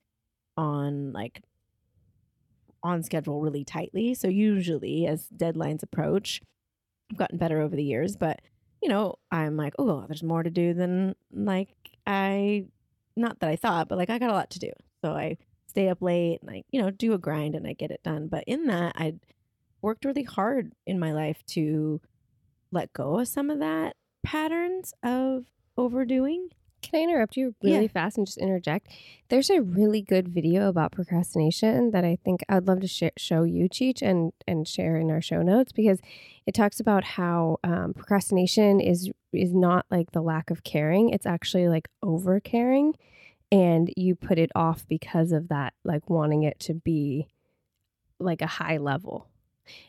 on 0.55 1.11
like 1.11 1.41
on 2.83 3.03
schedule 3.03 3.41
really 3.41 3.65
tightly. 3.65 4.13
So 4.13 4.27
usually 4.29 5.05
as 5.05 5.27
deadlines 5.35 5.83
approach, 5.83 6.41
I've 7.11 7.17
gotten 7.17 7.37
better 7.37 7.59
over 7.61 7.75
the 7.75 7.83
years, 7.83 8.15
but 8.15 8.41
you 8.81 8.89
know, 8.89 9.15
I'm 9.31 9.57
like, 9.57 9.73
oh, 9.79 10.05
there's 10.07 10.23
more 10.23 10.43
to 10.43 10.49
do 10.49 10.73
than 10.73 11.15
like 11.31 11.75
I 12.05 12.67
not 13.17 13.39
that 13.39 13.49
I 13.49 13.55
thought, 13.55 13.89
but 13.89 13.97
like 13.97 14.09
I 14.09 14.19
got 14.19 14.29
a 14.29 14.33
lot 14.33 14.49
to 14.51 14.59
do. 14.59 14.71
So 15.01 15.11
I 15.11 15.37
stay 15.67 15.89
up 15.89 16.01
late 16.01 16.41
and 16.41 16.49
I, 16.49 16.63
you 16.71 16.81
know, 16.81 16.89
do 16.89 17.13
a 17.13 17.17
grind 17.17 17.55
and 17.55 17.67
I 17.67 17.73
get 17.73 17.91
it 17.91 18.03
done. 18.03 18.27
But 18.27 18.43
in 18.47 18.67
that 18.67 18.93
I 18.95 19.15
worked 19.81 20.05
really 20.05 20.23
hard 20.23 20.73
in 20.85 20.99
my 20.99 21.13
life 21.13 21.43
to 21.47 22.01
let 22.71 22.93
go 22.93 23.19
of 23.19 23.27
some 23.27 23.49
of 23.49 23.59
that 23.59 23.95
patterns 24.23 24.93
of 25.03 25.45
overdoing. 25.77 26.49
Can 26.81 26.99
I 26.99 27.03
interrupt 27.03 27.35
you 27.35 27.55
really 27.61 27.83
Yeah. 27.83 27.87
fast 27.87 28.17
and 28.17 28.25
just 28.25 28.37
interject? 28.37 28.87
There's 29.29 29.49
a 29.49 29.61
really 29.61 30.01
good 30.01 30.27
video 30.27 30.69
about 30.69 30.91
procrastination 30.91 31.91
that 31.91 32.05
I 32.05 32.17
think 32.23 32.41
I'd 32.47 32.67
love 32.67 32.79
to 32.81 32.87
sh- 32.87 33.03
show 33.17 33.43
you, 33.43 33.67
Cheech, 33.67 34.01
and 34.01 34.31
and 34.47 34.67
share 34.67 34.95
in 34.97 35.09
our 35.11 35.21
show 35.21 35.41
notes 35.41 35.71
because 35.71 35.99
it 36.45 36.53
talks 36.53 36.79
about 36.79 37.03
how 37.03 37.57
um, 37.63 37.93
procrastination 37.93 38.79
is 38.79 39.09
is 39.33 39.53
not 39.53 39.85
like 39.91 40.11
the 40.11 40.21
lack 40.21 40.49
of 40.49 40.63
caring; 40.63 41.09
it's 41.09 41.25
actually 41.25 41.67
like 41.67 41.89
over 42.03 42.39
caring, 42.39 42.93
and 43.51 43.91
you 43.97 44.15
put 44.15 44.37
it 44.37 44.51
off 44.55 44.87
because 44.87 45.31
of 45.31 45.49
that, 45.49 45.73
like 45.83 46.09
wanting 46.09 46.43
it 46.43 46.59
to 46.61 46.73
be 46.73 47.27
like 48.19 48.41
a 48.41 48.47
high 48.47 48.77
level 48.77 49.27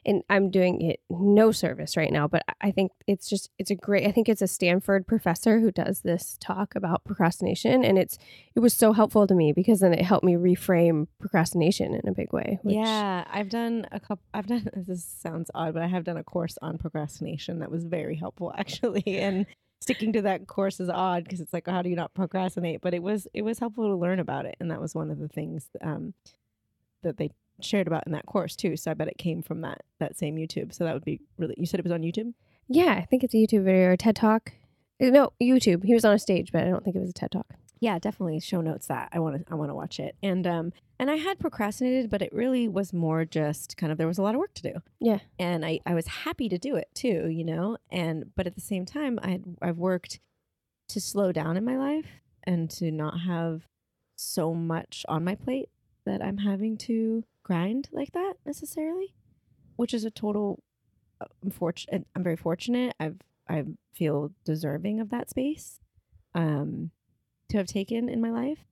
and 0.04 0.22
I'm 0.28 0.50
doing 0.50 0.80
it 0.80 1.00
no 1.10 1.52
service 1.52 1.96
right 1.96 2.12
now, 2.12 2.28
but 2.28 2.42
I 2.60 2.70
think 2.70 2.92
it's 3.06 3.28
just 3.28 3.50
it's 3.58 3.70
a 3.70 3.74
great 3.74 4.06
I 4.06 4.12
think 4.12 4.28
it's 4.28 4.42
a 4.42 4.48
Stanford 4.48 5.06
professor 5.06 5.60
who 5.60 5.70
does 5.70 6.00
this 6.00 6.36
talk 6.40 6.74
about 6.74 7.04
procrastination 7.04 7.84
and 7.84 7.98
it's 7.98 8.18
it 8.54 8.60
was 8.60 8.74
so 8.74 8.92
helpful 8.92 9.26
to 9.26 9.34
me 9.34 9.52
because 9.52 9.80
then 9.80 9.92
it 9.92 10.04
helped 10.04 10.24
me 10.24 10.34
reframe 10.34 11.06
procrastination 11.18 11.94
in 11.94 12.08
a 12.08 12.12
big 12.12 12.32
way. 12.32 12.58
Yeah, 12.64 13.24
I've 13.30 13.48
done 13.48 13.86
a 13.92 14.00
couple. 14.00 14.24
I've 14.34 14.46
done. 14.46 14.68
This 14.88 15.04
sounds 15.04 15.50
odd, 15.54 15.74
but 15.74 15.82
I 15.82 15.86
have 15.86 16.04
done 16.04 16.16
a 16.16 16.24
course 16.24 16.56
on 16.62 16.78
procrastination 16.78 17.58
that 17.58 17.70
was 17.70 17.84
very 17.84 18.16
helpful, 18.16 18.52
actually. 18.58 19.02
And 19.06 19.46
sticking 19.80 20.12
to 20.14 20.22
that 20.22 20.46
course 20.46 20.80
is 20.80 20.88
odd 20.88 21.24
because 21.24 21.40
it's 21.40 21.52
like, 21.52 21.66
how 21.66 21.82
do 21.82 21.90
you 21.90 21.96
not 21.96 22.14
procrastinate? 22.14 22.80
But 22.80 22.94
it 22.94 23.02
was 23.02 23.26
it 23.34 23.42
was 23.42 23.58
helpful 23.58 23.88
to 23.88 23.96
learn 23.96 24.18
about 24.18 24.46
it, 24.46 24.56
and 24.60 24.70
that 24.70 24.80
was 24.80 24.94
one 24.94 25.10
of 25.10 25.18
the 25.18 25.28
things 25.28 25.68
um, 25.82 26.14
that 27.02 27.16
they 27.16 27.30
shared 27.60 27.86
about 27.86 28.04
in 28.06 28.12
that 28.12 28.26
course 28.26 28.54
too. 28.56 28.76
So 28.76 28.90
I 28.90 28.94
bet 28.94 29.08
it 29.08 29.18
came 29.18 29.42
from 29.42 29.60
that 29.62 29.82
that 30.00 30.16
same 30.18 30.36
YouTube. 30.36 30.72
So 30.74 30.84
that 30.84 30.94
would 30.94 31.04
be 31.04 31.20
really. 31.38 31.54
You 31.58 31.66
said 31.66 31.80
it 31.80 31.84
was 31.84 31.92
on 31.92 32.02
YouTube. 32.02 32.34
Yeah, 32.68 32.92
I 32.92 33.04
think 33.04 33.24
it's 33.24 33.34
a 33.34 33.38
YouTube 33.38 33.64
video 33.64 33.86
or 33.88 33.92
a 33.92 33.96
TED 33.96 34.16
talk. 34.16 34.52
Uh, 35.02 35.06
No, 35.06 35.32
YouTube. 35.42 35.84
He 35.84 35.94
was 35.94 36.04
on 36.04 36.14
a 36.14 36.18
stage, 36.18 36.52
but 36.52 36.64
I 36.64 36.68
don't 36.70 36.84
think 36.84 36.96
it 36.96 37.00
was 37.00 37.10
a 37.10 37.14
TED 37.14 37.30
talk. 37.32 37.46
yeah 37.80 37.96
definitely 38.00 38.40
show 38.40 38.60
notes 38.60 38.86
that 38.88 39.08
i 39.12 39.20
want 39.20 39.36
to 39.38 39.52
i 39.52 39.54
want 39.54 39.70
to 39.70 39.74
watch 39.82 40.00
it 40.00 40.16
and 40.20 40.48
um 40.48 40.72
and 40.98 41.08
i 41.12 41.14
had 41.14 41.38
procrastinated 41.38 42.10
but 42.10 42.20
it 42.20 42.32
really 42.32 42.66
was 42.66 42.92
more 42.92 43.24
just 43.24 43.76
kind 43.76 43.92
of 43.92 43.98
there 43.98 44.08
was 44.08 44.18
a 44.18 44.22
lot 44.22 44.34
of 44.34 44.40
work 44.40 44.52
to 44.52 44.62
do 44.72 44.74
Yeah. 44.98 45.20
and 45.38 45.64
i 45.64 45.78
i 45.86 45.94
was 45.94 46.08
happy 46.24 46.48
to 46.48 46.58
do 46.58 46.74
it 46.74 46.88
too 46.92 47.28
you 47.38 47.44
know 47.44 47.76
and 47.88 48.32
but 48.34 48.48
at 48.48 48.56
the 48.56 48.60
same 48.72 48.84
time 48.84 49.20
i 49.22 49.38
i've 49.62 49.78
worked 49.78 50.18
to 50.88 51.00
slow 51.00 51.30
down 51.30 51.56
in 51.56 51.64
my 51.64 51.76
life 51.76 52.06
and 52.42 52.68
to 52.78 52.90
not 52.90 53.20
have 53.20 53.62
so 54.16 54.52
much 54.54 55.06
on 55.08 55.22
my 55.22 55.36
plate 55.36 55.68
that 56.08 56.22
i'm 56.22 56.38
having 56.38 56.76
to 56.76 57.24
grind 57.42 57.88
like 57.92 58.12
that 58.12 58.34
necessarily 58.44 59.14
which 59.76 59.94
is 59.94 60.04
a 60.04 60.10
total 60.10 60.62
uh, 61.20 61.26
unfortunate 61.42 62.06
i'm 62.14 62.22
very 62.22 62.36
fortunate 62.36 62.94
i've 63.00 63.20
i 63.48 63.64
feel 63.94 64.30
deserving 64.44 65.00
of 65.00 65.10
that 65.10 65.30
space 65.30 65.80
um 66.34 66.90
to 67.48 67.56
have 67.56 67.66
taken 67.66 68.08
in 68.08 68.20
my 68.20 68.30
life. 68.30 68.64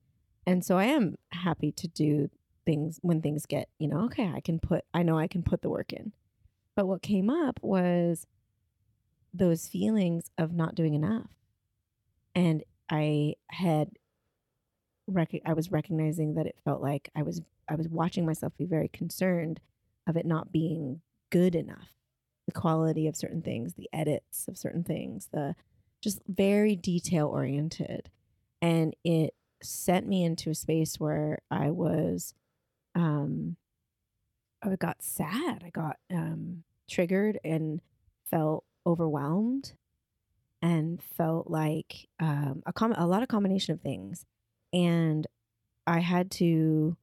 And 0.46 0.64
so 0.64 0.78
I 0.78 0.84
am 0.84 1.16
happy 1.32 1.72
to 1.72 1.88
do 1.88 2.30
things 2.64 2.98
when 3.02 3.20
things 3.22 3.46
get, 3.46 3.68
you 3.78 3.88
know, 3.88 4.04
okay, 4.04 4.30
I 4.34 4.40
can 4.40 4.58
put 4.58 4.84
I 4.94 5.02
know 5.02 5.18
I 5.18 5.26
can 5.26 5.42
put 5.42 5.62
the 5.62 5.70
work 5.70 5.92
in. 5.92 6.12
But 6.74 6.86
what 6.86 7.02
came 7.02 7.30
up 7.30 7.58
was 7.62 8.26
those 9.32 9.68
feelings 9.68 10.30
of 10.38 10.52
not 10.52 10.74
doing 10.74 10.94
enough. 10.94 11.28
And 12.34 12.62
I 12.90 13.34
had 13.48 13.90
rec- 15.06 15.42
I 15.44 15.52
was 15.52 15.70
recognizing 15.70 16.34
that 16.34 16.46
it 16.46 16.56
felt 16.64 16.82
like 16.82 17.10
I 17.14 17.22
was 17.22 17.42
I 17.68 17.74
was 17.74 17.88
watching 17.88 18.24
myself 18.24 18.56
be 18.56 18.64
very 18.64 18.88
concerned 18.88 19.60
of 20.06 20.16
it 20.16 20.26
not 20.26 20.52
being 20.52 21.00
good 21.30 21.54
enough. 21.54 21.94
The 22.46 22.52
quality 22.52 23.08
of 23.08 23.16
certain 23.16 23.42
things, 23.42 23.74
the 23.74 23.88
edits 23.92 24.46
of 24.46 24.56
certain 24.56 24.84
things, 24.84 25.28
the 25.32 25.56
just 26.00 26.20
very 26.28 26.76
detail 26.76 27.26
oriented. 27.26 28.10
And 28.62 28.94
it 29.04 29.34
sent 29.62 30.06
me 30.06 30.22
into 30.24 30.50
a 30.50 30.54
space 30.54 31.00
where 31.00 31.40
I 31.50 31.70
was 31.70 32.34
um 32.94 33.56
I 34.62 34.74
got 34.76 35.02
sad. 35.02 35.62
I 35.64 35.70
got 35.70 35.96
um 36.10 36.62
triggered 36.88 37.38
and 37.44 37.80
felt 38.30 38.64
overwhelmed 38.86 39.72
and 40.62 41.02
felt 41.02 41.50
like 41.50 42.08
um, 42.20 42.62
a, 42.66 42.72
com- 42.72 42.94
a 42.96 43.06
lot 43.06 43.22
of 43.22 43.28
combination 43.28 43.74
of 43.74 43.80
things. 43.80 44.24
And 44.76 45.26
I 45.86 46.00
had 46.00 46.30
to, 46.32 46.98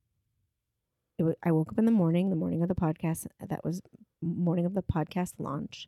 I 1.44 1.52
woke 1.52 1.72
up 1.72 1.80
in 1.80 1.86
the 1.86 1.92
morning, 1.92 2.30
the 2.30 2.36
morning 2.36 2.62
of 2.62 2.70
the 2.70 2.76
podcast, 2.76 3.26
that 3.40 3.66
was 3.66 3.82
morning 4.22 4.68
of 4.68 4.76
the 4.76 4.84
podcast 4.84 5.34
launch. 5.40 5.88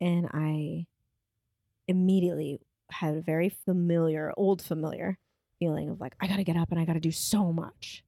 And 0.00 0.26
I 0.32 0.86
immediately 1.86 2.60
had 2.90 3.14
a 3.14 3.20
very 3.20 3.50
familiar, 3.50 4.32
old 4.38 4.62
familiar 4.62 5.18
feeling 5.58 5.90
of 5.90 6.00
like, 6.00 6.14
I 6.18 6.28
got 6.28 6.36
to 6.36 6.44
get 6.44 6.56
up 6.56 6.70
and 6.70 6.80
I 6.80 6.86
got 6.86 6.94
to 6.94 7.00
do 7.00 7.12
so 7.12 7.52
much. 7.52 8.04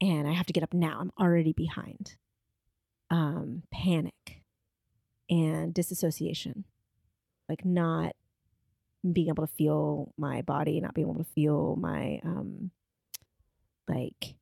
And 0.00 0.28
I 0.28 0.34
have 0.34 0.46
to 0.46 0.52
get 0.52 0.62
up 0.62 0.72
now. 0.72 0.98
I'm 1.00 1.10
already 1.18 1.52
behind. 1.52 2.14
Um, 3.10 3.64
panic 3.72 4.42
and 5.28 5.74
disassociation, 5.74 6.64
like 7.48 7.64
not 7.64 8.14
being 9.12 9.28
able 9.28 9.46
to 9.46 9.52
feel 9.52 10.12
my 10.16 10.42
body, 10.42 10.80
not 10.80 10.94
being 10.94 11.08
able 11.08 11.22
to 11.22 11.30
feel 11.30 11.76
my 11.76 12.20
um 12.24 12.70
like 13.88 14.34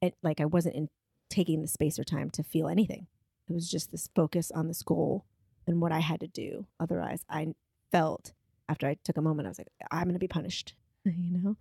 it 0.00 0.14
like 0.22 0.40
I 0.40 0.44
wasn't 0.46 0.74
in 0.74 0.88
taking 1.30 1.62
the 1.62 1.68
space 1.68 1.98
or 1.98 2.04
time 2.04 2.30
to 2.30 2.42
feel 2.42 2.68
anything. 2.68 3.06
It 3.48 3.52
was 3.52 3.70
just 3.70 3.90
this 3.90 4.08
focus 4.14 4.50
on 4.50 4.68
this 4.68 4.82
goal 4.82 5.24
and 5.66 5.80
what 5.80 5.92
I 5.92 6.00
had 6.00 6.20
to 6.20 6.26
do. 6.26 6.66
Otherwise, 6.80 7.24
I 7.28 7.54
felt 7.92 8.32
after 8.68 8.86
I 8.86 8.96
took 9.04 9.16
a 9.16 9.22
moment, 9.22 9.46
I 9.46 9.50
was 9.50 9.58
like, 9.58 9.68
I'm 9.90 10.06
gonna 10.08 10.18
be 10.18 10.28
punished, 10.28 10.74
you 11.04 11.38
know. 11.38 11.56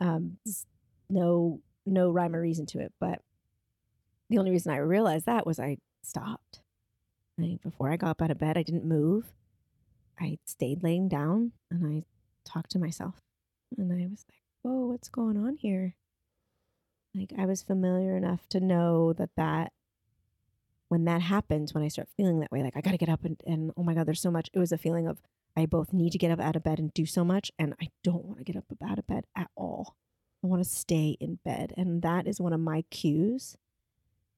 Um, 0.00 0.38
no, 1.10 1.60
no 1.84 2.10
rhyme 2.10 2.34
or 2.34 2.40
reason 2.40 2.66
to 2.66 2.80
it, 2.80 2.92
but 3.00 3.22
the 4.30 4.38
only 4.38 4.50
reason 4.50 4.72
I 4.72 4.78
realized 4.78 5.26
that 5.26 5.46
was 5.46 5.58
I 5.58 5.78
stopped. 6.02 6.60
I, 7.40 7.58
before 7.62 7.90
I 7.90 7.96
got 7.96 8.10
up 8.10 8.22
out 8.22 8.30
of 8.30 8.38
bed, 8.38 8.56
I 8.58 8.62
didn't 8.62 8.84
move. 8.84 9.32
I 10.20 10.38
stayed 10.44 10.82
laying 10.82 11.08
down 11.08 11.52
and 11.70 11.86
I 11.86 12.04
talked 12.44 12.70
to 12.72 12.78
myself. 12.78 13.20
And 13.76 13.92
I 13.92 14.06
was 14.06 14.24
like, 14.28 14.42
whoa, 14.62 14.86
what's 14.86 15.08
going 15.08 15.36
on 15.36 15.56
here? 15.56 15.94
Like, 17.14 17.32
I 17.38 17.46
was 17.46 17.62
familiar 17.62 18.16
enough 18.16 18.48
to 18.50 18.60
know 18.60 19.12
that 19.14 19.30
that, 19.36 19.72
when 20.88 21.04
that 21.04 21.20
happens, 21.22 21.74
when 21.74 21.84
I 21.84 21.88
start 21.88 22.08
feeling 22.16 22.40
that 22.40 22.50
way, 22.50 22.62
like, 22.62 22.76
I 22.76 22.80
got 22.80 22.92
to 22.92 22.98
get 22.98 23.08
up 23.08 23.24
and, 23.24 23.40
and, 23.46 23.72
oh 23.76 23.82
my 23.82 23.94
God, 23.94 24.06
there's 24.06 24.20
so 24.20 24.30
much. 24.30 24.50
It 24.52 24.58
was 24.58 24.72
a 24.72 24.78
feeling 24.78 25.06
of, 25.06 25.20
I 25.56 25.66
both 25.66 25.92
need 25.92 26.12
to 26.12 26.18
get 26.18 26.30
up 26.30 26.40
out 26.40 26.56
of 26.56 26.62
bed 26.62 26.78
and 26.78 26.92
do 26.94 27.04
so 27.04 27.24
much, 27.24 27.50
and 27.58 27.74
I 27.80 27.88
don't 28.04 28.24
want 28.24 28.38
to 28.38 28.44
get 28.44 28.56
up 28.56 28.64
out 28.82 28.98
of 28.98 29.06
bed 29.06 29.24
at 29.36 29.50
all. 29.56 29.96
I 30.42 30.46
want 30.46 30.62
to 30.62 30.68
stay 30.68 31.16
in 31.20 31.40
bed. 31.44 31.74
And 31.76 32.02
that 32.02 32.26
is 32.26 32.40
one 32.40 32.52
of 32.52 32.60
my 32.60 32.84
cues 32.90 33.56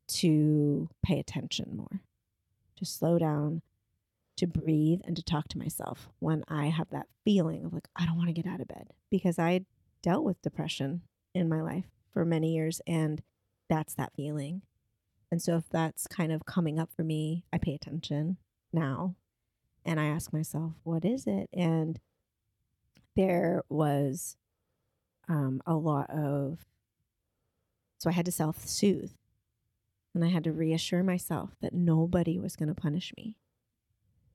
to 0.08 0.88
pay 1.04 1.20
attention 1.20 1.76
more, 1.76 2.00
to 2.76 2.84
slow 2.84 3.18
down, 3.18 3.62
to 4.40 4.46
breathe 4.46 5.00
and 5.04 5.14
to 5.16 5.22
talk 5.22 5.48
to 5.48 5.58
myself 5.58 6.08
when 6.18 6.42
I 6.48 6.66
have 6.66 6.88
that 6.90 7.06
feeling 7.24 7.64
of 7.64 7.72
like, 7.74 7.88
I 7.94 8.06
don't 8.06 8.16
want 8.16 8.28
to 8.28 8.34
get 8.42 8.46
out 8.46 8.60
of 8.60 8.68
bed 8.68 8.88
because 9.10 9.38
I 9.38 9.66
dealt 10.02 10.24
with 10.24 10.40
depression 10.40 11.02
in 11.34 11.48
my 11.48 11.60
life 11.60 11.84
for 12.12 12.24
many 12.24 12.54
years 12.54 12.80
and 12.86 13.22
that's 13.68 13.94
that 13.94 14.14
feeling. 14.16 14.62
And 15.30 15.40
so 15.40 15.56
if 15.56 15.68
that's 15.68 16.06
kind 16.06 16.32
of 16.32 16.46
coming 16.46 16.78
up 16.78 16.90
for 16.90 17.04
me, 17.04 17.44
I 17.52 17.58
pay 17.58 17.74
attention 17.74 18.38
now 18.72 19.14
and 19.84 20.00
I 20.00 20.06
ask 20.06 20.32
myself, 20.32 20.72
what 20.84 21.04
is 21.04 21.26
it? 21.26 21.50
And 21.52 22.00
there 23.14 23.62
was 23.68 24.36
um, 25.28 25.62
a 25.66 25.74
lot 25.74 26.08
of, 26.08 26.64
so 27.98 28.08
I 28.08 28.14
had 28.14 28.24
to 28.24 28.32
self 28.32 28.66
soothe 28.66 29.12
and 30.14 30.24
I 30.24 30.28
had 30.28 30.44
to 30.44 30.52
reassure 30.52 31.02
myself 31.02 31.50
that 31.60 31.74
nobody 31.74 32.38
was 32.38 32.56
going 32.56 32.68
to 32.70 32.74
punish 32.74 33.12
me 33.18 33.36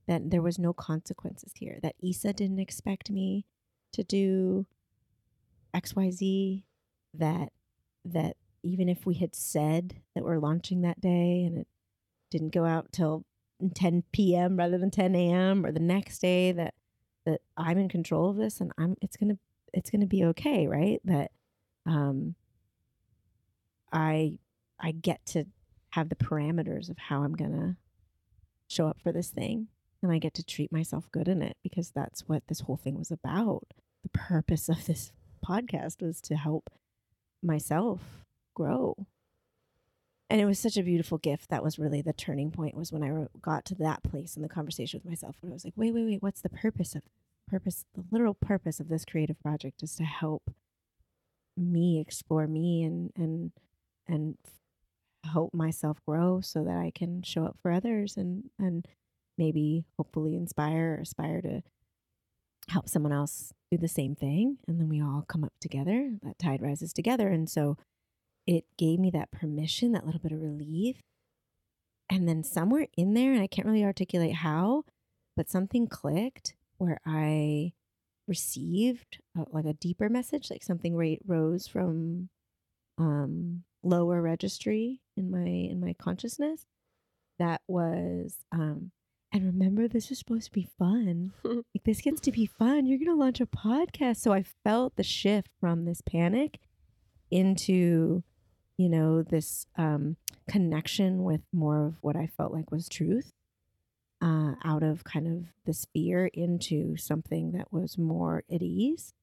that 0.08 0.30
there 0.30 0.42
was 0.42 0.60
no 0.60 0.74
consequences 0.74 1.54
here, 1.56 1.80
that 1.82 1.96
Isa 2.02 2.34
didn't 2.34 2.60
expect 2.60 3.10
me 3.10 3.46
to 3.94 4.04
do 4.04 4.66
XYZ, 5.74 6.64
that 7.14 7.50
that 8.06 8.38
even 8.64 8.90
if 8.90 9.06
we 9.06 9.16
had 9.16 9.36
said 9.36 10.02
that 10.14 10.24
we're 10.24 10.40
launching 10.40 10.82
that 10.82 11.02
day 11.02 11.44
and 11.46 11.58
it 11.60 11.68
didn't 12.32 12.54
go 12.54 12.66
out 12.66 12.92
till 12.92 13.26
10 13.74 14.04
p.m. 14.12 14.58
rather 14.58 14.78
than 14.78 14.92
10 14.92 15.16
a.m. 15.16 15.66
or 15.66 15.72
the 15.72 15.80
next 15.80 16.20
day 16.20 16.52
that 16.52 16.74
that 17.26 17.42
I'm 17.58 17.78
in 17.80 17.90
control 17.90 18.30
of 18.30 18.38
this 18.38 18.62
and 18.62 18.72
I'm 18.78 18.96
it's 19.02 19.18
gonna 19.18 19.38
it's 19.74 19.90
gonna 19.90 20.08
be 20.08 20.26
okay, 20.26 20.68
right? 20.68 21.02
That 21.06 21.32
um 21.86 22.36
I 23.92 24.38
I 24.80 24.92
get 24.92 25.26
to 25.28 25.46
have 25.92 26.10
the 26.10 26.16
parameters 26.16 26.90
of 26.90 26.98
how 26.98 27.24
I'm 27.24 27.34
gonna 27.34 27.78
show 28.68 28.88
up 28.88 29.00
for 29.02 29.12
this 29.12 29.30
thing 29.30 29.68
and 30.02 30.12
I 30.12 30.20
get 30.20 30.34
to 30.36 30.44
treat 30.44 30.72
myself 30.72 31.10
good 31.12 31.28
in 31.28 31.42
it 31.42 31.58
because 31.64 31.92
that's 31.92 32.28
what 32.28 32.48
this 32.48 32.62
whole 32.62 32.78
thing 32.78 32.98
was 32.98 33.12
about. 33.12 33.68
The 34.04 34.10
purpose 34.10 34.70
of 34.70 34.86
this 34.86 35.12
podcast 35.46 36.02
was 36.02 36.22
to 36.22 36.36
help 36.36 36.70
myself 37.42 38.02
grow. 38.54 39.08
And 40.30 40.42
it 40.42 40.46
was 40.46 40.60
such 40.60 40.78
a 40.78 40.84
beautiful 40.84 41.18
gift. 41.18 41.50
That 41.50 41.64
was 41.64 41.78
really 41.78 42.02
the 42.02 42.14
turning 42.14 42.52
point 42.52 42.76
was 42.76 42.92
when 42.92 43.04
I 43.04 43.28
got 43.42 43.64
to 43.66 43.76
that 43.76 44.04
place 44.04 44.36
in 44.36 44.42
the 44.42 44.50
conversation 44.50 45.00
with 45.00 45.10
myself 45.10 45.36
where 45.40 45.52
I 45.52 45.54
was 45.54 45.66
like, 45.66 45.76
wait, 45.76 45.94
wait, 45.94 46.06
wait, 46.06 46.24
what's 46.24 46.42
the 46.42 46.50
purpose 46.50 46.96
of 46.96 47.04
purpose? 47.48 47.86
The 47.94 48.04
literal 48.12 48.34
purpose 48.34 48.80
of 48.80 48.90
this 48.90 49.06
creative 49.06 49.40
project 49.40 49.84
is 49.84 49.96
to 49.96 50.04
help 50.04 50.52
me 51.56 52.00
explore 52.00 52.48
me 52.48 52.84
and 52.84 53.12
and 53.16 53.52
and 54.08 54.38
help 55.24 55.54
myself 55.54 56.02
grow 56.06 56.42
so 56.42 56.64
that 56.64 56.78
I 56.78 56.92
can 56.94 57.22
show 57.22 57.46
up 57.46 57.58
for 57.62 57.72
others 57.72 58.18
and 58.18 58.50
and 58.60 58.88
maybe 59.38 59.86
hopefully 59.98 60.36
inspire 60.36 60.96
or 60.98 61.02
aspire 61.02 61.42
to 61.42 61.62
help 62.70 62.90
someone 62.90 63.12
else 63.12 63.54
do 63.72 63.78
the 63.78 63.88
same 63.88 64.16
thing. 64.16 64.58
And 64.68 64.80
then 64.80 64.90
we 64.90 65.02
all 65.02 65.24
come 65.28 65.44
up 65.44 65.54
together. 65.60 66.14
That 66.24 66.40
tide 66.40 66.62
rises 66.62 66.94
together. 66.94 67.28
And 67.28 67.50
so 67.50 67.78
it 68.48 68.66
gave 68.78 69.00
me 69.00 69.12
that 69.12 69.32
permission, 69.32 69.92
that 69.92 70.06
little 70.06 70.22
bit 70.22 70.32
of 70.32 70.42
relief. 70.42 70.98
And 72.10 72.28
then 72.28 72.44
somewhere 72.44 72.88
in 72.96 73.14
there, 73.14 73.34
and 73.34 73.42
I 73.42 73.48
can't 73.48 73.68
really 73.68 73.84
articulate 73.84 74.36
how, 74.36 74.84
but 75.36 75.50
something 75.50 75.88
clicked 75.88 76.56
where 76.78 77.00
I 77.06 77.74
received 78.28 79.20
a, 79.38 79.46
like 79.52 79.66
a 79.66 79.74
deeper 79.74 80.10
message, 80.10 80.50
like 80.50 80.64
something 80.64 80.96
right 80.96 81.20
rose 81.26 81.68
from 81.68 82.30
um, 82.98 83.64
lower 83.84 84.22
registry 84.22 85.02
in 85.18 85.30
my 85.30 85.48
in 85.48 85.80
my 85.80 85.94
consciousness 86.00 86.66
that 87.40 87.62
was 87.68 88.38
um, 88.52 88.92
and 89.36 89.46
remember, 89.48 89.90
this 89.90 90.12
is 90.12 90.20
supposed 90.20 90.46
to 90.46 90.52
be 90.54 90.70
fun. 90.80 91.34
like, 91.44 91.84
this 91.84 92.00
gets 92.00 92.22
to 92.22 92.32
be 92.32 92.46
fun. 92.46 92.86
You're 92.86 93.00
going 93.00 93.10
to 93.10 93.22
launch 93.22 93.42
a 93.42 93.46
podcast. 93.46 94.16
So 94.22 94.32
I 94.32 94.46
felt 94.64 94.96
the 94.96 95.04
shift 95.04 95.50
from 95.60 95.84
this 95.84 96.00
panic 96.00 96.60
into, 97.30 98.24
you 98.78 98.88
know, 98.88 99.24
this 99.24 99.68
um, 99.76 100.16
connection 100.50 101.26
with 101.26 101.42
more 101.52 101.86
of 101.86 101.96
what 102.00 102.16
I 102.16 102.28
felt 102.28 102.54
like 102.54 102.72
was 102.72 102.88
truth, 102.88 103.34
uh, 104.22 104.54
out 104.64 104.84
of 104.84 105.04
kind 105.04 105.28
of 105.28 105.44
this 105.66 105.86
fear 105.94 106.28
into 106.28 106.96
something 106.96 107.52
that 107.52 107.74
was 107.74 107.98
more 107.98 108.46
at 108.50 108.62
ease. 108.62 109.14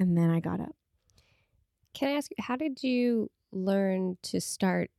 And 0.00 0.16
then 0.16 0.30
I 0.30 0.40
got 0.40 0.60
up. 0.60 0.74
Can 1.92 2.08
I 2.08 2.12
ask 2.12 2.30
you, 2.30 2.42
how 2.42 2.56
did 2.56 2.82
you 2.82 3.30
learn 3.52 4.16
to 4.22 4.40
start 4.40 4.90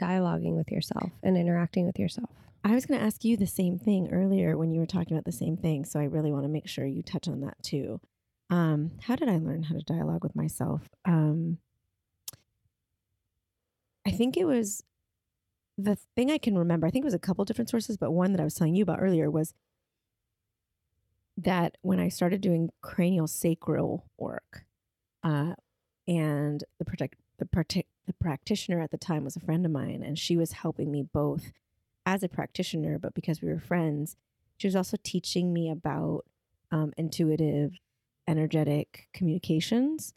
dialoguing 0.00 0.54
with 0.54 0.70
yourself 0.70 1.10
and 1.24 1.36
interacting 1.36 1.86
with 1.86 1.98
yourself? 1.98 2.30
I 2.62 2.74
was 2.74 2.86
going 2.86 3.00
to 3.00 3.06
ask 3.06 3.24
you 3.24 3.36
the 3.36 3.46
same 3.46 3.78
thing 3.78 4.12
earlier 4.12 4.56
when 4.56 4.70
you 4.70 4.80
were 4.80 4.86
talking 4.86 5.16
about 5.16 5.24
the 5.24 5.32
same 5.32 5.56
thing. 5.56 5.84
So 5.84 5.98
I 5.98 6.04
really 6.04 6.30
want 6.30 6.44
to 6.44 6.48
make 6.48 6.68
sure 6.68 6.86
you 6.86 7.02
touch 7.02 7.26
on 7.26 7.40
that 7.40 7.62
too. 7.62 8.00
Um, 8.50 8.92
how 9.02 9.16
did 9.16 9.28
I 9.28 9.38
learn 9.38 9.62
how 9.64 9.76
to 9.76 9.82
dialogue 9.82 10.22
with 10.22 10.36
myself? 10.36 10.82
Um, 11.04 11.58
I 14.06 14.10
think 14.10 14.36
it 14.36 14.44
was 14.44 14.82
the 15.78 15.96
thing 16.16 16.30
I 16.30 16.38
can 16.38 16.58
remember. 16.58 16.86
I 16.86 16.90
think 16.90 17.04
it 17.04 17.06
was 17.06 17.14
a 17.14 17.18
couple 17.18 17.44
different 17.44 17.70
sources, 17.70 17.96
but 17.96 18.10
one 18.10 18.32
that 18.32 18.40
I 18.40 18.44
was 18.44 18.54
telling 18.54 18.74
you 18.74 18.82
about 18.82 19.00
earlier 19.00 19.30
was 19.30 19.54
that 21.36 21.78
when 21.80 22.00
I 22.00 22.08
started 22.08 22.40
doing 22.40 22.70
cranial 22.82 23.26
sacral 23.26 24.04
work, 24.18 24.64
uh, 25.22 25.54
and 26.08 26.64
the 26.78 26.84
protect 26.84 27.14
the, 27.38 27.46
the 28.06 28.12
practitioner 28.14 28.80
at 28.80 28.90
the 28.90 28.98
time 28.98 29.24
was 29.24 29.36
a 29.36 29.40
friend 29.40 29.64
of 29.64 29.72
mine, 29.72 30.02
and 30.04 30.18
she 30.18 30.36
was 30.36 30.52
helping 30.52 30.90
me 30.90 31.02
both 31.02 31.52
as 32.06 32.22
a 32.22 32.28
practitioner, 32.28 32.98
but 32.98 33.14
because 33.14 33.40
we 33.40 33.48
were 33.48 33.60
friends, 33.60 34.16
she 34.56 34.66
was 34.66 34.76
also 34.76 34.96
teaching 35.02 35.52
me 35.52 35.70
about 35.70 36.24
um, 36.70 36.92
intuitive, 36.96 37.72
energetic 38.28 39.08
communications 39.14 40.14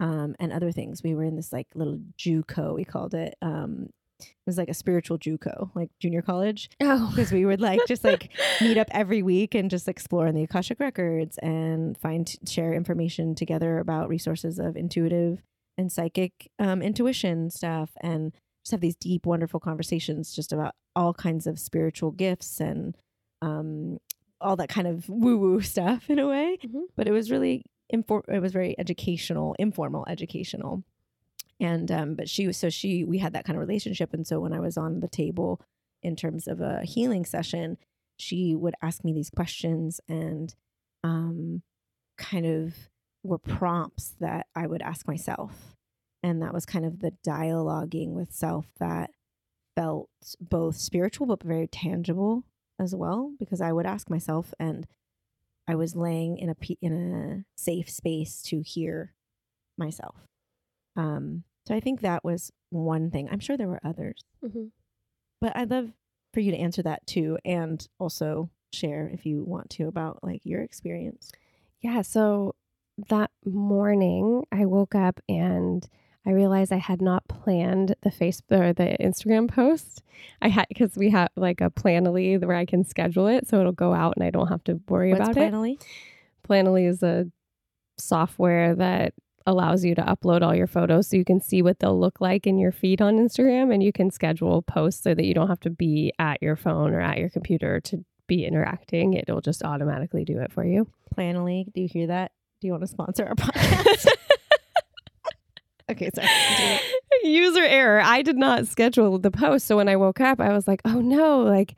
um, 0.00 0.34
and 0.38 0.52
other 0.52 0.72
things. 0.72 1.02
We 1.02 1.14
were 1.14 1.24
in 1.24 1.36
this 1.36 1.52
like 1.52 1.68
little 1.74 2.00
JUCO, 2.18 2.74
we 2.74 2.84
called 2.84 3.14
it. 3.14 3.36
Um, 3.42 3.90
it 4.20 4.46
was 4.46 4.58
like 4.58 4.68
a 4.68 4.74
spiritual 4.74 5.18
JUCO, 5.18 5.70
like 5.74 5.90
junior 5.98 6.22
college. 6.22 6.70
Oh, 6.80 7.08
because 7.10 7.32
we 7.32 7.44
would 7.44 7.60
like 7.60 7.80
just 7.86 8.04
like 8.04 8.30
meet 8.60 8.78
up 8.78 8.88
every 8.92 9.22
week 9.22 9.54
and 9.54 9.70
just 9.70 9.88
explore 9.88 10.26
in 10.26 10.34
the 10.34 10.44
Akashic 10.44 10.78
records 10.78 11.38
and 11.38 11.98
find 11.98 12.36
share 12.48 12.72
information 12.72 13.34
together 13.34 13.78
about 13.78 14.08
resources 14.08 14.58
of 14.58 14.76
intuitive 14.76 15.42
and 15.78 15.90
psychic 15.90 16.50
um, 16.58 16.82
intuition 16.82 17.50
stuff 17.50 17.90
and 18.00 18.32
just 18.62 18.72
have 18.72 18.80
these 18.80 18.96
deep, 18.96 19.26
wonderful 19.26 19.60
conversations 19.60 20.34
just 20.34 20.52
about 20.52 20.74
all 20.94 21.14
kinds 21.14 21.46
of 21.46 21.58
spiritual 21.58 22.10
gifts 22.10 22.60
and 22.60 22.96
um, 23.40 23.98
all 24.40 24.56
that 24.56 24.68
kind 24.68 24.86
of 24.86 25.08
woo 25.08 25.38
woo 25.38 25.60
stuff 25.60 26.08
in 26.10 26.18
a 26.18 26.28
way. 26.28 26.58
Mhm. 26.64 26.82
But 26.96 27.08
it 27.08 27.12
was 27.12 27.30
really 27.30 27.64
infor- 27.92 28.28
it 28.28 28.40
was 28.40 28.52
very 28.52 28.78
educational, 28.78 29.54
informal 29.58 30.04
educational. 30.08 30.84
And 31.60 31.90
um, 31.92 32.14
but 32.14 32.28
she 32.28 32.46
was 32.46 32.56
so 32.56 32.70
she 32.70 33.04
we 33.04 33.18
had 33.18 33.32
that 33.34 33.44
kind 33.44 33.56
of 33.56 33.60
relationship. 33.66 34.12
And 34.12 34.26
so 34.26 34.40
when 34.40 34.52
I 34.52 34.60
was 34.60 34.76
on 34.76 35.00
the 35.00 35.08
table 35.08 35.60
in 36.02 36.16
terms 36.16 36.48
of 36.48 36.60
a 36.60 36.82
healing 36.84 37.24
session, 37.24 37.78
she 38.18 38.54
would 38.54 38.74
ask 38.82 39.04
me 39.04 39.12
these 39.12 39.30
questions 39.30 40.00
and 40.08 40.54
um, 41.04 41.62
kind 42.18 42.46
of 42.46 42.74
were 43.22 43.38
prompts 43.38 44.14
that 44.20 44.46
I 44.54 44.66
would 44.66 44.82
ask 44.82 45.06
myself. 45.06 45.71
And 46.22 46.40
that 46.42 46.54
was 46.54 46.64
kind 46.66 46.84
of 46.84 47.00
the 47.00 47.12
dialoguing 47.26 48.10
with 48.12 48.32
self 48.32 48.66
that 48.78 49.10
felt 49.74 50.08
both 50.40 50.76
spiritual 50.76 51.26
but 51.26 51.42
very 51.42 51.66
tangible 51.66 52.44
as 52.78 52.94
well 52.94 53.32
because 53.38 53.60
I 53.60 53.72
would 53.72 53.86
ask 53.86 54.08
myself 54.10 54.52
and 54.58 54.86
I 55.66 55.74
was 55.74 55.96
laying 55.96 56.36
in 56.38 56.50
a 56.50 56.56
in 56.80 56.92
a 57.14 57.44
safe 57.60 57.88
space 57.90 58.42
to 58.42 58.60
hear 58.60 59.14
myself. 59.78 60.16
Um 60.96 61.44
so 61.66 61.74
I 61.74 61.80
think 61.80 62.00
that 62.00 62.24
was 62.24 62.50
one 62.70 63.10
thing. 63.10 63.28
I'm 63.30 63.38
sure 63.40 63.56
there 63.56 63.68
were 63.68 63.80
others, 63.84 64.24
Mhm. 64.44 64.72
but 65.40 65.56
I'd 65.56 65.70
love 65.70 65.92
for 66.34 66.40
you 66.40 66.50
to 66.50 66.56
answer 66.58 66.82
that 66.82 67.06
too 67.06 67.38
and 67.44 67.86
also 67.98 68.50
share 68.72 69.08
if 69.08 69.24
you 69.26 69.44
want 69.44 69.70
to 69.70 69.86
about 69.86 70.22
like 70.24 70.44
your 70.44 70.60
experience. 70.62 71.30
Yeah. 71.80 72.02
So 72.02 72.54
that 73.08 73.30
morning, 73.44 74.44
I 74.52 74.66
woke 74.66 74.94
up 74.94 75.20
and 75.28 75.88
I 76.24 76.30
realized 76.30 76.72
I 76.72 76.76
had 76.76 77.02
not 77.02 77.26
planned 77.26 77.96
the 78.02 78.10
Facebook 78.10 78.60
or 78.60 78.72
the 78.72 78.96
Instagram 79.00 79.48
post. 79.48 80.02
I 80.40 80.48
had 80.48 80.66
because 80.68 80.96
we 80.96 81.10
have 81.10 81.28
like 81.36 81.60
a 81.60 81.70
Planoly 81.70 82.40
where 82.44 82.56
I 82.56 82.64
can 82.64 82.84
schedule 82.84 83.26
it, 83.26 83.48
so 83.48 83.58
it'll 83.58 83.72
go 83.72 83.92
out 83.92 84.14
and 84.16 84.24
I 84.24 84.30
don't 84.30 84.46
have 84.48 84.62
to 84.64 84.80
worry 84.88 85.10
What's 85.12 85.22
about 85.22 85.34
finally? 85.34 85.72
it. 85.72 85.86
Planoly 86.48 86.88
is 86.88 87.02
a 87.02 87.26
software 87.98 88.74
that 88.76 89.14
allows 89.46 89.84
you 89.84 89.94
to 89.96 90.02
upload 90.02 90.42
all 90.42 90.54
your 90.54 90.68
photos 90.68 91.08
so 91.08 91.16
you 91.16 91.24
can 91.24 91.40
see 91.40 91.62
what 91.62 91.80
they'll 91.80 91.98
look 91.98 92.20
like 92.20 92.46
in 92.46 92.58
your 92.58 92.70
feed 92.70 93.02
on 93.02 93.16
Instagram 93.18 93.74
and 93.74 93.82
you 93.82 93.92
can 93.92 94.08
schedule 94.10 94.62
posts 94.62 95.02
so 95.02 95.14
that 95.14 95.24
you 95.24 95.34
don't 95.34 95.48
have 95.48 95.58
to 95.60 95.70
be 95.70 96.12
at 96.20 96.40
your 96.40 96.54
phone 96.54 96.94
or 96.94 97.00
at 97.00 97.18
your 97.18 97.28
computer 97.28 97.80
to 97.80 98.04
be 98.28 98.44
interacting. 98.46 99.14
It'll 99.14 99.40
just 99.40 99.64
automatically 99.64 100.24
do 100.24 100.38
it 100.38 100.52
for 100.52 100.64
you. 100.64 100.86
Planoly, 101.16 101.64
do 101.72 101.80
you 101.80 101.88
hear 101.90 102.06
that? 102.06 102.30
Do 102.60 102.68
you 102.68 102.72
want 102.72 102.82
to 102.84 102.86
sponsor 102.86 103.26
our 103.26 103.34
podcast? 103.34 104.06
Okay, 105.92 106.10
sorry. 106.14 106.80
User 107.24 107.62
error. 107.62 108.00
I 108.00 108.22
did 108.22 108.36
not 108.36 108.66
schedule 108.66 109.18
the 109.18 109.30
post. 109.30 109.66
So 109.66 109.76
when 109.76 109.88
I 109.88 109.96
woke 109.96 110.20
up, 110.20 110.40
I 110.40 110.52
was 110.52 110.66
like, 110.66 110.82
oh 110.84 111.00
no, 111.00 111.40
like 111.40 111.74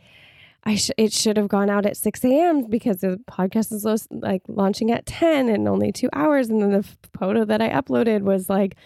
I 0.64 0.76
sh- 0.76 0.90
it 0.96 1.12
should 1.12 1.36
have 1.36 1.48
gone 1.48 1.68
out 1.68 1.84
at 1.86 1.96
6 1.96 2.24
a.m. 2.24 2.68
because 2.68 2.98
the 2.98 3.20
podcast 3.30 3.72
is 3.72 4.08
like 4.10 4.42
launching 4.48 4.90
at 4.90 5.04
10 5.06 5.48
and 5.48 5.68
only 5.68 5.92
two 5.92 6.08
hours. 6.12 6.48
And 6.48 6.62
then 6.62 6.70
the 6.70 6.88
photo 7.18 7.44
that 7.44 7.60
I 7.60 7.68
uploaded 7.68 8.22
was 8.22 8.48
like 8.48 8.76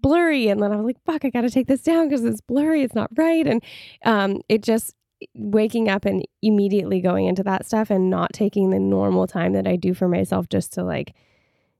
blurry. 0.00 0.48
And 0.48 0.60
then 0.60 0.72
I 0.72 0.76
was 0.76 0.84
like, 0.84 1.04
fuck, 1.04 1.24
I 1.24 1.30
got 1.30 1.42
to 1.42 1.50
take 1.50 1.68
this 1.68 1.82
down 1.82 2.08
because 2.08 2.24
it's 2.24 2.40
blurry. 2.40 2.82
It's 2.82 2.94
not 2.94 3.10
right. 3.16 3.46
And 3.46 3.62
um, 4.04 4.40
it 4.48 4.62
just, 4.62 4.94
waking 5.34 5.88
up 5.88 6.04
and 6.04 6.24
immediately 6.42 7.00
going 7.00 7.26
into 7.26 7.42
that 7.42 7.66
stuff 7.66 7.90
and 7.90 8.10
not 8.10 8.32
taking 8.32 8.70
the 8.70 8.78
normal 8.78 9.26
time 9.26 9.52
that 9.52 9.66
I 9.66 9.76
do 9.76 9.94
for 9.94 10.08
myself 10.08 10.48
just 10.48 10.72
to 10.74 10.84
like 10.84 11.14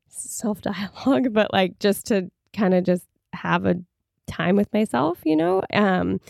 self 0.08 0.60
dialogue, 0.60 1.32
but 1.32 1.52
like 1.52 1.78
just 1.78 2.06
to 2.06 2.30
kind 2.52 2.74
of 2.74 2.84
just 2.84 3.06
have 3.32 3.66
a 3.66 3.76
time 4.26 4.56
with 4.56 4.72
myself, 4.72 5.18
you 5.24 5.36
know, 5.36 5.62
um, 5.72 6.20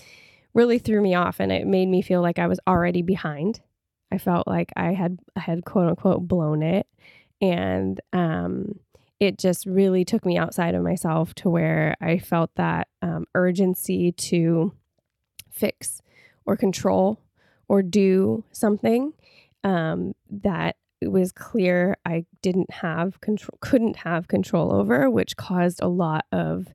really 0.54 0.78
threw 0.78 1.00
me 1.00 1.14
off 1.14 1.40
and 1.40 1.52
it 1.52 1.66
made 1.66 1.88
me 1.88 2.02
feel 2.02 2.22
like 2.22 2.38
I 2.38 2.46
was 2.46 2.60
already 2.66 3.02
behind. 3.02 3.60
I 4.10 4.18
felt 4.18 4.46
like 4.46 4.72
I 4.76 4.92
had 4.92 5.18
I 5.36 5.40
had 5.40 5.64
quote 5.64 5.88
unquote 5.88 6.26
blown 6.26 6.62
it. 6.62 6.86
And 7.40 8.00
um 8.12 8.80
it 9.20 9.38
just 9.38 9.66
really 9.66 10.04
took 10.04 10.24
me 10.24 10.38
outside 10.38 10.74
of 10.74 10.82
myself 10.82 11.34
to 11.34 11.50
where 11.50 11.96
I 12.00 12.18
felt 12.18 12.50
that 12.54 12.88
um, 13.02 13.26
urgency 13.34 14.12
to 14.12 14.72
fix 15.50 16.02
or 16.46 16.56
control 16.56 17.20
or 17.66 17.82
do 17.82 18.44
something 18.52 19.12
um, 19.64 20.14
that 20.30 20.76
it 21.00 21.08
was 21.08 21.32
clear 21.32 21.96
I 22.04 22.24
didn't 22.42 22.70
have 22.70 23.20
control, 23.20 23.58
couldn't 23.60 23.96
have 23.96 24.28
control 24.28 24.72
over, 24.72 25.10
which 25.10 25.36
caused 25.36 25.80
a 25.82 25.88
lot 25.88 26.26
of 26.32 26.68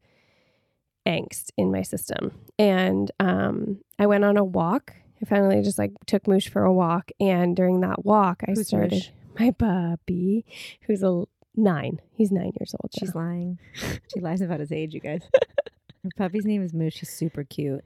angst 1.06 1.50
in 1.58 1.72
my 1.72 1.82
system. 1.82 2.32
And 2.58 3.12
um, 3.20 3.80
I 4.00 4.06
went 4.06 4.24
on 4.24 4.38
a 4.38 4.44
walk. 4.44 4.94
I 5.22 5.26
finally 5.26 5.62
just 5.62 5.78
like 5.78 5.92
took 6.06 6.28
Moosh 6.28 6.50
for 6.50 6.64
a 6.64 6.74
walk, 6.74 7.12
and 7.20 7.56
during 7.56 7.80
that 7.82 8.04
walk, 8.04 8.44
I 8.48 8.52
Who's 8.52 8.68
started 8.68 8.92
Moosh? 8.94 9.10
my 9.40 9.52
puppy, 9.52 10.46
who's 10.82 11.02
a 11.04 11.24
nine. 11.56 12.00
He's 12.16 12.32
nine 12.32 12.52
years 12.60 12.76
old. 12.82 12.92
She's 12.98 13.14
now. 13.16 13.22
lying. 13.22 13.60
She 14.14 14.20
lies 14.20 14.42
about 14.42 14.60
his 14.60 14.72
age, 14.72 14.94
you 14.94 15.00
guys. 15.00 15.22
Her 16.04 16.10
puppy's 16.18 16.46
name 16.46 16.64
is 16.64 16.74
Moosh. 16.74 16.96
She's 16.96 17.10
super 17.10 17.44
cute. 17.44 17.84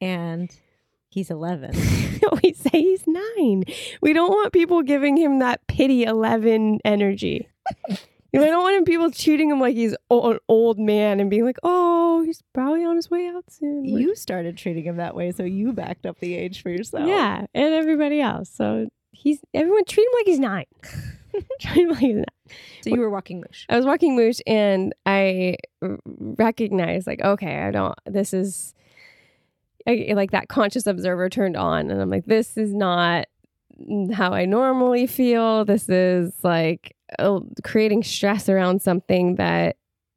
And 0.00 0.50
he's 1.10 1.30
11. 1.30 1.72
we 2.42 2.52
say 2.54 2.70
he's 2.72 3.04
nine. 3.06 3.64
We 4.00 4.12
don't 4.12 4.30
want 4.30 4.52
people 4.52 4.82
giving 4.82 5.16
him 5.16 5.40
that 5.40 5.66
pity 5.66 6.04
11 6.04 6.78
energy. 6.84 7.48
You 8.32 8.38
know, 8.38 8.46
I 8.46 8.50
don't 8.50 8.62
want 8.62 8.76
him 8.76 8.84
people 8.84 9.10
treating 9.10 9.50
him 9.50 9.58
like 9.60 9.74
he's 9.74 9.96
o- 10.08 10.30
an 10.30 10.38
old 10.48 10.78
man 10.78 11.18
and 11.18 11.28
being 11.28 11.44
like, 11.44 11.58
oh, 11.64 12.22
he's 12.24 12.42
probably 12.54 12.84
on 12.84 12.94
his 12.94 13.10
way 13.10 13.26
out 13.26 13.44
soon. 13.50 13.82
We're- 13.82 14.02
You 14.02 14.14
started 14.14 14.56
treating 14.56 14.84
him 14.84 14.98
that 14.98 15.16
way, 15.16 15.32
so 15.32 15.42
you 15.42 15.72
backed 15.72 16.06
up 16.06 16.20
the 16.20 16.36
age 16.36 16.62
for 16.62 16.70
yourself. 16.70 17.08
Yeah, 17.08 17.46
and 17.54 17.74
everybody 17.74 18.20
else. 18.20 18.48
So 18.48 18.88
he's, 19.10 19.40
everyone 19.52 19.84
treat 19.84 20.04
him 20.04 20.12
like 20.14 20.26
he's 20.26 20.38
nine. 20.38 20.66
treat 21.60 21.82
him 21.82 21.88
like 21.90 21.98
he's 21.98 22.14
nine. 22.16 22.24
So 22.82 22.90
you 22.90 23.00
were 23.00 23.10
walking 23.10 23.40
Moosh. 23.40 23.64
I 23.68 23.76
was 23.76 23.84
walking 23.84 24.14
Moosh 24.16 24.40
and 24.46 24.94
I 25.06 25.56
r- 25.82 25.98
recognized, 26.06 27.06
like, 27.08 27.20
okay, 27.20 27.62
I 27.62 27.70
don't, 27.72 27.96
this 28.06 28.32
is 28.32 28.74
I, 29.86 30.12
like 30.14 30.30
that 30.32 30.48
conscious 30.48 30.86
observer 30.86 31.28
turned 31.28 31.56
on. 31.56 31.90
And 31.90 32.00
I'm 32.00 32.10
like, 32.10 32.26
this 32.26 32.56
is 32.56 32.72
not 32.74 33.26
how 34.12 34.32
I 34.32 34.44
normally 34.44 35.06
feel. 35.06 35.64
This 35.64 35.88
is 35.88 36.32
like 36.42 36.96
uh, 37.18 37.40
creating 37.64 38.02
stress 38.02 38.48
around 38.48 38.82
something 38.82 39.36
that 39.36 39.76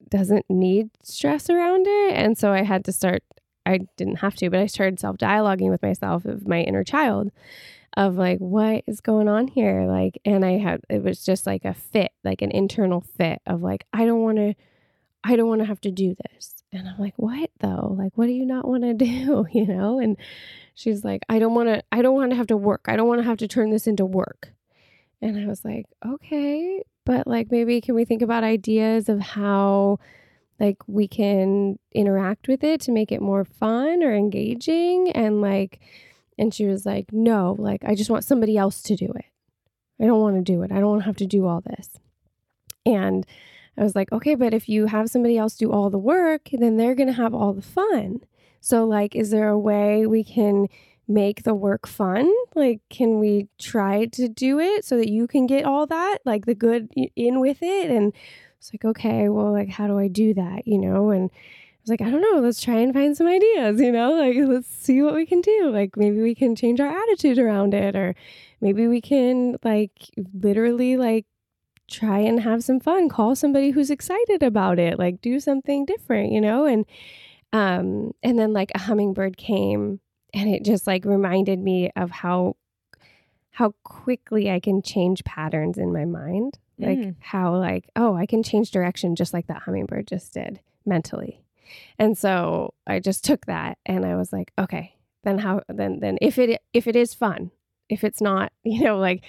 doesn't 0.09 0.45
need 0.49 0.89
stress 1.01 1.49
around 1.49 1.85
it. 1.87 2.13
And 2.13 2.37
so 2.37 2.51
I 2.51 2.63
had 2.63 2.85
to 2.85 2.91
start, 2.91 3.23
I 3.65 3.79
didn't 3.97 4.17
have 4.17 4.35
to, 4.35 4.49
but 4.49 4.59
I 4.59 4.67
started 4.67 4.99
self 4.99 5.17
dialoguing 5.17 5.69
with 5.69 5.81
myself 5.81 6.25
of 6.25 6.47
my 6.47 6.61
inner 6.61 6.83
child 6.83 7.31
of 7.95 8.15
like 8.15 8.39
what 8.39 8.83
is 8.87 9.01
going 9.01 9.27
on 9.27 9.47
here 9.47 9.85
like 9.85 10.19
and 10.25 10.43
i 10.43 10.53
had 10.57 10.81
it 10.89 11.03
was 11.03 11.23
just 11.23 11.45
like 11.45 11.63
a 11.63 11.73
fit 11.73 12.11
like 12.23 12.41
an 12.41 12.51
internal 12.51 13.01
fit 13.01 13.41
of 13.45 13.61
like 13.61 13.85
i 13.93 14.05
don't 14.05 14.21
want 14.21 14.37
to 14.37 14.53
i 15.23 15.35
don't 15.35 15.47
want 15.47 15.61
to 15.61 15.65
have 15.65 15.81
to 15.81 15.91
do 15.91 16.15
this 16.31 16.62
and 16.73 16.87
i'm 16.87 16.97
like 16.99 17.13
what 17.17 17.49
though 17.59 17.95
like 17.97 18.11
what 18.15 18.25
do 18.25 18.33
you 18.33 18.45
not 18.45 18.67
want 18.67 18.83
to 18.83 18.93
do 19.05 19.45
you 19.51 19.65
know 19.65 19.99
and 19.99 20.17
she's 20.73 21.03
like 21.03 21.21
i 21.29 21.39
don't 21.39 21.55
want 21.55 21.69
to 21.69 21.83
i 21.91 22.01
don't 22.01 22.15
want 22.15 22.31
to 22.31 22.35
have 22.35 22.47
to 22.47 22.57
work 22.57 22.85
i 22.87 22.95
don't 22.95 23.07
want 23.07 23.19
to 23.19 23.25
have 23.25 23.37
to 23.37 23.47
turn 23.47 23.69
this 23.69 23.87
into 23.87 24.05
work 24.05 24.53
and 25.21 25.37
i 25.37 25.47
was 25.47 25.63
like 25.63 25.85
okay 26.05 26.83
but 27.05 27.27
like 27.27 27.51
maybe 27.51 27.79
can 27.81 27.95
we 27.95 28.05
think 28.05 28.21
about 28.21 28.43
ideas 28.43 29.09
of 29.09 29.19
how 29.19 29.97
like 30.59 30.77
we 30.87 31.07
can 31.07 31.77
interact 31.93 32.47
with 32.47 32.63
it 32.63 32.81
to 32.81 32.91
make 32.91 33.11
it 33.11 33.21
more 33.21 33.43
fun 33.43 34.03
or 34.03 34.13
engaging 34.13 35.11
and 35.11 35.41
like 35.41 35.79
and 36.37 36.53
she 36.53 36.65
was 36.65 36.85
like, 36.85 37.11
No, 37.11 37.55
like, 37.57 37.83
I 37.85 37.95
just 37.95 38.09
want 38.09 38.23
somebody 38.23 38.57
else 38.57 38.81
to 38.83 38.95
do 38.95 39.11
it. 39.15 39.25
I 40.01 40.05
don't 40.05 40.21
want 40.21 40.35
to 40.35 40.41
do 40.41 40.61
it. 40.63 40.71
I 40.71 40.79
don't 40.79 40.89
want 40.89 41.01
to 41.01 41.05
have 41.05 41.17
to 41.17 41.25
do 41.25 41.45
all 41.45 41.61
this. 41.61 41.89
And 42.85 43.25
I 43.77 43.83
was 43.83 43.95
like, 43.95 44.11
Okay, 44.11 44.35
but 44.35 44.53
if 44.53 44.69
you 44.69 44.87
have 44.87 45.09
somebody 45.09 45.37
else 45.37 45.55
do 45.55 45.71
all 45.71 45.89
the 45.89 45.97
work, 45.97 46.49
then 46.51 46.77
they're 46.77 46.95
going 46.95 47.07
to 47.07 47.13
have 47.13 47.33
all 47.33 47.53
the 47.53 47.61
fun. 47.61 48.21
So, 48.61 48.85
like, 48.85 49.15
is 49.15 49.31
there 49.31 49.49
a 49.49 49.59
way 49.59 50.05
we 50.07 50.23
can 50.23 50.67
make 51.07 51.43
the 51.43 51.53
work 51.55 51.87
fun? 51.87 52.31
Like, 52.55 52.81
can 52.89 53.19
we 53.19 53.47
try 53.59 54.05
to 54.05 54.29
do 54.29 54.59
it 54.59 54.85
so 54.85 54.97
that 54.97 55.09
you 55.09 55.27
can 55.27 55.47
get 55.47 55.65
all 55.65 55.85
that, 55.87 56.19
like, 56.25 56.45
the 56.45 56.55
good 56.55 56.89
in 57.15 57.39
with 57.39 57.61
it? 57.61 57.91
And 57.91 58.13
it's 58.57 58.73
like, 58.73 58.85
Okay, 58.85 59.29
well, 59.29 59.51
like, 59.51 59.69
how 59.69 59.87
do 59.87 59.99
I 59.99 60.07
do 60.07 60.33
that? 60.35 60.67
You 60.67 60.77
know? 60.77 61.09
And 61.09 61.29
I 61.31 61.79
was 61.83 61.89
like, 61.89 62.01
I 62.01 62.09
don't 62.09 62.21
know, 62.21 62.39
let's 62.39 62.61
try 62.61 62.75
and 62.75 62.93
find 62.93 63.17
some 63.17 63.27
ideas, 63.27 63.81
you 63.81 63.91
know, 63.91 64.13
like 64.13 64.37
let's 64.39 64.69
see 64.69 65.01
what 65.01 65.15
we 65.15 65.25
can 65.25 65.41
do. 65.41 65.69
Like 65.69 65.97
maybe 65.97 66.21
we 66.21 66.33
can 66.35 66.55
change 66.55 66.79
our 66.79 66.87
attitude 66.87 67.37
around 67.37 67.73
it, 67.73 67.95
or 67.95 68.15
maybe 68.61 68.87
we 68.87 69.01
can 69.01 69.57
like 69.63 69.91
literally 70.33 70.95
like 70.95 71.25
try 71.89 72.19
and 72.19 72.39
have 72.41 72.63
some 72.63 72.79
fun, 72.79 73.09
call 73.09 73.35
somebody 73.35 73.71
who's 73.71 73.89
excited 73.89 74.41
about 74.43 74.79
it, 74.79 74.97
like 74.97 75.21
do 75.21 75.39
something 75.39 75.85
different, 75.85 76.31
you 76.31 76.41
know? 76.41 76.65
And 76.65 76.85
um 77.51 78.13
and 78.23 78.39
then 78.39 78.53
like 78.53 78.71
a 78.73 78.79
hummingbird 78.79 79.37
came 79.37 79.99
and 80.33 80.49
it 80.49 80.63
just 80.63 80.87
like 80.87 81.05
reminded 81.05 81.59
me 81.59 81.91
of 81.95 82.09
how 82.11 82.55
how 83.51 83.73
quickly 83.83 84.49
I 84.49 84.59
can 84.59 84.81
change 84.81 85.23
patterns 85.23 85.77
in 85.77 85.93
my 85.93 86.05
mind. 86.05 86.57
Like 86.79 86.97
Mm. 86.97 87.15
how 87.19 87.55
like, 87.55 87.87
oh, 87.95 88.15
I 88.15 88.25
can 88.25 88.41
change 88.41 88.71
direction 88.71 89.15
just 89.15 89.31
like 89.33 89.45
that 89.47 89.61
hummingbird 89.61 90.07
just 90.07 90.33
did 90.33 90.59
mentally. 90.85 91.43
And 91.99 92.17
so 92.17 92.73
I 92.87 92.99
just 92.99 93.23
took 93.23 93.45
that 93.45 93.77
and 93.85 94.05
I 94.05 94.15
was 94.15 94.33
like, 94.33 94.51
okay, 94.57 94.95
then 95.23 95.37
how 95.37 95.61
then 95.69 95.99
then 95.99 96.17
if 96.21 96.39
it 96.39 96.61
if 96.73 96.87
it 96.87 96.95
is 96.95 97.13
fun, 97.13 97.51
if 97.89 98.03
it's 98.03 98.21
not, 98.21 98.51
you 98.63 98.83
know, 98.83 98.97
like 98.97 99.23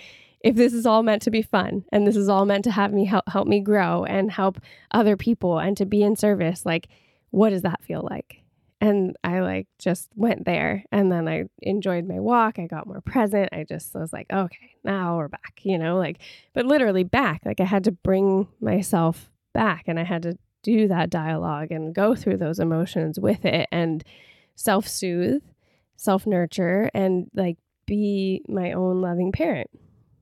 if 0.44 0.54
this 0.56 0.74
is 0.74 0.84
all 0.84 1.02
meant 1.02 1.22
to 1.22 1.30
be 1.30 1.40
fun 1.40 1.84
and 1.90 2.06
this 2.06 2.16
is 2.16 2.28
all 2.28 2.44
meant 2.44 2.64
to 2.64 2.70
have 2.70 2.92
me 2.92 3.06
help 3.06 3.26
help 3.28 3.48
me 3.48 3.60
grow 3.60 4.04
and 4.04 4.30
help 4.30 4.60
other 4.90 5.16
people 5.16 5.58
and 5.58 5.74
to 5.78 5.86
be 5.86 6.02
in 6.02 6.14
service, 6.16 6.66
like 6.66 6.88
what 7.30 7.50
does 7.50 7.62
that 7.62 7.82
feel 7.82 8.06
like? 8.08 8.42
And 8.78 9.16
I 9.24 9.40
like 9.40 9.66
just 9.78 10.10
went 10.14 10.44
there 10.44 10.84
and 10.92 11.10
then 11.10 11.26
I 11.26 11.44
enjoyed 11.62 12.06
my 12.06 12.20
walk. 12.20 12.58
I 12.58 12.66
got 12.66 12.86
more 12.86 13.00
present. 13.00 13.48
I 13.52 13.64
just 13.66 13.94
was 13.94 14.12
like, 14.12 14.26
okay, 14.30 14.76
now 14.84 15.16
we're 15.16 15.28
back, 15.28 15.60
you 15.62 15.78
know, 15.78 15.96
like, 15.96 16.18
but 16.52 16.66
literally 16.66 17.04
back. 17.04 17.40
Like 17.46 17.60
I 17.60 17.64
had 17.64 17.84
to 17.84 17.92
bring 17.92 18.46
myself 18.60 19.30
back 19.54 19.84
and 19.86 19.98
I 19.98 20.04
had 20.04 20.22
to 20.24 20.36
do 20.62 20.88
that 20.88 21.08
dialogue 21.08 21.70
and 21.70 21.94
go 21.94 22.14
through 22.14 22.36
those 22.36 22.58
emotions 22.58 23.18
with 23.18 23.46
it 23.46 23.66
and 23.72 24.04
self 24.56 24.86
soothe, 24.86 25.42
self 25.96 26.26
nurture, 26.26 26.90
and 26.92 27.30
like 27.34 27.56
be 27.86 28.42
my 28.46 28.72
own 28.72 29.00
loving 29.00 29.32
parent, 29.32 29.70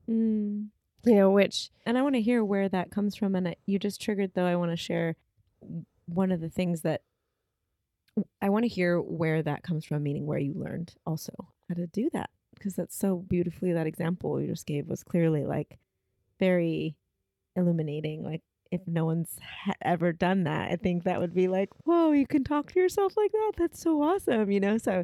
Mm. 0.09 0.67
you 1.05 1.15
know, 1.15 1.31
which 1.31 1.69
And 1.85 1.97
I 1.97 2.01
want 2.01 2.15
to 2.15 2.21
hear 2.21 2.43
where 2.43 2.69
that 2.69 2.91
comes 2.91 3.15
from. 3.15 3.35
And 3.35 3.49
I, 3.49 3.55
you 3.65 3.79
just 3.79 4.01
triggered, 4.01 4.31
though, 4.33 4.45
I 4.45 4.55
want 4.55 4.71
to 4.71 4.77
share 4.77 5.15
one 6.05 6.31
of 6.31 6.41
the 6.41 6.49
things 6.49 6.81
that 6.81 7.01
I 8.41 8.49
want 8.49 8.63
to 8.63 8.69
hear 8.69 8.99
where 8.99 9.41
that 9.41 9.63
comes 9.63 9.85
from, 9.85 10.03
meaning 10.03 10.25
where 10.25 10.39
you 10.39 10.53
learned 10.53 10.93
also 11.05 11.33
how 11.67 11.75
to 11.75 11.87
do 11.87 12.09
that. 12.13 12.29
Because 12.53 12.75
that's 12.75 12.95
so 12.95 13.17
beautifully, 13.17 13.73
that 13.73 13.87
example 13.87 14.39
you 14.39 14.47
just 14.47 14.65
gave 14.67 14.87
was 14.87 15.03
clearly 15.03 15.45
like 15.45 15.79
very 16.39 16.95
illuminating. 17.55 18.23
Like, 18.23 18.41
if 18.71 18.81
no 18.87 19.05
one's 19.05 19.37
ha- 19.65 19.73
ever 19.81 20.11
done 20.11 20.45
that, 20.45 20.71
I 20.71 20.75
think 20.77 21.03
that 21.03 21.19
would 21.19 21.33
be 21.33 21.47
like, 21.47 21.69
whoa, 21.83 22.11
you 22.11 22.25
can 22.25 22.43
talk 22.43 22.71
to 22.71 22.79
yourself 22.79 23.15
like 23.17 23.31
that. 23.31 23.51
That's 23.57 23.79
so 23.79 24.01
awesome, 24.01 24.49
you 24.51 24.59
know? 24.59 24.77
So, 24.77 25.03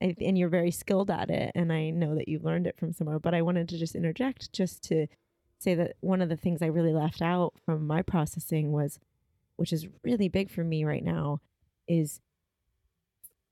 and 0.00 0.38
you're 0.38 0.48
very 0.48 0.70
skilled 0.70 1.10
at 1.10 1.30
it. 1.30 1.52
And 1.54 1.72
I 1.72 1.90
know 1.90 2.14
that 2.14 2.28
you've 2.28 2.44
learned 2.44 2.66
it 2.66 2.76
from 2.78 2.92
somewhere. 2.92 3.18
But 3.18 3.34
I 3.34 3.42
wanted 3.42 3.68
to 3.70 3.78
just 3.78 3.94
interject 3.94 4.52
just 4.52 4.82
to 4.84 5.06
say 5.58 5.74
that 5.74 5.96
one 6.00 6.22
of 6.22 6.28
the 6.28 6.36
things 6.36 6.62
I 6.62 6.66
really 6.66 6.92
left 6.92 7.20
out 7.20 7.52
from 7.66 7.86
my 7.86 8.02
processing 8.02 8.72
was, 8.72 8.98
which 9.56 9.72
is 9.72 9.88
really 10.02 10.28
big 10.28 10.50
for 10.50 10.64
me 10.64 10.84
right 10.84 11.04
now, 11.04 11.40
is 11.86 12.20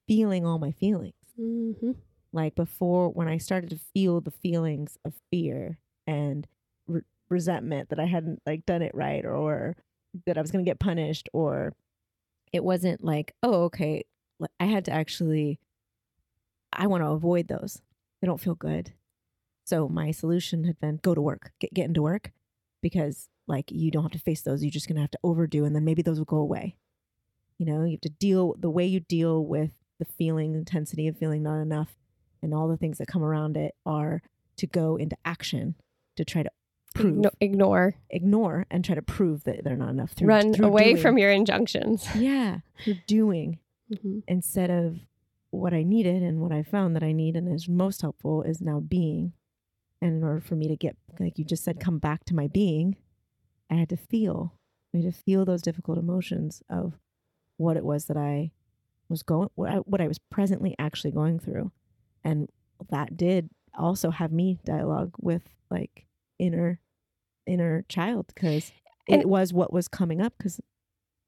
feeling 0.07 0.47
all 0.47 0.59
my 0.59 0.73
feelings. 0.73 1.15
mhm. 1.39 1.97
Like 2.33 2.55
before, 2.55 3.09
when 3.11 3.29
I 3.29 3.39
started 3.39 3.71
to 3.71 3.79
feel 3.95 4.21
the 4.21 4.31
feelings 4.31 4.99
of 5.05 5.15
fear 5.31 5.79
and 6.07 6.47
re- 6.87 7.03
resentment 7.29 7.89
that 7.91 7.99
I 8.01 8.05
hadn't 8.07 8.43
like 8.47 8.67
done 8.67 8.83
it 8.83 8.95
right 8.95 9.25
or 9.25 9.77
that 10.27 10.37
I 10.37 10.41
was 10.41 10.51
going 10.51 10.65
to 10.65 10.69
get 10.69 10.79
punished 10.79 11.29
or 11.33 11.75
it 12.53 12.65
wasn't 12.65 13.05
like, 13.05 13.35
oh, 13.43 13.65
okay, 13.65 14.05
I 14.61 14.67
had 14.67 14.85
to 14.87 14.93
actually, 14.93 15.59
I 16.79 16.87
want 16.87 17.03
to 17.03 17.09
avoid 17.11 17.49
those. 17.49 17.83
They 18.23 18.27
don't 18.27 18.41
feel 18.41 18.55
good. 18.55 18.93
So 19.65 19.87
my 19.89 20.13
solution 20.13 20.65
had 20.65 20.81
been 20.81 20.99
go 21.03 21.15
to 21.15 21.21
work, 21.21 21.53
get, 21.61 21.75
get 21.75 21.85
into 21.87 22.01
work 22.01 22.33
because 22.81 23.29
like 23.47 23.71
you 23.71 23.91
don't 23.91 24.05
have 24.05 24.13
to 24.13 24.19
face 24.19 24.41
those. 24.43 24.63
You're 24.63 24.71
just 24.71 24.89
going 24.89 24.97
to 24.97 25.03
have 25.03 25.11
to 25.11 25.19
overdo 25.23 25.65
and 25.67 25.75
then 25.77 25.85
maybe 25.85 26.01
those 26.03 26.19
will 26.19 26.25
go 26.25 26.37
away. 26.39 26.77
You 27.59 27.67
know, 27.67 27.85
you 27.85 27.93
have 27.93 28.01
to 28.03 28.09
deal 28.09 28.55
the 28.59 28.71
way 28.71 28.87
you 28.87 29.01
deal 29.01 29.45
with 29.45 29.73
the 29.99 30.05
feeling 30.07 30.55
intensity 30.55 31.09
of 31.09 31.19
feeling 31.19 31.43
not 31.43 31.61
enough 31.61 31.97
and 32.41 32.55
all 32.55 32.69
the 32.69 32.77
things 32.77 32.99
that 32.99 33.09
come 33.09 33.23
around 33.25 33.57
it 33.57 33.75
are 33.85 34.23
to 34.59 34.67
go 34.67 34.97
into 34.97 35.17
action 35.25 35.75
to 36.17 36.25
try 36.25 36.43
to 36.45 36.51
prove 36.95 37.17
Igno- 37.17 37.31
ignore, 37.41 37.95
ignore 38.11 38.67
and 38.71 38.85
try 38.85 38.95
to 38.95 39.03
prove 39.03 39.45
that 39.45 39.65
they're 39.65 39.77
not 39.77 39.91
enough 39.91 40.13
through 40.13 40.29
run 40.29 40.55
through 40.55 40.67
away 40.67 40.93
doing. 40.93 41.03
from 41.03 41.19
your 41.19 41.31
injunctions. 41.31 42.07
yeah 42.17 42.61
through 42.83 42.97
doing 43.07 43.59
Mhm. 43.93 44.23
instead 44.29 44.71
of 44.71 45.01
what 45.51 45.73
I 45.73 45.83
needed 45.83 46.23
and 46.23 46.41
what 46.41 46.53
I 46.53 46.63
found 46.63 46.95
that 46.95 47.03
I 47.03 47.13
need 47.13 47.37
and 47.37 47.53
is 47.53 47.69
most 47.69 48.03
helpful 48.03 48.43
is 48.43 48.61
now 48.61 48.81
being. 48.81 49.33
And 50.01 50.17
in 50.19 50.25
order 50.25 50.41
for 50.41 50.55
me 50.55 50.69
to 50.69 50.77
get, 50.77 50.97
like 51.19 51.39
you 51.39 51.45
just 51.45 51.65
said, 51.65 51.81
come 51.81 51.99
back 51.99 52.25
to 52.27 52.35
my 52.35 52.47
being, 52.47 52.97
I 53.71 53.75
had 53.75 53.89
to 53.89 53.97
feel. 53.97 54.55
I 54.95 54.99
had 54.99 55.13
to 55.13 55.23
feel 55.23 55.45
those 55.45 55.63
difficult 55.63 55.99
emotions 55.99 56.63
of 56.71 56.95
what 57.57 57.77
it 57.77 57.85
was 57.85 58.07
that 58.07 58.17
I 58.17 58.53
was 59.09 59.23
going, 59.23 59.49
what 59.55 59.71
I, 59.71 59.77
what 59.79 60.01
I 60.01 60.09
was 60.09 60.19
presently 60.19 60.75
actually 60.79 61.11
going 61.11 61.39
through. 61.39 61.73
And 62.23 62.49
that 62.91 63.17
did 63.17 63.51
also 63.77 64.11
have 64.11 64.33
me 64.33 64.59
dialogue 64.65 65.15
with 65.19 65.43
like 65.71 66.07
inner, 66.39 66.81
inner 67.47 67.85
child 67.89 68.27
because 68.35 68.71
it 69.09 69.29
was 69.29 69.53
what 69.53 69.73
was 69.73 69.89
coming 69.89 70.21
up 70.21 70.35
because 70.37 70.61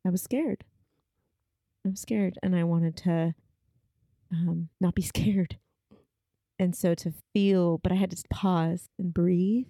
I 0.07 0.11
was 0.11 0.23
scared. 0.23 0.65
I 1.85 1.91
was 1.91 2.01
scared 2.01 2.39
and 2.43 2.55
I 2.55 2.65
wanted 2.65 2.97
to 2.99 3.35
um, 4.33 4.69
not 4.81 4.95
be 4.95 5.03
scared. 5.15 5.59
And 6.59 6.77
so 6.77 6.95
to 6.95 7.15
feel, 7.33 7.79
but 7.79 7.91
I 7.93 7.95
had 7.95 8.11
to 8.11 8.23
pause 8.29 8.89
and 8.99 9.15
breathe 9.15 9.69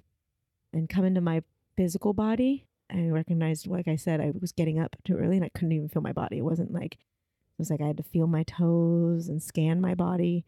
and 0.73 0.89
come 0.89 1.05
into 1.05 1.21
my 1.21 1.43
physical 1.77 2.13
body. 2.13 2.67
I 2.93 3.09
recognized, 3.09 3.69
like 3.69 3.87
I 3.87 3.95
said, 3.95 4.21
I 4.21 4.33
was 4.39 4.51
getting 4.51 4.81
up 4.81 4.97
too 5.05 5.17
early 5.17 5.37
and 5.37 5.45
I 5.45 5.51
couldn't 5.51 5.73
even 5.73 5.89
feel 5.89 6.03
my 6.03 6.13
body. 6.13 6.39
It 6.39 6.45
wasn't 6.45 6.73
like, 6.73 6.95
it 6.95 7.59
was 7.59 7.71
like 7.71 7.81
I 7.81 7.87
had 7.87 7.97
to 7.99 8.03
feel 8.03 8.27
my 8.27 8.43
toes 8.43 9.29
and 9.29 9.41
scan 9.41 9.81
my 9.81 9.95
body 9.95 10.45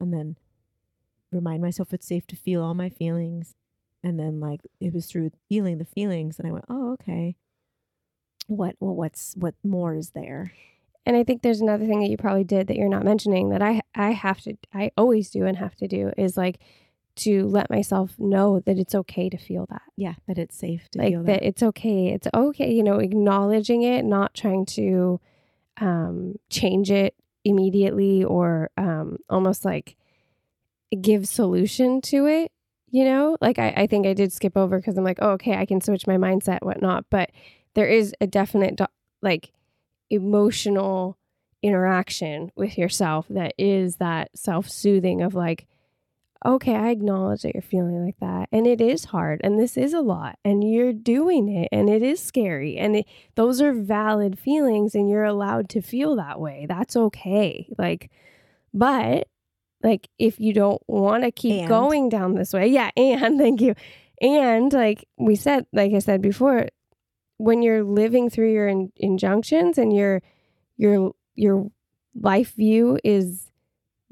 and 0.00 0.12
then 0.12 0.36
remind 1.30 1.62
myself 1.62 1.92
it's 1.92 2.08
safe 2.08 2.26
to 2.28 2.36
feel 2.36 2.62
all 2.62 2.74
my 2.74 2.88
feelings. 2.88 3.54
And 4.02 4.18
then, 4.18 4.38
like, 4.38 4.60
it 4.80 4.92
was 4.92 5.06
through 5.06 5.30
feeling 5.48 5.78
the 5.78 5.84
feelings 5.84 6.36
that 6.36 6.44
I 6.44 6.52
went, 6.52 6.66
oh, 6.68 6.92
okay. 6.94 7.36
What, 8.48 8.76
well, 8.78 8.94
what's, 8.94 9.34
what 9.34 9.54
more 9.62 9.94
is 9.94 10.10
there? 10.10 10.52
And 11.06 11.16
I 11.16 11.24
think 11.24 11.42
there's 11.42 11.60
another 11.60 11.86
thing 11.86 12.00
that 12.00 12.08
you 12.08 12.16
probably 12.16 12.44
did 12.44 12.66
that 12.68 12.76
you're 12.76 12.88
not 12.88 13.04
mentioning 13.04 13.50
that 13.50 13.62
I 13.62 13.82
I 13.94 14.12
have 14.12 14.40
to 14.42 14.56
I 14.72 14.90
always 14.96 15.30
do 15.30 15.44
and 15.44 15.56
have 15.58 15.74
to 15.76 15.88
do 15.88 16.12
is 16.16 16.36
like 16.36 16.58
to 17.16 17.46
let 17.46 17.70
myself 17.70 18.18
know 18.18 18.60
that 18.60 18.78
it's 18.78 18.94
okay 18.94 19.28
to 19.28 19.36
feel 19.36 19.66
that. 19.70 19.82
Yeah, 19.96 20.14
that 20.26 20.38
it's 20.38 20.56
safe 20.56 20.88
to 20.90 20.98
like 20.98 21.12
feel 21.12 21.22
that. 21.24 21.40
that. 21.40 21.46
it's 21.46 21.62
okay. 21.62 22.08
It's 22.08 22.26
okay, 22.34 22.72
you 22.72 22.82
know, 22.82 22.98
acknowledging 22.98 23.82
it, 23.82 24.04
not 24.04 24.34
trying 24.34 24.66
to 24.66 25.20
um 25.78 26.36
change 26.50 26.90
it 26.90 27.14
immediately 27.44 28.24
or 28.24 28.70
um 28.76 29.18
almost 29.28 29.64
like 29.64 29.96
give 31.00 31.26
solution 31.28 32.00
to 32.00 32.26
it, 32.26 32.52
you 32.90 33.04
know? 33.04 33.36
Like 33.40 33.58
I, 33.58 33.74
I 33.76 33.86
think 33.86 34.06
I 34.06 34.14
did 34.14 34.32
skip 34.32 34.56
over 34.56 34.78
because 34.78 34.96
I'm 34.96 35.04
like, 35.04 35.18
oh, 35.20 35.32
okay, 35.32 35.56
I 35.56 35.66
can 35.66 35.80
switch 35.80 36.06
my 36.06 36.16
mindset, 36.16 36.62
whatnot. 36.62 37.04
But 37.10 37.30
there 37.74 37.88
is 37.88 38.14
a 38.20 38.26
definite 38.26 38.76
do- 38.76 38.86
like 39.22 39.52
emotional 40.10 41.18
interaction 41.62 42.52
with 42.56 42.76
yourself 42.76 43.26
that 43.30 43.54
is 43.56 43.96
that 43.96 44.30
self-soothing 44.36 45.22
of 45.22 45.34
like 45.34 45.66
okay 46.44 46.74
i 46.74 46.90
acknowledge 46.90 47.40
that 47.40 47.54
you're 47.54 47.62
feeling 47.62 48.04
like 48.04 48.18
that 48.20 48.48
and 48.52 48.66
it 48.66 48.80
is 48.80 49.06
hard 49.06 49.40
and 49.42 49.58
this 49.58 49.78
is 49.78 49.94
a 49.94 50.00
lot 50.00 50.38
and 50.44 50.62
you're 50.62 50.92
doing 50.92 51.48
it 51.48 51.68
and 51.72 51.88
it 51.88 52.02
is 52.02 52.20
scary 52.20 52.76
and 52.76 52.96
it, 52.96 53.06
those 53.34 53.62
are 53.62 53.72
valid 53.72 54.38
feelings 54.38 54.94
and 54.94 55.08
you're 55.08 55.24
allowed 55.24 55.68
to 55.68 55.80
feel 55.80 56.16
that 56.16 56.38
way 56.38 56.66
that's 56.68 56.96
okay 56.96 57.66
like 57.78 58.10
but 58.74 59.26
like 59.82 60.08
if 60.18 60.38
you 60.38 60.52
don't 60.52 60.82
want 60.86 61.24
to 61.24 61.30
keep 61.30 61.60
And. 61.60 61.68
going 61.68 62.10
down 62.10 62.34
this 62.34 62.52
way 62.52 62.66
yeah 62.66 62.90
and 62.94 63.38
thank 63.38 63.62
you 63.62 63.74
and 64.20 64.70
like 64.70 65.06
we 65.16 65.34
said 65.34 65.66
like 65.72 65.92
i 65.94 65.98
said 65.98 66.20
before 66.20 66.68
when 67.36 67.62
you're 67.62 67.84
living 67.84 68.30
through 68.30 68.52
your 68.52 68.68
in- 68.68 68.92
injunctions 68.96 69.78
and 69.78 69.94
your 69.94 70.22
your 70.76 71.12
your 71.34 71.70
life 72.14 72.54
view 72.54 72.98
is 73.02 73.50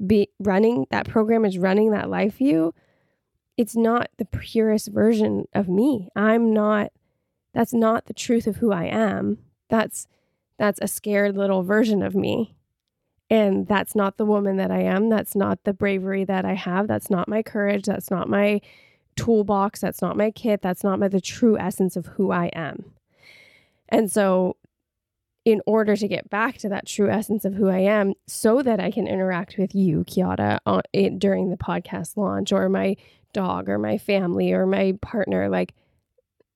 be 0.05 0.29
running 0.39 0.85
that 0.91 1.07
program 1.07 1.45
is 1.45 1.57
running 1.57 1.91
that 1.91 2.09
life 2.09 2.37
view 2.37 2.73
it's 3.57 3.75
not 3.75 4.09
the 4.17 4.25
purest 4.25 4.89
version 4.89 5.45
of 5.53 5.69
me. 5.69 6.09
I'm 6.15 6.53
not 6.53 6.91
that's 7.53 7.73
not 7.73 8.05
the 8.05 8.13
truth 8.13 8.47
of 8.47 8.57
who 8.57 8.71
i 8.71 8.85
am. 8.85 9.37
That's 9.69 10.07
that's 10.57 10.79
a 10.81 10.87
scared 10.87 11.37
little 11.37 11.63
version 11.63 12.01
of 12.01 12.15
me. 12.15 12.55
And 13.29 13.67
that's 13.67 13.95
not 13.95 14.17
the 14.17 14.25
woman 14.25 14.57
that 14.57 14.71
i 14.71 14.81
am. 14.81 15.09
That's 15.09 15.35
not 15.35 15.63
the 15.63 15.73
bravery 15.73 16.23
that 16.25 16.45
i 16.45 16.53
have. 16.53 16.87
That's 16.87 17.09
not 17.09 17.27
my 17.27 17.43
courage. 17.43 17.85
That's 17.85 18.09
not 18.09 18.29
my 18.29 18.61
toolbox. 19.15 19.81
That's 19.81 20.01
not 20.01 20.17
my 20.17 20.31
kit. 20.31 20.61
That's 20.61 20.83
not 20.83 20.99
my 20.99 21.07
the 21.07 21.21
true 21.21 21.57
essence 21.57 21.95
of 21.95 22.07
who 22.07 22.31
i 22.31 22.47
am 22.47 22.92
and 23.93 24.11
so 24.11 24.57
in 25.45 25.61
order 25.65 25.95
to 25.95 26.07
get 26.07 26.29
back 26.29 26.57
to 26.57 26.69
that 26.69 26.87
true 26.87 27.09
essence 27.09 27.45
of 27.45 27.53
who 27.53 27.69
I 27.69 27.79
am, 27.79 28.13
so 28.27 28.61
that 28.61 28.79
I 28.79 28.91
can 28.91 29.07
interact 29.07 29.57
with 29.57 29.75
you, 29.75 30.03
Chiara, 30.05 30.59
on, 30.65 30.79
uh, 30.79 30.81
it, 30.93 31.19
during 31.19 31.49
the 31.49 31.57
podcast 31.57 32.15
launch, 32.15 32.51
or 32.51 32.69
my 32.69 32.95
dog, 33.33 33.67
or 33.67 33.77
my 33.77 33.97
family, 33.97 34.53
or 34.53 34.65
my 34.65 34.97
partner. 35.01 35.49
Like, 35.49 35.73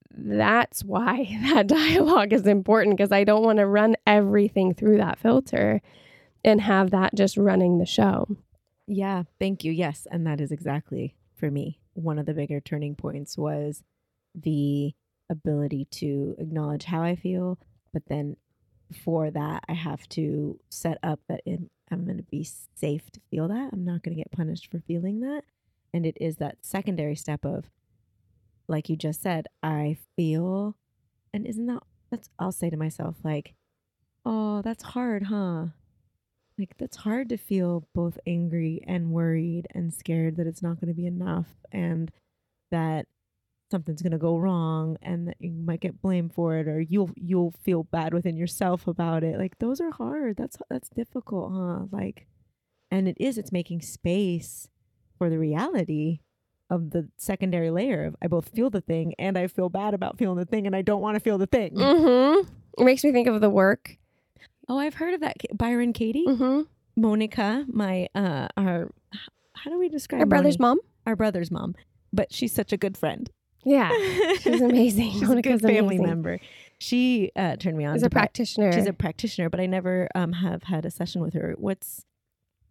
that's 0.10 0.84
why 0.84 1.38
that 1.52 1.68
dialogue 1.68 2.34
is 2.34 2.48
important 2.48 2.98
because 2.98 3.12
I 3.12 3.24
don't 3.24 3.44
want 3.44 3.60
to 3.60 3.68
run 3.68 3.96
everything 4.06 4.74
through 4.74 4.98
that 4.98 5.20
filter 5.20 5.82
and 6.46 6.62
have 6.62 6.92
that 6.92 7.14
just 7.14 7.36
running 7.36 7.78
the 7.78 7.86
show. 7.86 8.28
Yeah, 8.88 9.24
thank 9.38 9.66
you. 9.66 9.72
Yes, 9.74 10.08
and 10.10 10.26
that 10.26 10.40
is 10.40 10.52
exactly 10.52 11.16
for 11.36 11.52
me. 11.52 11.82
One 11.94 12.20
of 12.20 12.26
the 12.26 12.34
bigger 12.34 12.62
turning 12.62 12.96
points 12.96 13.38
was 13.38 13.84
the 14.34 14.94
ability 15.30 15.86
to 15.92 16.36
acknowledge 16.40 16.86
how 16.86 17.02
I 17.02 17.16
feel, 17.16 17.58
but 17.94 18.04
then 18.08 18.38
for 19.04 19.30
that, 19.32 19.64
I 19.68 19.74
have 19.74 20.08
to 20.10 20.60
set 20.70 20.98
up 21.04 21.20
that 21.28 21.42
I'm 21.92 22.06
going 22.06 22.18
to 22.18 22.24
be 22.24 22.48
safe 22.76 23.10
to 23.12 23.20
feel 23.30 23.48
that. 23.48 23.70
I'm 23.74 23.84
not 23.86 24.04
going 24.04 24.16
to 24.16 24.22
get 24.22 24.32
punished 24.32 24.72
for 24.72 24.80
feeling 24.80 25.20
that. 25.22 25.44
And 25.94 26.06
it 26.06 26.18
is 26.20 26.38
that 26.38 26.58
secondary 26.62 27.16
step 27.16 27.46
of, 27.46 27.70
like 28.68 28.90
you 28.90 28.96
just 28.96 29.22
said, 29.22 29.48
I 29.64 29.98
feel, 30.16 30.76
and 31.34 31.46
isn't 31.46 31.66
that, 31.68 31.84
that's, 32.12 32.30
I'll 32.40 32.52
say 32.52 32.70
to 32.70 32.78
myself, 32.78 33.16
like, 33.24 33.56
oh, 34.26 34.62
that's 34.62 34.84
hard, 34.84 35.24
huh? 35.24 35.68
Like, 36.58 36.76
that's 36.78 36.98
hard 36.98 37.30
to 37.30 37.38
feel 37.38 37.88
both 37.94 38.18
angry 38.26 38.82
and 38.88 39.12
worried 39.12 39.68
and 39.72 39.94
scared 39.94 40.38
that 40.38 40.48
it's 40.48 40.64
not 40.64 40.82
going 40.82 40.88
to 40.88 41.00
be 41.00 41.06
enough 41.06 41.48
and 41.72 42.12
that 42.72 43.06
something's 43.72 44.02
going 44.02 44.12
to 44.12 44.18
go 44.18 44.38
wrong 44.38 44.98
and 45.02 45.28
that 45.28 45.36
you 45.40 45.52
might 45.52 45.82
get 45.82 46.02
blamed 46.02 46.34
for 46.34 46.56
it 46.58 46.68
or 46.68 46.80
you'll 46.80 47.12
you'll 47.16 47.54
feel 47.64 47.84
bad 47.84 48.14
within 48.14 48.38
yourself 48.38 48.88
about 48.88 49.24
it 49.24 49.38
like 49.38 49.58
those 49.60 49.82
are 49.82 49.92
hard 49.92 50.38
that's 50.38 50.58
that's 50.70 50.90
difficult 50.90 51.52
huh 51.54 51.86
like 51.92 52.28
and 52.92 53.08
it 53.08 53.18
is 53.20 53.38
it's 53.38 53.52
making 53.52 53.82
space 53.82 54.70
for 55.18 55.30
the 55.30 55.38
reality 55.40 56.20
of 56.70 56.92
the 56.92 57.10
secondary 57.18 57.70
layer 57.70 58.06
of 58.06 58.16
I 58.22 58.28
both 58.28 58.50
feel 58.50 58.70
the 58.70 58.82
thing 58.82 59.14
and 59.20 59.38
I 59.38 59.48
feel 59.48 59.70
bad 59.70 59.94
about 59.94 60.18
feeling 60.18 60.38
the 60.38 60.46
thing 60.46 60.66
and 60.68 60.76
I 60.76 60.82
don't 60.82 61.02
want 61.02 61.16
to 61.16 61.20
feel 61.22 61.38
the 61.38 61.46
thing. 61.48 61.74
Mm-hmm. 61.76 62.50
It 62.78 62.84
makes 62.86 63.04
me 63.06 63.12
think 63.14 63.28
of 63.28 63.40
the 63.42 63.50
work. 63.50 63.96
Oh, 64.70 64.78
I've 64.78 64.96
heard 64.96 65.14
of 65.14 65.22
that. 65.22 65.38
Byron 65.54 65.94
Katie, 65.94 66.26
Mm-hmm. 66.28 66.62
Monica, 67.02 67.66
my 67.70 68.08
uh, 68.16 68.48
our 68.58 68.92
how 69.54 69.72
do 69.72 69.80
we 69.80 69.88
describe 69.90 70.20
Our 70.22 70.26
brother's 70.26 70.60
Moni? 70.60 70.76
mom. 70.76 70.80
Our 71.06 71.16
brother's 71.16 71.50
mom, 71.52 71.76
but 72.12 72.34
she's 72.34 72.54
such 72.54 72.74
a 72.74 72.78
good 72.78 72.98
friend. 72.98 73.30
Yeah, 73.68 73.92
she's 74.42 74.62
amazing. 74.62 75.12
she's 75.20 75.30
a 75.30 75.42
good 75.42 75.62
family 75.62 75.98
amazing. 75.98 76.06
member. 76.06 76.40
She 76.80 77.32
uh, 77.36 77.56
turned 77.58 77.78
me 77.78 77.86
on. 77.86 77.96
She's 77.96 78.04
a 78.04 78.10
practitioner. 78.10 78.72
She's 78.72 78.86
a 78.88 78.94
practitioner, 78.94 79.50
but 79.50 79.60
I 79.60 79.66
never 79.66 80.08
um, 80.16 80.34
have 80.34 80.64
had 80.64 80.86
a 80.86 80.92
session 80.92 81.22
with 81.22 81.34
her. 81.34 81.56
What's 81.58 82.06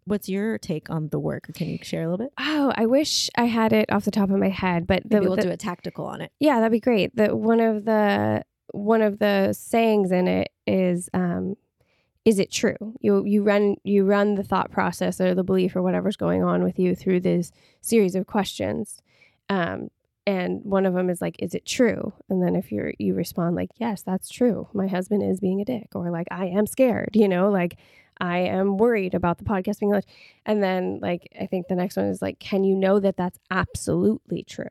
what's 0.05 0.29
your 0.29 0.57
take 0.59 0.89
on 0.89 1.09
the 1.09 1.19
work? 1.19 1.51
Can 1.55 1.69
you 1.69 1.79
share 1.83 2.03
a 2.05 2.09
little 2.09 2.25
bit? 2.27 2.33
oh, 2.39 2.73
I 2.77 2.87
wish 2.87 3.29
I 3.37 3.45
had 3.47 3.73
it 3.73 3.91
off 3.91 4.05
the 4.05 4.11
top 4.13 4.31
of 4.31 4.39
my 4.39 4.49
head, 4.51 4.87
but 4.87 5.03
the, 5.03 5.17
Maybe 5.17 5.27
we'll 5.27 5.37
the- 5.37 5.43
do 5.43 5.51
a 5.51 5.57
tactical 5.57 6.07
on 6.07 6.21
it. 6.21 6.33
yeah, 6.41 6.57
that'd 6.61 6.73
be 6.73 6.81
great. 6.81 7.15
The 7.17 7.35
one 7.37 7.61
of 7.61 7.85
the 7.85 8.45
one 8.73 9.03
of 9.03 9.19
the 9.19 9.53
sayings 9.53 10.11
in 10.13 10.29
it 10.29 10.51
is 10.67 11.11
um 11.13 11.57
is 12.25 12.39
it 12.39 12.51
true? 12.51 12.77
You 13.01 13.25
you 13.25 13.43
run 13.43 13.77
you 13.85 14.05
run 14.05 14.37
the 14.37 14.43
thought 14.45 14.71
process 14.71 15.21
or 15.21 15.35
the 15.35 15.45
belief 15.45 15.75
or 15.77 15.83
whatever's 15.83 16.17
going 16.17 16.43
on 16.45 16.63
with 16.65 16.79
you 16.79 16.95
through 16.95 17.21
this 17.21 17.51
series 17.81 18.15
of 18.15 18.27
questions. 18.27 19.03
Um 19.49 19.91
and 20.27 20.65
one 20.65 20.87
of 20.87 20.95
them 20.95 21.11
is 21.11 21.21
like 21.21 21.37
is 21.39 21.55
it 21.55 21.65
true? 21.67 22.13
And 22.29 22.43
then 22.43 22.57
if 22.57 22.73
you're 22.73 22.93
you 22.99 23.15
respond 23.15 23.57
like 23.57 23.71
yes, 23.77 24.03
that's 24.03 24.29
true. 24.29 24.69
My 24.75 24.87
husband 24.87 25.23
is 25.23 25.41
being 25.41 25.61
a 25.61 25.65
dick 25.65 25.89
or 25.95 26.11
like 26.11 26.29
I 26.31 26.47
am 26.47 26.67
scared, 26.67 27.11
you 27.15 27.29
know, 27.29 27.51
like 27.51 27.79
I 28.19 28.39
am 28.39 28.79
worried 28.79 29.15
about 29.15 29.39
the 29.39 29.45
podcast 29.45 29.81
being 29.81 29.93
launched. 29.93 30.09
And 30.45 30.63
then 30.63 30.99
like 31.01 31.29
I 31.41 31.47
think 31.47 31.69
the 31.69 31.77
next 31.77 31.97
one 31.97 32.07
is 32.07 32.23
like 32.23 32.39
can 32.39 32.65
you 32.65 32.75
know 32.75 33.01
that 33.01 33.17
that's 33.17 33.39
absolutely 33.51 34.43
true? 34.43 34.69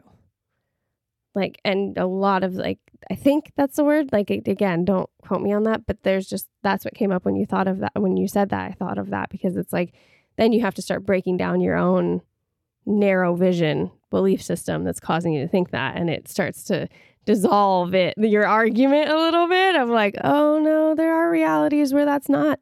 like 1.36 1.60
and 1.64 1.97
a 1.97 2.08
lot 2.08 2.43
of 2.43 2.53
like 2.53 2.80
i 3.12 3.16
think 3.16 3.51
that's 3.56 3.76
the 3.76 3.84
word 3.84 4.12
like 4.12 4.30
again 4.30 4.86
don't 4.86 5.10
quote 5.22 5.41
me 5.41 5.53
on 5.53 5.64
that 5.64 5.86
but 5.86 6.01
there's 6.03 6.28
just 6.28 6.47
that's 6.64 6.86
what 6.86 6.95
came 6.95 7.12
up 7.12 7.26
when 7.26 7.36
you 7.36 7.45
thought 7.45 7.68
of 7.68 7.80
that 7.80 7.91
when 7.95 8.18
you 8.18 8.28
said 8.28 8.49
that 8.49 8.72
i 8.72 8.72
thought 8.72 8.97
of 8.97 9.10
that 9.10 9.30
because 9.30 9.58
it's 9.58 9.74
like 9.74 9.93
then 10.38 10.51
you 10.51 10.62
have 10.62 10.74
to 10.74 10.82
start 10.82 11.06
breaking 11.06 11.38
down 11.38 11.62
your 11.62 11.76
own 11.76 12.22
narrow 12.86 13.36
vision 13.36 13.91
belief 14.16 14.41
system 14.41 14.84
that's 14.84 14.99
causing 14.99 15.34
you 15.34 15.41
to 15.41 15.47
think 15.47 15.72
that 15.72 15.95
and 15.97 16.09
it 16.09 16.28
starts 16.28 16.63
to 16.63 16.88
dissolve 17.26 17.93
it 17.93 18.13
your 18.18 18.45
argument 18.47 19.09
a 19.09 19.18
little 19.18 19.47
bit 19.47 19.76
of 19.76 19.89
like 19.89 20.16
oh 20.24 20.59
no 20.59 20.95
there 20.95 21.13
are 21.13 21.30
realities 21.30 21.93
where 21.93 22.05
that's 22.05 22.30
not 22.30 22.59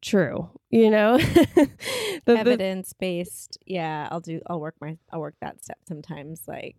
true 0.00 0.50
you 0.70 0.90
know 0.90 1.18
The- 2.24 2.38
Evidence 2.38 2.92
based. 2.92 3.58
Yeah, 3.66 4.08
I'll 4.10 4.20
do. 4.20 4.40
I'll 4.46 4.60
work 4.60 4.76
my. 4.80 4.96
I'll 5.12 5.18
work 5.20 5.34
that 5.40 5.62
step 5.62 5.78
sometimes. 5.88 6.42
Like, 6.46 6.76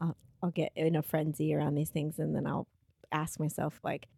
I'll 0.00 0.16
I'll 0.42 0.50
get 0.50 0.72
in 0.74 0.96
a 0.96 1.02
frenzy 1.02 1.54
around 1.54 1.76
these 1.76 1.90
things, 1.90 2.18
and 2.18 2.34
then 2.34 2.46
I'll 2.48 2.66
ask 3.12 3.38
myself 3.38 3.78
like, 3.84 4.08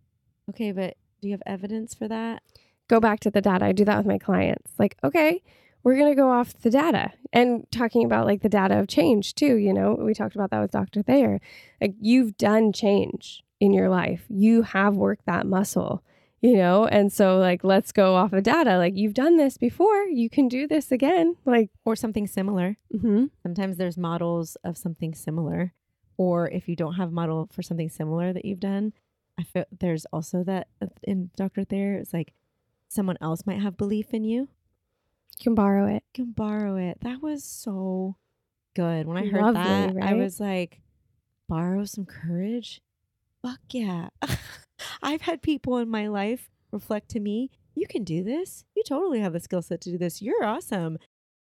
okay, 0.48 0.72
but 0.72 0.96
do 1.20 1.28
you 1.28 1.34
have 1.34 1.42
evidence 1.44 1.94
for 1.94 2.08
that? 2.08 2.42
go 2.88 3.00
back 3.00 3.20
to 3.20 3.30
the 3.30 3.40
data. 3.40 3.64
I 3.64 3.72
do 3.72 3.84
that 3.86 3.96
with 3.96 4.06
my 4.06 4.18
clients. 4.18 4.72
Like, 4.78 4.96
okay, 5.02 5.42
we're 5.84 5.96
going 5.96 6.10
to 6.10 6.16
go 6.16 6.30
off 6.30 6.52
the 6.60 6.70
data 6.70 7.12
and 7.32 7.66
talking 7.70 8.04
about 8.04 8.26
like 8.26 8.42
the 8.42 8.48
data 8.48 8.78
of 8.80 8.88
change 8.88 9.34
too. 9.34 9.54
You 9.56 9.72
know, 9.72 9.94
we 9.94 10.14
talked 10.14 10.34
about 10.34 10.50
that 10.50 10.60
with 10.60 10.72
Dr. 10.72 11.02
Thayer. 11.02 11.40
Like, 11.80 11.94
you've 12.00 12.36
done 12.36 12.72
change 12.72 13.42
in 13.60 13.72
your 13.72 13.88
life, 13.88 14.24
you 14.28 14.62
have 14.62 14.96
worked 14.96 15.26
that 15.26 15.46
muscle, 15.46 16.02
you 16.42 16.56
know, 16.56 16.86
and 16.86 17.12
so 17.12 17.38
like, 17.38 17.62
let's 17.64 17.92
go 17.92 18.14
off 18.16 18.32
of 18.32 18.42
data. 18.42 18.76
Like, 18.78 18.96
you've 18.96 19.14
done 19.14 19.36
this 19.36 19.56
before, 19.56 20.02
you 20.08 20.28
can 20.28 20.48
do 20.48 20.66
this 20.66 20.90
again. 20.90 21.36
Like, 21.46 21.70
Or 21.84 21.94
something 21.96 22.26
similar. 22.26 22.76
mhm. 22.92 23.30
Sometimes 23.42 23.76
there's 23.76 23.96
models 23.96 24.56
of 24.64 24.76
something 24.76 25.14
similar, 25.14 25.72
or 26.16 26.50
if 26.50 26.68
you 26.68 26.76
don't 26.76 26.94
have 26.94 27.08
a 27.08 27.12
model 27.12 27.48
for 27.52 27.62
something 27.62 27.88
similar 27.88 28.32
that 28.32 28.44
you've 28.44 28.60
done, 28.60 28.92
I 29.38 29.42
feel 29.44 29.64
there's 29.80 30.04
also 30.12 30.44
that 30.44 30.68
uh, 30.82 30.86
in 31.02 31.30
Dr. 31.36 31.64
Thayer. 31.64 31.94
It's 31.94 32.12
like 32.12 32.34
someone 32.88 33.16
else 33.20 33.46
might 33.46 33.60
have 33.62 33.76
belief 33.76 34.12
in 34.12 34.24
you. 34.24 34.48
You 35.38 35.42
can 35.42 35.54
borrow 35.54 35.86
it. 35.86 36.02
You 36.14 36.24
can 36.24 36.32
borrow 36.32 36.76
it. 36.76 36.98
That 37.02 37.22
was 37.22 37.44
so 37.44 38.16
good. 38.74 39.06
When 39.06 39.16
I 39.16 39.26
heard 39.26 39.42
Lovely, 39.42 39.62
that, 39.62 39.96
I 40.02 40.14
was 40.14 40.40
like, 40.40 40.80
borrow 41.48 41.84
some 41.84 42.06
courage. 42.06 42.80
Fuck 43.42 43.60
yeah. 43.70 44.08
I've 45.02 45.22
had 45.22 45.42
people 45.42 45.78
in 45.78 45.88
my 45.88 46.08
life 46.08 46.50
reflect 46.74 47.08
to 47.10 47.20
me, 47.20 47.50
you 47.74 47.86
can 47.86 48.04
do 48.04 48.22
this. 48.22 48.64
You 48.76 48.82
totally 48.86 49.20
have 49.20 49.32
the 49.32 49.40
skill 49.40 49.62
set 49.62 49.80
to 49.82 49.90
do 49.90 49.96
this. 49.96 50.20
You're 50.20 50.44
awesome. 50.44 50.98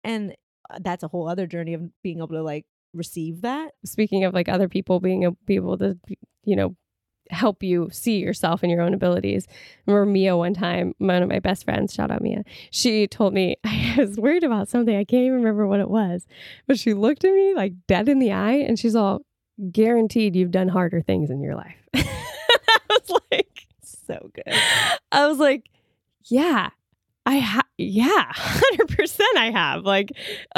And 0.03 0.35
uh, 0.69 0.79
that's 0.81 1.03
a 1.03 1.07
whole 1.07 1.29
other 1.29 1.47
journey 1.47 1.73
of 1.73 1.89
being 2.03 2.17
able 2.17 2.29
to 2.29 2.41
like 2.41 2.65
receive 2.93 3.41
that. 3.41 3.71
Speaking 3.85 4.25
of 4.25 4.33
like 4.33 4.49
other 4.49 4.67
people 4.67 4.99
being 4.99 5.23
able, 5.23 5.37
be 5.45 5.55
able 5.55 5.77
to, 5.77 5.97
you 6.43 6.55
know, 6.55 6.75
help 7.29 7.61
you 7.63 7.89
see 7.91 8.17
yourself 8.19 8.63
and 8.63 8.71
your 8.71 8.81
own 8.81 8.93
abilities. 8.93 9.47
I 9.49 9.91
remember 9.91 10.11
Mia 10.11 10.35
one 10.37 10.53
time, 10.53 10.93
one 10.97 11.21
of 11.21 11.29
my 11.29 11.39
best 11.39 11.63
friends, 11.63 11.93
shout 11.93 12.11
out 12.11 12.21
Mia, 12.21 12.43
she 12.71 13.07
told 13.07 13.33
me 13.33 13.57
I 13.63 13.95
was 13.97 14.17
worried 14.17 14.43
about 14.43 14.69
something. 14.69 14.95
I 14.95 15.03
can't 15.03 15.25
even 15.25 15.37
remember 15.37 15.67
what 15.67 15.79
it 15.79 15.89
was, 15.89 16.25
but 16.67 16.79
she 16.79 16.93
looked 16.93 17.23
at 17.23 17.33
me 17.33 17.53
like 17.55 17.73
dead 17.87 18.09
in 18.09 18.19
the 18.19 18.31
eye 18.31 18.53
and 18.55 18.77
she's 18.79 18.95
all, 18.95 19.21
guaranteed 19.71 20.35
you've 20.35 20.51
done 20.51 20.69
harder 20.69 21.01
things 21.01 21.29
in 21.29 21.41
your 21.41 21.55
life. 21.55 21.75
I 21.93 22.79
was 22.89 23.19
like, 23.31 23.67
So 23.81 24.31
good. 24.33 24.53
I 25.11 25.27
was 25.27 25.37
like, 25.37 25.69
yeah, 26.25 26.69
I 27.25 27.35
have, 27.35 27.65
yeah, 27.77 28.31
100% 28.33 29.19
I 29.37 29.51
have. 29.51 29.83
Like, 29.83 30.13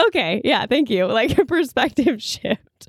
okay, 0.07 0.41
yeah, 0.45 0.65
thank 0.67 0.89
you. 0.89 1.05
Like 1.05 1.37
a 1.37 1.45
perspective 1.45 2.21
shift 2.21 2.87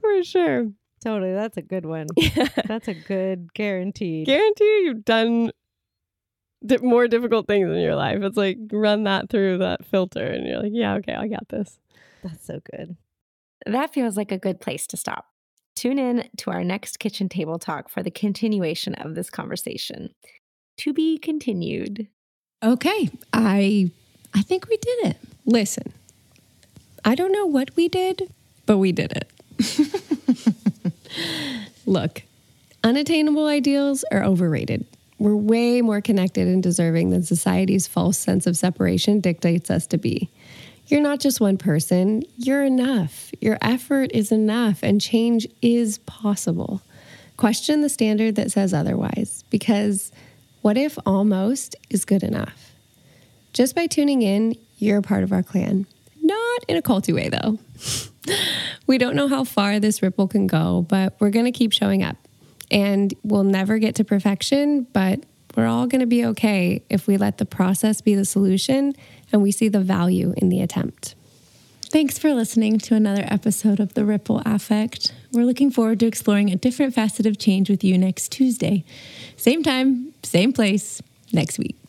for 0.00 0.22
sure. 0.22 0.68
Totally. 1.02 1.32
That's 1.32 1.56
a 1.56 1.62
good 1.62 1.84
one. 1.84 2.06
That's 2.66 2.88
a 2.88 2.94
good 2.94 3.52
guarantee. 3.54 4.24
Guarantee 4.24 4.82
you've 4.84 5.04
done 5.04 5.50
di- 6.64 6.76
more 6.78 7.08
difficult 7.08 7.46
things 7.48 7.68
in 7.68 7.78
your 7.78 7.96
life. 7.96 8.22
It's 8.22 8.36
like 8.36 8.58
run 8.70 9.04
that 9.04 9.28
through 9.28 9.58
that 9.58 9.84
filter 9.84 10.24
and 10.24 10.46
you're 10.46 10.62
like, 10.62 10.72
yeah, 10.72 10.94
okay, 10.94 11.14
I 11.14 11.26
got 11.28 11.48
this. 11.48 11.78
That's 12.22 12.46
so 12.46 12.60
good. 12.70 12.96
That 13.66 13.92
feels 13.92 14.16
like 14.16 14.30
a 14.32 14.38
good 14.38 14.60
place 14.60 14.86
to 14.88 14.96
stop. 14.96 15.26
Tune 15.74 15.98
in 15.98 16.28
to 16.38 16.50
our 16.50 16.62
next 16.62 16.98
kitchen 16.98 17.28
table 17.28 17.58
talk 17.58 17.88
for 17.88 18.02
the 18.02 18.10
continuation 18.10 18.94
of 18.94 19.14
this 19.14 19.30
conversation. 19.30 20.10
To 20.78 20.92
be 20.92 21.18
continued. 21.18 22.08
Okay, 22.62 23.10
I 23.32 23.90
I 24.34 24.42
think 24.42 24.68
we 24.68 24.76
did 24.76 25.06
it. 25.06 25.16
Listen, 25.44 25.92
I 27.04 27.14
don't 27.14 27.32
know 27.32 27.46
what 27.46 27.74
we 27.76 27.88
did, 27.88 28.32
But 28.66 28.78
we 28.78 28.92
did 28.92 29.12
it. 29.12 29.28
Look, 31.86 32.22
unattainable 32.84 33.46
ideals 33.46 34.04
are 34.10 34.24
overrated. 34.24 34.86
We're 35.18 35.36
way 35.36 35.82
more 35.82 36.00
connected 36.00 36.48
and 36.48 36.62
deserving 36.62 37.10
than 37.10 37.22
society's 37.22 37.86
false 37.86 38.18
sense 38.18 38.46
of 38.46 38.56
separation 38.56 39.20
dictates 39.20 39.70
us 39.70 39.86
to 39.88 39.98
be. 39.98 40.28
You're 40.88 41.00
not 41.00 41.20
just 41.20 41.40
one 41.40 41.58
person, 41.58 42.22
you're 42.36 42.64
enough. 42.64 43.30
Your 43.40 43.56
effort 43.62 44.10
is 44.12 44.32
enough, 44.32 44.82
and 44.82 45.00
change 45.00 45.46
is 45.62 45.98
possible. 45.98 46.82
Question 47.36 47.80
the 47.80 47.88
standard 47.88 48.34
that 48.34 48.50
says 48.52 48.74
otherwise, 48.74 49.44
because 49.50 50.12
What 50.60 50.76
if 50.76 50.96
almost 51.04 51.74
is 51.90 52.04
good 52.04 52.22
enough? 52.22 52.72
Just 53.52 53.74
by 53.74 53.86
tuning 53.86 54.22
in, 54.22 54.56
you're 54.78 54.98
a 54.98 55.02
part 55.02 55.24
of 55.24 55.32
our 55.32 55.42
clan. 55.42 55.86
Not 56.20 56.64
in 56.68 56.76
a 56.76 56.82
culty 56.82 57.14
way, 57.14 57.28
though. 57.28 57.58
we 58.86 58.98
don't 58.98 59.16
know 59.16 59.28
how 59.28 59.44
far 59.44 59.80
this 59.80 60.02
ripple 60.02 60.28
can 60.28 60.46
go, 60.46 60.86
but 60.88 61.16
we're 61.18 61.30
going 61.30 61.46
to 61.46 61.52
keep 61.52 61.72
showing 61.72 62.02
up. 62.02 62.16
And 62.70 63.12
we'll 63.22 63.44
never 63.44 63.78
get 63.78 63.96
to 63.96 64.04
perfection, 64.04 64.86
but 64.92 65.24
we're 65.56 65.66
all 65.66 65.86
going 65.86 66.00
to 66.00 66.06
be 66.06 66.24
okay 66.26 66.82
if 66.88 67.06
we 67.06 67.16
let 67.16 67.38
the 67.38 67.44
process 67.44 68.00
be 68.00 68.14
the 68.14 68.24
solution 68.24 68.94
and 69.30 69.42
we 69.42 69.52
see 69.52 69.68
the 69.68 69.80
value 69.80 70.32
in 70.36 70.48
the 70.48 70.60
attempt. 70.60 71.14
Thanks 71.90 72.18
for 72.18 72.32
listening 72.32 72.78
to 72.78 72.94
another 72.94 73.24
episode 73.26 73.78
of 73.78 73.92
The 73.92 74.06
Ripple 74.06 74.40
Affect. 74.46 75.12
We're 75.30 75.44
looking 75.44 75.70
forward 75.70 76.00
to 76.00 76.06
exploring 76.06 76.50
a 76.50 76.56
different 76.56 76.94
facet 76.94 77.26
of 77.26 77.36
change 77.36 77.68
with 77.68 77.84
you 77.84 77.98
next 77.98 78.32
Tuesday. 78.32 78.84
Same 79.36 79.62
time, 79.62 80.14
same 80.22 80.54
place, 80.54 81.02
next 81.34 81.58
week. 81.58 81.81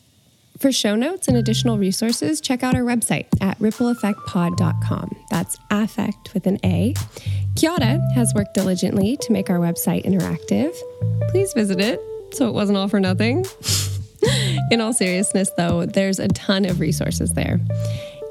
For 0.58 0.70
show 0.70 0.94
notes 0.94 1.26
and 1.28 1.36
additional 1.36 1.78
resources, 1.78 2.40
check 2.40 2.62
out 2.62 2.74
our 2.74 2.82
website 2.82 3.26
at 3.40 3.58
rippleaffectpod.com. 3.58 5.16
That's 5.30 5.58
affect 5.70 6.32
with 6.32 6.46
an 6.46 6.58
A. 6.64 6.94
Chiara 7.56 8.00
has 8.14 8.32
worked 8.34 8.54
diligently 8.54 9.16
to 9.16 9.32
make 9.32 9.50
our 9.50 9.58
website 9.58 10.04
interactive. 10.04 10.74
Please 11.30 11.52
visit 11.54 11.80
it 11.80 12.00
so 12.32 12.48
it 12.48 12.52
wasn't 12.52 12.78
all 12.78 12.88
for 12.88 13.00
nothing. 13.00 13.44
In 14.70 14.80
all 14.80 14.92
seriousness, 14.92 15.50
though, 15.56 15.86
there's 15.86 16.18
a 16.18 16.28
ton 16.28 16.64
of 16.64 16.80
resources 16.80 17.32
there. 17.34 17.60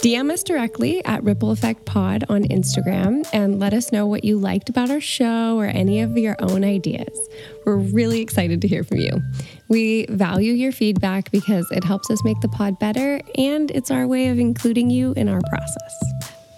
DM 0.03 0.29
us 0.33 0.43
directly 0.43 1.01
at 1.05 1.23
Ripple 1.23 1.51
Affect 1.51 1.85
Pod 1.85 2.25
on 2.27 2.43
Instagram 2.43 3.25
and 3.31 3.57
let 3.57 3.73
us 3.73 3.93
know 3.93 4.05
what 4.05 4.25
you 4.25 4.37
liked 4.37 4.67
about 4.67 4.91
our 4.91 4.99
show 4.99 5.57
or 5.57 5.67
any 5.67 6.01
of 6.01 6.17
your 6.17 6.35
own 6.39 6.65
ideas. 6.65 7.17
We're 7.65 7.77
really 7.77 8.19
excited 8.19 8.61
to 8.63 8.67
hear 8.67 8.83
from 8.83 8.97
you. 8.97 9.21
We 9.69 10.05
value 10.07 10.51
your 10.51 10.73
feedback 10.73 11.31
because 11.31 11.65
it 11.71 11.85
helps 11.85 12.11
us 12.11 12.21
make 12.25 12.37
the 12.41 12.49
pod 12.49 12.77
better 12.79 13.21
and 13.37 13.71
it's 13.71 13.91
our 13.91 14.05
way 14.05 14.27
of 14.27 14.39
including 14.39 14.89
you 14.89 15.13
in 15.13 15.29
our 15.29 15.39
process. 15.39 16.03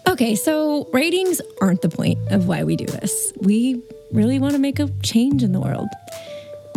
Okay, 0.07 0.33
so 0.33 0.89
ratings 0.91 1.39
aren't 1.61 1.83
the 1.83 1.89
point 1.89 2.17
of 2.31 2.47
why 2.47 2.63
we 2.63 2.75
do 2.75 2.87
this. 2.87 3.31
We 3.41 3.79
really 4.11 4.39
want 4.39 4.53
to 4.53 4.59
make 4.59 4.79
a 4.79 4.89
change 5.03 5.43
in 5.43 5.51
the 5.51 5.59
world. 5.59 5.89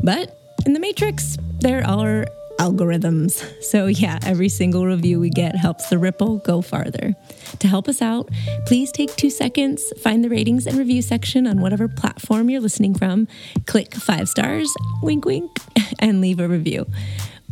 But 0.03 0.39
in 0.67 0.75
the 0.75 0.81
Matrix, 0.81 1.39
there 1.61 1.83
are 1.87 2.27
algorithms. 2.59 3.45
So, 3.63 3.87
yeah, 3.87 4.19
every 4.25 4.49
single 4.49 4.85
review 4.87 5.21
we 5.21 5.31
get 5.31 5.57
helps 5.57 5.89
the 5.89 5.99
ripple 5.99 6.39
go 6.39 6.61
farther. 6.61 7.15
To 7.61 7.69
help 7.69 7.89
us 7.89 8.03
out, 8.03 8.29
please 8.67 8.93
take 8.93 9.15
two 9.17 9.31
seconds, 9.31 9.93
find 10.03 10.25
the 10.25 10.29
ratings 10.29 10.67
and 10.67 10.77
review 10.77 11.03
section 11.03 11.47
on 11.47 11.61
whatever 11.61 11.89
platform 11.89 12.51
you're 12.51 12.61
listening 12.61 12.95
from, 12.95 13.29
click 13.67 13.95
five 13.95 14.29
stars, 14.29 14.73
wink, 15.03 15.25
wink, 15.25 15.51
and 15.99 16.21
leave 16.21 16.41
a 16.41 16.49
review. 16.49 16.87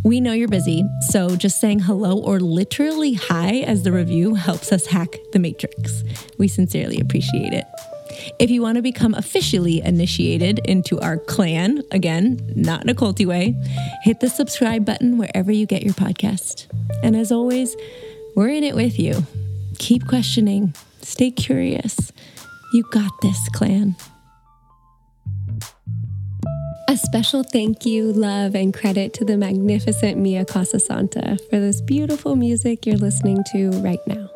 We 0.02 0.20
know 0.20 0.32
you're 0.32 0.46
busy, 0.46 0.84
so 1.08 1.34
just 1.34 1.60
saying 1.60 1.80
hello 1.80 2.18
or 2.18 2.38
literally 2.38 3.14
hi 3.14 3.60
as 3.66 3.82
the 3.82 3.90
review 3.90 4.34
helps 4.34 4.70
us 4.70 4.86
hack 4.86 5.16
the 5.32 5.38
matrix. 5.38 6.04
We 6.38 6.46
sincerely 6.46 7.00
appreciate 7.00 7.52
it. 7.52 7.64
If 8.38 8.50
you 8.50 8.62
want 8.62 8.76
to 8.76 8.82
become 8.82 9.14
officially 9.14 9.80
initiated 9.80 10.60
into 10.64 11.00
our 11.00 11.18
clan, 11.18 11.82
again, 11.90 12.52
not 12.54 12.82
in 12.82 12.88
a 12.88 12.94
culty 12.94 13.26
way, 13.26 13.54
hit 14.02 14.20
the 14.20 14.28
subscribe 14.28 14.84
button 14.84 15.18
wherever 15.18 15.52
you 15.52 15.66
get 15.66 15.82
your 15.82 15.94
podcast. 15.94 16.66
And 17.02 17.16
as 17.16 17.32
always, 17.32 17.76
we're 18.34 18.48
in 18.48 18.64
it 18.64 18.74
with 18.74 18.98
you. 18.98 19.24
Keep 19.78 20.06
questioning, 20.06 20.74
stay 21.02 21.30
curious. 21.30 22.12
You 22.72 22.84
got 22.90 23.12
this, 23.22 23.48
clan. 23.50 23.96
A 26.88 26.96
special 26.96 27.42
thank 27.42 27.84
you, 27.84 28.12
love, 28.12 28.54
and 28.54 28.72
credit 28.72 29.12
to 29.14 29.24
the 29.24 29.36
magnificent 29.36 30.18
Mia 30.18 30.44
Casasanta 30.44 31.38
for 31.50 31.58
this 31.58 31.80
beautiful 31.80 32.36
music 32.36 32.86
you're 32.86 32.96
listening 32.96 33.42
to 33.52 33.70
right 33.80 33.98
now. 34.06 34.30